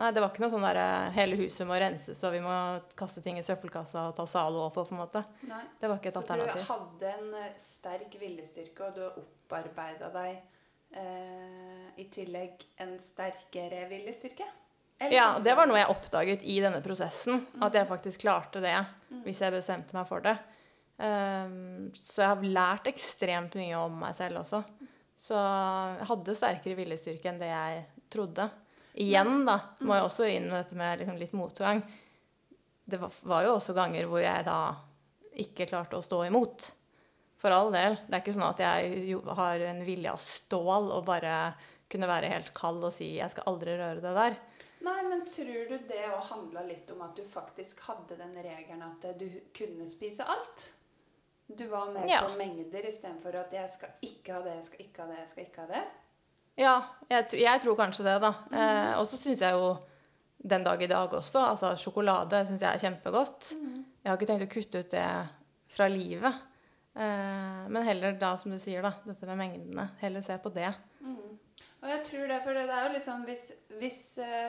Nei, 0.00 0.10
det 0.12 0.20
var 0.20 0.32
ikke 0.32 0.42
noe 0.42 0.52
sånn 0.52 0.64
derre 0.64 1.12
hele 1.14 1.38
huset 1.40 1.68
må 1.68 1.76
renses, 1.80 2.20
og 2.26 2.34
vi 2.34 2.42
må 2.44 2.54
kaste 2.98 3.22
ting 3.24 3.38
i 3.40 3.44
søppelkassa 3.46 4.08
og 4.10 4.16
ta 4.16 4.26
Zalo 4.28 4.64
opp 4.66 4.76
på, 4.76 4.84
på 4.88 4.96
en 4.96 5.00
måte. 5.00 5.22
Nei. 5.48 5.62
Det 5.80 5.90
var 5.90 6.00
ikke 6.00 6.12
et 6.12 6.16
Så 6.16 6.24
du 6.26 6.68
hadde 6.72 7.12
en 7.12 7.32
eh, 7.40 7.56
sterk 7.60 8.16
viljestyrke, 8.20 8.88
og 8.88 8.96
du 8.96 9.02
har 9.04 9.18
opparbeida 9.22 10.12
deg 10.16 10.38
eh, 10.98 11.88
i 12.00 12.08
tillegg 12.12 12.64
en 12.84 12.96
sterkere 13.00 13.84
viljestyrke? 13.92 14.48
Eller 14.98 15.16
Ja, 15.16 15.26
og 15.36 15.44
det 15.44 15.54
var 15.56 15.68
noe 15.68 15.78
jeg 15.80 15.92
oppdaget 15.92 16.44
i 16.48 16.58
denne 16.64 16.80
prosessen. 16.84 17.42
At 17.62 17.74
jeg 17.76 17.88
faktisk 17.88 18.22
klarte 18.24 18.62
det 18.64 18.76
hvis 19.26 19.40
jeg 19.42 19.54
bestemte 19.54 19.96
meg 19.96 20.06
for 20.08 20.24
det. 20.24 20.36
Um, 20.96 21.90
så 21.92 22.22
jeg 22.22 22.30
har 22.30 22.46
lært 22.56 22.88
ekstremt 22.88 23.56
mye 23.58 23.76
om 23.82 23.98
meg 24.00 24.16
selv 24.16 24.40
også. 24.40 24.62
Så 25.16 25.36
jeg 25.36 26.08
hadde 26.08 26.36
sterkere 26.36 26.78
viljestyrke 26.78 27.28
enn 27.30 27.40
det 27.40 27.50
jeg 27.50 27.84
trodde. 28.12 28.48
Igjen, 28.96 29.44
da, 29.44 29.58
må 29.84 29.96
jeg 29.96 30.06
også 30.06 30.28
inn 30.32 30.48
med 30.48 30.58
dette 30.62 30.78
med 30.78 31.02
liksom 31.02 31.20
litt 31.20 31.36
motgang. 31.36 31.82
Det 32.86 33.00
var, 33.00 33.12
var 33.28 33.44
jo 33.44 33.54
også 33.58 33.76
ganger 33.76 34.08
hvor 34.08 34.22
jeg 34.22 34.46
da 34.46 34.60
ikke 35.36 35.68
klarte 35.68 35.98
å 35.98 36.04
stå 36.04 36.22
imot. 36.30 36.70
For 37.36 37.52
all 37.52 37.68
del. 37.74 37.98
Det 38.06 38.14
er 38.14 38.22
ikke 38.22 38.32
sånn 38.32 38.48
at 38.48 38.62
jeg 38.64 39.16
har 39.36 39.64
en 39.68 39.82
vilje 39.84 40.12
av 40.14 40.20
stål 40.22 40.92
og 40.96 41.04
bare 41.08 41.34
kunne 41.92 42.08
være 42.08 42.30
helt 42.32 42.54
kald 42.56 42.84
og 42.86 42.94
si 42.94 43.16
'jeg 43.18 43.30
skal 43.30 43.44
aldri 43.52 43.76
røre 43.76 44.00
det 44.00 44.14
der'. 44.16 44.38
Nei, 44.86 45.02
men 45.10 45.24
tror 45.26 45.68
du 45.70 45.76
det 45.88 46.02
òg 46.12 46.22
handla 46.30 46.62
litt 46.68 46.90
om 46.94 47.00
at 47.06 47.16
du 47.18 47.24
faktisk 47.26 47.80
hadde 47.88 48.18
den 48.20 48.36
regelen 48.38 48.84
at 48.86 49.06
du 49.18 49.26
kunne 49.56 49.86
spise 49.90 50.26
alt? 50.26 50.68
Du 51.46 51.64
var 51.70 51.90
mer 51.94 52.06
Ja. 52.10 52.20
på 52.26 52.36
mengder 52.38 52.86
istedenfor 52.86 53.34
at 53.34 53.52
'jeg 53.52 53.70
skal 53.70 53.88
ikke 54.02 54.32
ha 54.34 54.42
det, 54.42 54.54
jeg 54.54 54.64
skal 54.64 54.80
ikke 54.86 55.02
ha 55.02 55.08
det, 55.10 55.18
jeg 55.18 55.28
skal 55.28 55.44
ikke 55.44 55.60
ha 55.60 55.66
det'? 55.66 55.88
Ja, 56.58 56.82
jeg, 57.10 57.26
jeg 57.32 57.60
tror 57.60 57.76
kanskje 57.76 58.04
det, 58.04 58.20
da. 58.20 58.32
Eh, 58.52 58.98
og 58.98 59.06
så 59.06 59.16
syns 59.16 59.40
jeg 59.40 59.52
jo 59.52 59.76
den 60.46 60.64
dag 60.64 60.82
i 60.82 60.86
dag 60.86 61.10
også 61.10 61.42
altså 61.50 61.74
Sjokolade 61.76 62.46
syns 62.46 62.62
jeg 62.62 62.74
er 62.74 62.78
kjempegodt. 62.78 63.52
Jeg 64.04 64.10
har 64.10 64.16
ikke 64.16 64.26
tenkt 64.26 64.46
å 64.46 64.54
kutte 64.54 64.78
ut 64.78 64.90
det 64.90 65.28
fra 65.68 65.88
livet. 65.88 66.34
Eh, 66.96 67.68
men 67.68 67.82
heller 67.84 68.12
da, 68.18 68.34
som 68.36 68.50
du 68.50 68.58
sier, 68.58 68.82
da, 68.82 68.92
dette 69.04 69.26
med 69.26 69.36
mengdene. 69.36 69.90
Heller 70.00 70.20
se 70.22 70.38
på 70.38 70.52
det. 70.54 70.72
Og 71.82 71.88
jeg 71.90 72.04
tror 72.04 72.26
det, 72.28 72.42
for 72.42 72.54
det 72.54 72.70
er 72.70 72.86
jo 72.86 72.92
litt 72.94 73.04
sånn 73.04 73.24
hvis, 73.26 73.52
hvis 73.78 74.18
eh, 74.24 74.48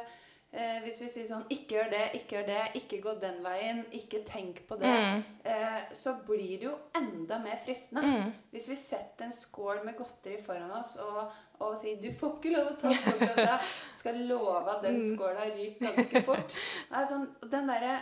eh, 0.53 0.79
hvis 0.83 1.01
vi 1.01 1.07
sier 1.07 1.25
sånn 1.27 1.45
Ikke 1.49 1.75
gjør 1.75 1.89
det, 1.91 2.03
ikke 2.15 2.35
gjør 2.37 2.45
det, 2.47 2.61
ikke 2.81 3.01
gå 3.03 3.13
den 3.21 3.43
veien, 3.43 3.85
ikke 3.91 4.23
tenk 4.25 4.61
på 4.67 4.77
det, 4.79 4.87
Mm. 4.87 5.23
eh, 5.45 5.81
så 5.91 6.15
blir 6.25 6.59
det 6.59 6.63
jo 6.69 6.77
enda 6.95 7.37
mer 7.39 7.57
fristende. 7.65 8.01
Mm. 8.03 8.33
Hvis 8.51 8.69
vi 8.69 8.75
setter 8.75 9.25
en 9.25 9.31
skål 9.31 9.83
med 9.85 9.97
godteri 9.97 10.41
foran 10.43 10.71
oss 10.71 10.95
og, 10.97 11.31
og 11.59 11.77
sier 11.77 12.01
'du 12.01 12.11
får 12.19 12.37
ikke 12.39 12.55
lov 12.57 12.67
å 12.71 12.79
ta 12.79 12.89
på 12.89 13.17
deg', 13.35 13.59
skal 13.97 14.15
love 14.15 14.69
at 14.77 14.83
den 14.83 14.95
Mm. 14.97 15.15
skåla 15.17 15.45
ryker 15.55 15.85
ganske 15.95 16.21
fort. 16.23 16.55
Det 16.91 17.07
sånn, 17.07 17.27
den 17.49 17.67
der, 17.67 18.01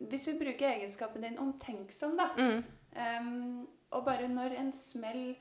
Hvis 0.00 0.26
vi 0.26 0.32
bruker 0.38 0.66
egenskapen 0.72 1.22
din 1.22 1.38
omtenksom, 1.38 2.16
da, 2.16 2.28
Mm. 2.36 2.64
Ehm, 2.96 3.66
og 3.92 4.04
bare 4.04 4.28
når 4.28 4.58
en 4.58 4.72
smell 4.72 5.36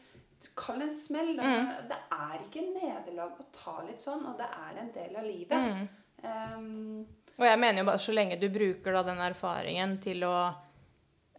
Kall 0.58 0.82
en 0.82 0.96
smell. 0.96 1.36
Da. 1.38 1.44
Mm. 1.44 1.88
Det 1.88 1.98
er 2.12 2.40
ikke 2.40 2.74
nederlag 2.74 3.32
å 3.40 3.46
ta 3.54 3.82
litt 3.86 4.00
sånn, 4.02 4.26
og 4.26 4.38
det 4.38 4.48
er 4.50 4.80
en 4.82 4.92
del 4.92 5.16
av 5.16 5.24
livet. 5.24 5.88
Mm. 6.22 6.30
Ehm, 6.30 7.06
Og 7.40 7.46
jeg 7.48 7.60
mener 7.60 7.82
jo 7.82 7.88
bare 7.88 8.02
så 8.04 8.14
lenge 8.14 8.40
du 8.40 8.50
bruker 8.54 8.94
da 8.94 9.02
den 9.08 9.22
erfaringen 9.24 9.96
til 10.04 10.24
å 10.28 10.36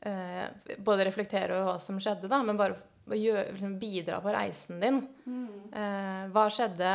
eh, 0.02 0.48
både 0.78 1.04
reflektere 1.06 1.54
over 1.58 1.68
hva 1.72 1.76
som 1.80 2.00
skjedde, 2.00 2.30
da, 2.32 2.40
men 2.42 2.56
bare 2.58 2.78
gjør, 3.12 3.52
liksom 3.52 3.76
bidra 3.78 4.20
på 4.24 4.32
reisen 4.34 4.80
din. 4.82 5.02
Eh, 5.74 6.24
hva 6.32 6.46
skjedde? 6.50 6.94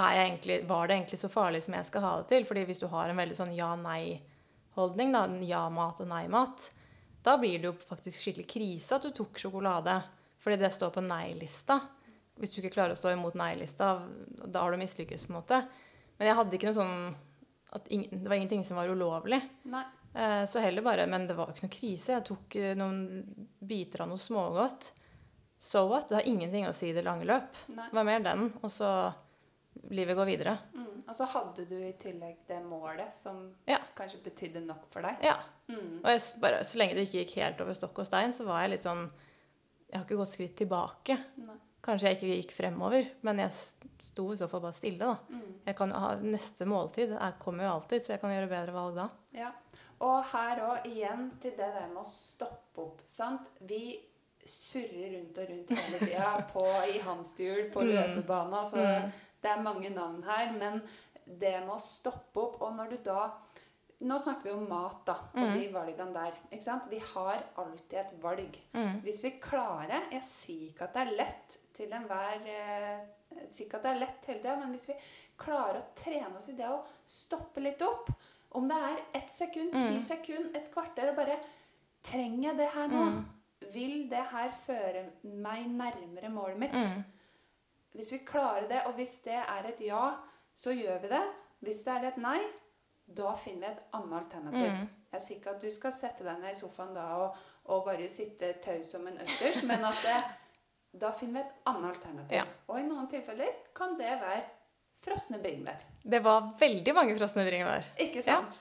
Egentlig, 0.00 0.60
var 0.68 0.86
det 0.86 0.94
egentlig 0.96 1.18
så 1.20 1.28
farlig 1.32 1.64
som 1.64 1.74
jeg 1.74 1.88
skal 1.88 2.04
ha 2.06 2.12
det 2.20 2.28
til? 2.30 2.46
Fordi 2.48 2.64
hvis 2.68 2.80
du 2.80 2.86
har 2.92 3.10
en 3.10 3.18
veldig 3.18 3.36
sånn 3.36 3.52
ja-nei-holdning, 3.56 5.12
da, 5.12 5.24
ja-mat 5.44 6.00
og 6.00 6.08
nei-mat, 6.08 6.70
da 7.26 7.34
blir 7.36 7.58
det 7.58 7.68
jo 7.68 7.74
faktisk 7.90 8.22
skikkelig 8.22 8.46
krise 8.48 8.96
at 8.96 9.04
du 9.04 9.10
tok 9.12 9.36
sjokolade. 9.42 9.98
Fordi 10.40 10.56
det 10.62 10.70
står 10.72 10.94
på 10.94 11.02
nei-lista. 11.04 11.80
Hvis 12.40 12.54
du 12.54 12.62
ikke 12.62 12.76
klarer 12.78 12.94
å 12.94 13.00
stå 13.00 13.10
imot 13.12 13.34
nei-lista, 13.36 13.90
da 14.46 14.62
har 14.62 14.72
du 14.72 14.80
mislykkes, 14.80 15.26
på 15.26 15.34
en 15.34 15.40
måte. 15.42 15.58
Men 16.20 16.28
jeg 16.28 16.36
hadde 16.36 16.58
ikke 16.58 16.68
noe 16.68 16.76
sånn 16.76 17.16
ingen, 17.94 18.22
Det 18.24 18.28
var 18.28 18.36
ingenting 18.36 18.64
som 18.66 18.76
var 18.76 18.90
ulovlig. 18.92 19.40
nei. 19.64 19.84
Eh, 20.12 20.42
så 20.50 20.60
heller 20.60 20.82
bare 20.82 21.06
Men 21.06 21.26
det 21.28 21.36
var 21.38 21.46
jo 21.46 21.52
ikke 21.54 21.68
noe 21.68 21.76
krise. 21.78 22.12
Jeg 22.16 22.24
tok 22.26 22.56
eh, 22.58 22.74
noen 22.74 23.46
biter 23.62 24.02
av 24.02 24.08
noe 24.10 24.18
smågodt. 24.18 24.90
So 25.58 25.84
what? 25.86 26.08
Det 26.08 26.16
har 26.18 26.26
ingenting 26.28 26.66
å 26.66 26.72
si 26.74 26.88
i 26.90 26.92
det 26.96 27.04
lange 27.04 27.24
løp. 27.28 27.54
nei. 27.68 27.86
Det 27.88 27.94
var 27.94 28.04
mer 28.08 28.20
den, 28.24 28.52
og 28.62 28.70
så 28.72 28.90
livet 29.90 30.16
går 30.18 30.26
videre. 30.26 30.58
Mm. 30.74 31.02
Og 31.08 31.14
så 31.16 31.26
hadde 31.30 31.64
du 31.68 31.76
i 31.76 31.92
tillegg 32.00 32.36
det 32.48 32.58
målet 32.64 33.12
som 33.14 33.54
Ja. 33.68 33.78
kanskje 33.96 34.22
betydde 34.24 34.64
nok 34.66 34.86
for 34.90 35.02
deg. 35.02 35.16
Ja. 35.22 35.36
Mm. 35.68 36.00
Og 36.04 36.40
bare, 36.40 36.64
så 36.64 36.76
lenge 36.78 36.94
det 36.94 37.06
ikke 37.08 37.24
gikk 37.24 37.36
helt 37.36 37.60
over 37.60 37.72
stokk 37.74 37.98
og 38.02 38.06
stein, 38.06 38.32
så 38.32 38.44
var 38.46 38.62
jeg 38.62 38.70
litt 38.70 38.82
sånn 38.82 39.10
Jeg 39.92 39.98
har 39.98 40.04
ikke 40.06 40.16
gått 40.18 40.28
skritt 40.34 40.56
tilbake. 40.56 41.16
Nei. 41.38 41.56
Kanskje 41.82 42.08
jeg 42.10 42.16
ikke 42.18 42.36
gikk 42.42 42.52
fremover, 42.56 43.08
men 43.22 43.38
jeg 43.38 43.50
sto 44.10 44.32
i 44.32 44.36
så 44.36 44.48
fall 44.50 44.60
bare 44.64 44.76
stille, 44.76 44.98
da. 44.98 45.16
Mm. 45.30 45.54
Jeg 45.66 45.76
kan 45.76 45.90
ha 45.92 46.14
Neste 46.20 46.66
måltid 46.66 47.14
jeg 47.16 47.38
kommer 47.38 47.64
jo 47.64 47.72
alltid, 47.78 48.02
så 48.04 48.12
jeg 48.14 48.20
kan 48.20 48.30
gjøre 48.34 48.48
bedre 48.50 48.72
valg 48.74 48.94
da. 48.96 49.08
Ja. 49.32 49.50
Og 50.00 50.24
her 50.32 50.60
òg, 50.64 50.86
igjen 50.88 51.26
til 51.42 51.50
det 51.58 51.70
der 51.74 51.88
med 51.88 52.02
å 52.02 52.08
stoppe 52.08 52.80
opp. 52.86 53.00
sant? 53.06 53.48
Vi 53.60 54.00
surrer 54.46 55.12
rundt 55.18 55.38
og 55.38 55.50
rundt 55.50 55.70
hele 55.76 55.98
tida 56.00 56.30
på, 56.52 56.64
i 56.94 56.98
hamsterhjul, 57.04 57.70
på 57.74 57.82
Mm. 57.84 57.90
løpebane. 57.94 58.56
Altså, 58.64 58.76
Mm. 58.76 59.12
Det 59.42 59.50
er 59.50 59.62
mange 59.62 59.88
navn 59.90 60.22
her, 60.22 60.52
men 60.52 60.82
det 61.26 61.60
med 61.64 61.70
å 61.70 61.78
stoppe 61.80 62.36
opp 62.42 62.60
Og 62.62 62.74
når 62.76 62.90
du 62.90 62.96
da 63.04 63.30
Nå 64.02 64.16
snakker 64.18 64.44
vi 64.44 64.50
om 64.50 64.66
mat, 64.68 65.02
da, 65.06 65.12
og 65.34 65.42
Mm. 65.44 65.52
de 65.60 65.68
valgene 65.74 66.12
der. 66.14 66.32
ikke 66.52 66.64
sant? 66.64 66.86
Vi 66.90 66.98
har 66.98 67.42
alltid 67.58 67.98
et 67.98 68.14
valg. 68.22 68.56
Mm. 68.74 69.00
Hvis 69.02 69.22
vi 69.22 69.30
klarer 69.40 70.10
Jeg 70.10 70.22
sier 70.22 70.68
ikke 70.70 70.82
at 70.84 70.94
det 70.94 71.02
er 71.06 71.16
lett 71.16 71.58
til 71.74 71.90
enhver 71.92 72.46
eh, 72.46 73.00
sier 73.50 73.66
ikke 73.66 73.76
at 73.76 73.82
det 73.82 73.90
er 73.94 74.00
lett 74.00 74.26
hele 74.26 74.38
tida, 74.42 74.56
men 74.60 74.70
hvis 74.74 74.88
vi 74.88 74.96
klarer 75.40 75.78
å 75.80 75.86
trene 75.96 76.36
oss 76.38 76.48
i 76.48 76.56
det 76.58 76.68
å 76.68 76.82
stoppe 77.06 77.60
litt 77.64 77.82
opp 77.82 78.10
Om 78.58 78.66
det 78.68 78.76
er 78.76 78.96
ett 79.14 79.30
sekund, 79.32 79.70
ti 79.72 79.78
Mm. 79.94 80.00
sekund, 80.02 80.56
et 80.56 80.72
kvarter 80.74 81.10
og 81.12 81.16
bare 81.16 81.36
Trenger 82.02 82.48
jeg 82.48 82.56
det 82.58 82.68
her 82.74 82.88
nå? 82.88 83.04
Mm. 83.10 83.24
Vil 83.72 84.08
det 84.10 84.24
her 84.32 84.50
føre 84.66 85.04
meg 85.22 85.66
nærmere 85.68 86.28
målet 86.32 86.58
mitt? 86.58 86.72
Mm. 86.72 87.04
Hvis 87.94 88.12
vi 88.12 88.18
klarer 88.24 88.66
det, 88.68 88.82
og 88.86 88.94
hvis 88.94 89.18
det 89.24 89.34
er 89.36 89.66
et 89.68 89.80
ja, 89.80 90.16
så 90.54 90.70
gjør 90.72 90.98
vi 91.02 91.08
det. 91.08 91.22
Hvis 91.60 91.82
det 91.84 91.92
er 91.94 92.08
et 92.08 92.16
nei, 92.16 92.40
da 93.06 93.34
finner 93.36 93.60
vi 93.68 93.72
et 93.74 93.82
annet 93.92 94.18
alternativ. 94.22 94.72
Mm. 94.72 94.88
Jeg 95.12 95.20
sier 95.20 95.36
ikke 95.40 95.50
at 95.50 95.62
du 95.62 95.70
skal 95.70 95.92
sette 95.92 96.24
deg 96.24 96.40
ned 96.40 96.50
i 96.50 96.58
sofaen 96.58 96.94
da 96.94 97.04
og, 97.20 97.36
og 97.66 97.84
bare 97.84 98.08
sitte 98.08 98.52
taus 98.64 98.90
som 98.94 99.06
en 99.06 99.18
østers, 99.18 99.62
men 99.68 99.84
at 99.84 100.02
det, 100.06 100.18
da 100.92 101.12
finner 101.12 101.40
vi 101.40 101.46
et 101.48 101.52
annet 101.70 101.90
alternativ. 101.94 102.36
Ja. 102.36 102.44
Og 102.66 102.80
i 102.80 102.86
noen 102.86 103.06
tilfeller 103.10 103.52
kan 103.76 103.96
det 103.98 104.10
være 104.20 104.40
frosne 105.04 105.38
bringebær. 105.40 105.84
Det 106.02 106.20
var 106.24 106.50
veldig 106.60 106.94
mange 106.96 107.14
frosne 107.18 107.44
bringebær. 107.46 107.86
Ikke 108.02 108.22
sant? 108.24 108.58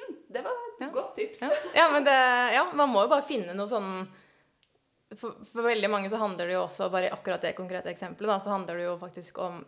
Hm, 0.00 0.14
det 0.32 0.42
var 0.44 0.52
et 0.52 0.80
Ja. 0.80 0.88
godt 0.92 1.14
tips. 1.16 1.40
Ja. 1.42 1.50
ja, 1.74 1.88
men 1.92 2.04
det, 2.04 2.16
ja, 2.54 2.64
man 2.74 2.88
må 2.92 3.02
jo 3.04 3.08
bare 3.12 3.22
finne 3.28 3.54
noe 3.54 3.68
sånn 3.70 4.06
for, 5.16 5.36
for 5.52 5.62
veldig 5.62 5.88
mange 5.92 6.08
så 6.10 6.18
handler 6.18 6.48
det 6.50 6.56
jo 6.56 6.64
også, 6.64 6.88
bare 6.90 7.12
akkurat 7.14 7.40
det 7.44 7.52
konkrete 7.56 7.92
eksempelet, 7.92 8.26
da, 8.32 8.38
så 8.42 8.50
handler 8.50 8.76
det 8.80 8.88
jo 8.88 8.96
faktisk 8.98 9.38
om 9.38 9.60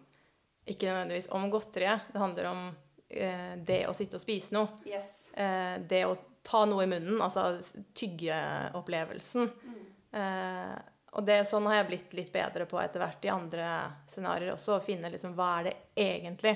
Ikke 0.68 0.84
nødvendigvis 0.90 1.28
om 1.32 1.46
godteriet. 1.50 2.08
Det 2.12 2.20
handler 2.20 2.44
om 2.50 2.64
eh, 3.08 3.54
det 3.64 3.78
å 3.88 3.94
sitte 3.96 4.18
og 4.18 4.20
spise 4.20 4.52
noe. 4.52 4.68
Yes. 4.84 5.30
Eh, 5.38 5.78
det 5.88 6.02
å 6.04 6.16
ta 6.44 6.64
noe 6.68 6.84
i 6.84 6.90
munnen, 6.90 7.22
altså 7.24 7.54
tyggeopplevelsen. 7.96 9.48
Mm. 9.64 9.78
Eh, 10.12 10.78
og 11.16 11.24
det, 11.24 11.38
sånn 11.48 11.66
har 11.70 11.80
jeg 11.80 11.88
blitt 11.88 12.16
litt 12.18 12.32
bedre 12.32 12.66
på 12.68 12.80
etter 12.82 13.00
hvert 13.00 13.24
i 13.24 13.32
andre 13.32 13.68
scenarioer 14.10 14.52
også. 14.54 14.76
Å 14.76 14.84
finne 14.84 15.10
liksom 15.12 15.32
hva 15.38 15.48
er 15.58 15.68
det 15.68 15.76
egentlig 16.04 16.54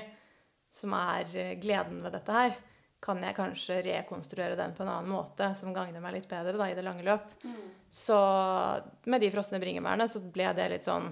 som 0.73 0.93
er 0.97 1.33
eh, 1.37 1.55
gleden 1.61 2.03
ved 2.03 2.13
dette 2.17 2.35
her. 2.35 2.53
Kan 3.03 3.23
jeg 3.25 3.35
kanskje 3.35 3.81
rekonstruere 3.83 4.55
den 4.55 4.75
på 4.77 4.85
en 4.85 4.91
annen 4.93 5.11
måte 5.11 5.49
som 5.59 5.73
gagner 5.75 6.03
meg 6.03 6.15
litt 6.17 6.29
bedre 6.29 6.55
da, 6.55 6.69
i 6.69 6.77
det 6.77 6.85
lange 6.85 7.05
løp. 7.05 7.33
Mm. 7.43 7.65
Så 7.93 8.19
med 9.09 9.21
de 9.21 9.31
frosne 9.33 9.59
bringebærene 9.61 10.07
så 10.09 10.21
ble 10.23 10.53
det 10.55 10.69
litt 10.71 10.87
sånn 10.87 11.11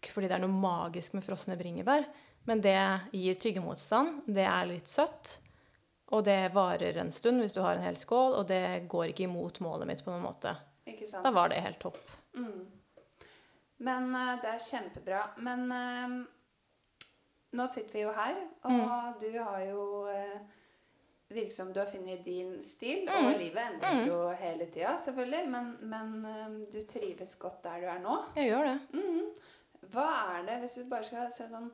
Ikke 0.00 0.16
fordi 0.16 0.30
det 0.30 0.38
er 0.38 0.42
noe 0.42 0.62
magisk 0.64 1.14
med 1.16 1.24
frosne 1.24 1.58
bringebær, 1.60 2.06
men 2.48 2.62
det 2.64 2.80
gir 3.12 3.36
tyggemotstand. 3.36 4.22
Det 4.32 4.46
er 4.48 4.68
litt 4.68 4.88
søtt. 4.88 5.36
Og 6.16 6.24
det 6.26 6.54
varer 6.56 6.96
en 6.98 7.12
stund 7.14 7.44
hvis 7.44 7.52
du 7.54 7.60
har 7.62 7.76
en 7.76 7.84
hel 7.84 8.00
skål, 8.00 8.40
og 8.40 8.48
det 8.48 8.88
går 8.90 9.12
ikke 9.12 9.28
imot 9.28 9.60
målet 9.62 9.92
mitt 9.92 10.02
på 10.02 10.10
noen 10.10 10.24
måte. 10.24 10.56
Da 11.22 11.30
var 11.30 11.52
det 11.52 11.60
helt 11.62 11.78
topp. 11.84 12.00
Mm. 12.34 12.66
Men 13.78 14.14
uh, 14.14 14.34
det 14.42 14.48
er 14.54 14.58
kjempebra. 14.70 15.22
Men 15.38 15.72
uh, 15.72 16.26
nå 17.52 17.66
sitter 17.66 17.92
vi 17.92 18.00
jo 18.06 18.12
her, 18.12 18.36
og 18.62 18.70
Mm. 18.72 19.20
du 19.20 19.38
har 19.42 19.60
jo 19.60 19.84
uh, 20.08 20.40
Virker 21.30 21.52
som 21.54 21.68
du 21.72 21.78
har 21.78 21.86
funnet 21.86 22.24
din 22.24 22.56
stil, 22.62 23.04
Mm. 23.06 23.26
og 23.26 23.38
livet 23.38 23.60
endres 23.62 24.00
Mm. 24.04 24.08
jo 24.08 24.30
hele 24.30 24.66
tida, 24.66 24.96
selvfølgelig. 25.04 25.48
Men, 25.48 25.76
men 25.80 26.24
eh, 26.26 26.72
du 26.72 26.80
trives 26.86 27.36
godt 27.36 27.62
der 27.64 27.80
du 27.80 27.86
er 27.86 27.98
nå. 28.02 28.16
Jeg 28.36 28.48
gjør 28.50 28.64
det. 28.64 28.80
Mm. 28.92 29.28
Hva 29.92 30.06
er 30.38 30.42
det, 30.46 30.56
hvis 30.58 30.72
du 30.74 30.88
bare 30.90 31.04
skal 31.04 31.30
se 31.32 31.46
sånn 31.48 31.70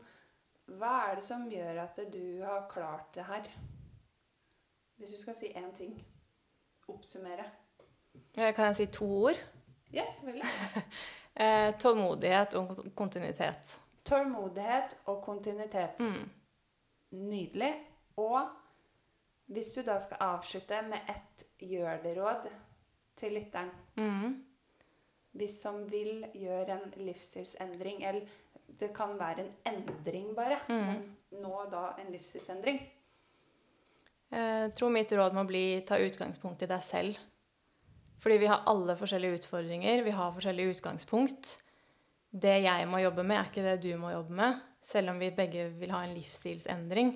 Hva 0.69 0.93
er 1.11 1.15
det 1.15 1.25
som 1.25 1.49
gjør 1.51 1.81
at 1.85 1.97
du 2.13 2.43
har 2.45 2.67
klart 2.69 3.15
det 3.15 3.25
her? 3.25 3.43
Hvis 4.99 5.11
du 5.11 5.17
skal 5.23 5.35
si 5.35 5.47
én 5.57 5.73
ting. 5.75 6.05
Oppsummere. 6.89 7.45
Eh, 8.37 8.55
Kan 8.55 8.65
jeg 8.67 8.77
si 8.77 8.87
to 8.87 9.07
ord? 9.25 9.41
Ja, 9.97 10.05
selvfølgelig. 10.13 10.45
Eh, 11.37 11.75
tålmodighet 11.77 12.55
og 12.57 12.79
kontinuitet. 12.97 13.75
Tålmodighet 14.09 14.95
og 15.13 15.19
kontinuitet. 15.27 15.99
Mm. 16.01 16.31
Nydelig. 17.29 17.75
Og 18.17 18.49
hvis 19.53 19.75
du 19.75 19.83
da 19.85 19.99
skal 20.01 20.17
avslutte 20.31 20.79
med 20.89 21.11
ett 21.13 21.45
gjør 21.61 22.01
det-råd 22.07 22.49
til 23.21 23.37
lytteren 23.37 23.69
Mm. 24.01 24.39
Hvis 25.37 25.59
som 25.61 25.83
vil 25.93 26.25
gjøre 26.33 26.73
en 26.79 26.95
livsstilsendring, 27.05 28.01
eller 28.09 28.25
det 28.81 28.95
kan 28.97 29.19
være 29.21 29.45
en 29.45 29.53
endring 29.75 30.33
bare, 30.35 30.59
Mm. 30.69 30.87
men 30.87 31.17
nå 31.43 31.71
da 31.71 31.91
en 32.01 32.13
livsstilsendring. 32.17 32.81
Jeg 34.33 34.65
Eh, 34.65 34.73
tror 34.73 34.89
mitt 34.91 35.13
råd 35.13 35.35
må 35.35 35.45
bli 35.47 35.81
ta 35.87 35.99
utgangspunkt 35.99 36.63
i 36.63 36.67
deg 36.67 36.83
selv. 36.83 37.19
Fordi 38.27 38.41
vi 38.43 38.49
har 38.51 38.64
alle 38.66 38.97
forskjellige 38.99 39.37
utfordringer, 39.39 40.01
vi 40.03 40.11
har 40.11 40.33
forskjellige 40.35 40.72
utgangspunkt. 40.74 41.53
Det 42.35 42.57
jeg 42.64 42.87
må 42.91 42.99
jobbe 42.99 43.22
med, 43.22 43.39
er 43.39 43.47
ikke 43.53 43.62
det 43.62 43.74
du 43.85 43.93
må 44.03 44.11
jobbe 44.11 44.35
med. 44.35 44.57
Selv 44.83 45.12
om 45.12 45.20
vi 45.22 45.29
begge 45.31 45.68
vil 45.79 45.93
ha 45.95 46.01
en 46.03 46.14
livsstilsendring, 46.16 47.12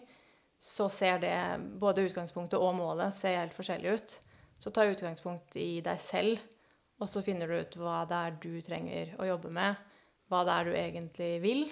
så 0.62 0.86
ser 0.86 1.18
det, 1.18 1.34
både 1.82 2.04
utgangspunktet 2.06 2.62
og 2.62 2.76
målet 2.78 3.10
ser 3.18 3.40
helt 3.40 3.58
forskjellig 3.58 3.96
ut. 3.96 4.14
Så 4.62 4.70
ta 4.70 4.86
utgangspunkt 4.86 5.58
i 5.58 5.80
deg 5.82 5.98
selv, 5.98 6.46
og 7.02 7.10
så 7.10 7.24
finner 7.26 7.50
du 7.50 7.58
ut 7.58 7.76
hva 7.82 8.04
det 8.06 8.22
er 8.28 8.38
du 8.46 8.54
trenger 8.62 9.12
å 9.18 9.26
jobbe 9.32 9.50
med. 9.58 9.82
Hva 10.30 10.46
det 10.46 10.56
er 10.60 10.70
du 10.70 10.78
egentlig 10.78 11.32
vil. 11.42 11.66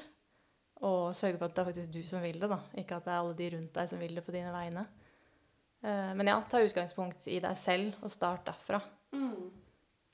Og 0.82 1.14
sørge 1.14 1.38
for 1.38 1.46
at 1.46 1.54
det 1.54 1.62
er 1.62 1.70
faktisk 1.70 1.94
du 1.94 2.02
som 2.10 2.26
vil 2.26 2.42
det, 2.42 2.50
da. 2.50 2.58
Ikke 2.74 2.98
at 2.98 3.06
det 3.06 3.14
er 3.14 3.22
alle 3.22 3.38
de 3.38 3.54
rundt 3.54 3.74
deg 3.78 3.94
som 3.94 4.02
vil 4.02 4.18
det 4.18 4.26
på 4.26 4.34
dine 4.34 4.50
vegne. 4.50 4.88
Eh, 5.86 6.14
Men 6.18 6.34
ja, 6.34 6.42
ta 6.42 6.66
utgangspunkt 6.66 7.30
i 7.30 7.38
deg 7.38 7.66
selv, 7.68 8.02
og 8.02 8.10
start 8.10 8.48
derfra. 8.50 8.82
Mm. 9.14 9.50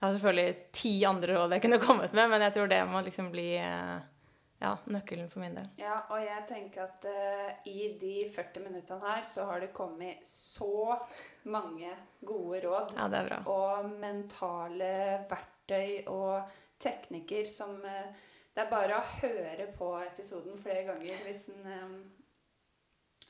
Jeg 0.00 0.06
har 0.06 0.16
selvfølgelig 0.16 0.56
ti 0.76 0.90
andre 1.08 1.36
råd 1.38 1.54
jeg 1.56 1.64
kunne 1.64 1.80
kommet 1.80 2.12
med, 2.12 2.28
men 2.30 2.42
jeg 2.44 2.54
tror 2.56 2.66
det 2.70 2.80
må 2.90 3.00
liksom 3.06 3.30
bli 3.32 3.46
eh, 3.56 4.02
ja, 4.64 4.72
nøkkelen 4.84 5.30
for 5.30 5.42
min 5.44 5.56
del. 5.58 5.68
Ja, 5.80 5.98
og 6.12 6.20
jeg 6.22 6.44
tenker 6.48 6.86
at 6.86 7.06
uh, 7.08 7.68
i 7.68 7.94
de 8.00 8.14
40 8.34 8.64
minuttene 8.64 9.00
her 9.04 9.24
så 9.28 9.46
har 9.48 9.62
det 9.62 9.72
kommet 9.76 10.24
så 10.26 10.98
mange 11.50 11.90
gode 12.24 12.62
råd. 12.64 12.94
Ja, 12.96 13.08
det 13.12 13.22
er 13.22 13.30
bra. 13.30 13.40
Og 13.52 13.90
mentale 14.02 14.92
verktøy 15.30 16.06
og 16.12 16.54
teknikker 16.82 17.48
som 17.50 17.76
uh, 17.84 18.30
Det 18.54 18.62
er 18.62 18.70
bare 18.70 19.00
å 19.00 19.06
høre 19.18 19.66
på 19.74 19.88
episoden 20.04 20.60
flere 20.62 20.84
ganger 20.86 21.24
hvis 21.26 21.48
en 21.50 21.64
um, 21.66 21.96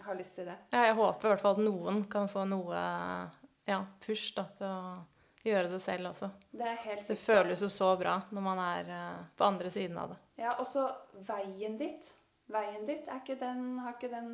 har 0.05 0.19
lyst 0.19 0.37
til 0.37 0.51
det. 0.51 0.59
Ja, 0.75 0.85
jeg 0.91 0.99
håper 0.99 1.29
i 1.29 1.33
hvert 1.33 1.45
fall 1.47 1.57
at 1.57 1.65
noen 1.65 2.05
kan 2.12 2.29
få 2.29 2.45
noe 2.51 2.83
ja, 3.65 3.79
push 4.05 4.35
da, 4.37 4.45
til 4.59 4.69
å 4.69 4.81
gjøre 5.45 5.70
det 5.74 5.80
selv 5.84 6.11
også. 6.11 6.30
Det 6.51 6.74
helt 6.84 7.09
Det 7.09 7.16
føles 7.20 7.62
jo 7.62 7.70
så 7.72 7.95
bra 8.01 8.18
når 8.32 8.45
man 8.45 8.61
er 8.64 8.92
eh, 8.97 9.24
på 9.36 9.47
andre 9.47 9.70
siden 9.72 9.99
av 10.01 10.14
det. 10.14 10.20
Ja, 10.40 10.57
og 10.59 10.66
så 10.68 10.88
veien 11.26 11.78
ditt. 11.80 12.11
Veien 12.53 12.84
ditt, 12.88 13.09
er 13.09 13.22
ikke 13.22 13.38
den 13.40 13.78
Har 13.80 13.97
ikke 13.97 14.12
den 14.12 14.30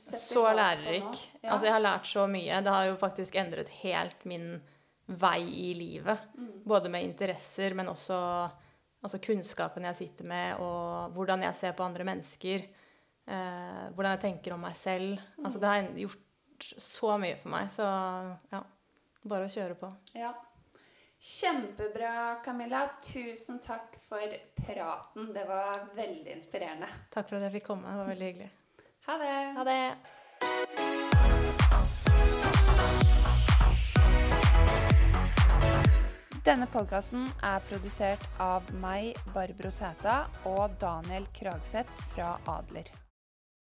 Så 0.00 0.46
lærerik. 0.56 1.26
Ja. 1.42 1.52
Altså, 1.52 1.66
jeg 1.66 1.74
har 1.74 1.84
lært 1.84 2.06
så 2.08 2.26
mye. 2.30 2.60
Det 2.64 2.72
har 2.72 2.86
jo 2.88 3.00
faktisk 3.00 3.34
endret 3.36 3.68
helt 3.82 4.24
min 4.24 4.54
vei 5.08 5.42
i 5.44 5.74
livet. 5.76 6.24
Både 6.64 6.88
med 6.88 7.04
interesser, 7.04 7.74
men 7.76 7.88
også 7.88 8.16
altså, 9.02 9.20
kunnskapen 9.20 9.84
jeg 9.88 9.96
sitter 9.96 10.28
med, 10.28 10.60
og 10.64 11.12
hvordan 11.16 11.44
jeg 11.44 11.56
ser 11.60 11.76
på 11.76 11.84
andre 11.84 12.04
mennesker. 12.08 12.64
Eh, 13.28 13.84
hvordan 13.92 14.14
jeg 14.16 14.24
tenker 14.24 14.56
om 14.56 14.64
meg 14.64 14.76
selv. 14.76 15.20
Altså, 15.44 15.60
det 15.60 15.68
har 15.68 15.92
gjort 16.00 16.72
så 16.80 17.16
mye 17.20 17.36
for 17.36 17.52
meg. 17.52 17.68
Så 17.72 17.84
ja, 18.52 18.62
bare 19.30 19.48
å 19.48 19.52
kjøre 19.52 19.74
på. 19.78 19.90
Ja. 20.18 20.32
Kjempebra, 21.18 22.40
Camilla. 22.44 22.88
Tusen 23.02 23.58
takk 23.64 23.96
for 24.08 24.36
praten. 24.54 25.32
Det 25.34 25.44
var 25.48 25.88
veldig 25.96 26.32
inspirerende. 26.36 26.88
Takk 27.10 27.28
for 27.28 27.36
at 27.40 27.42
jeg 27.48 27.56
fikk 27.58 27.66
komme. 27.72 27.90
Det 27.90 27.98
var 27.98 28.08
veldig 28.12 28.26
hyggelig. 28.32 28.50
Ha 29.08 29.18
det. 29.18 29.34
Ha 29.58 29.64
det. 29.64 29.82
Denne 36.48 36.64
podkasten 36.72 37.26
er 37.44 37.60
produsert 37.68 38.22
av 38.40 38.64
meg, 38.80 39.18
Barbro 39.34 39.68
Sæta, 39.74 40.22
og 40.48 40.78
Daniel 40.80 41.26
Kragseth 41.36 41.92
fra 42.14 42.38
Adler. 42.48 42.88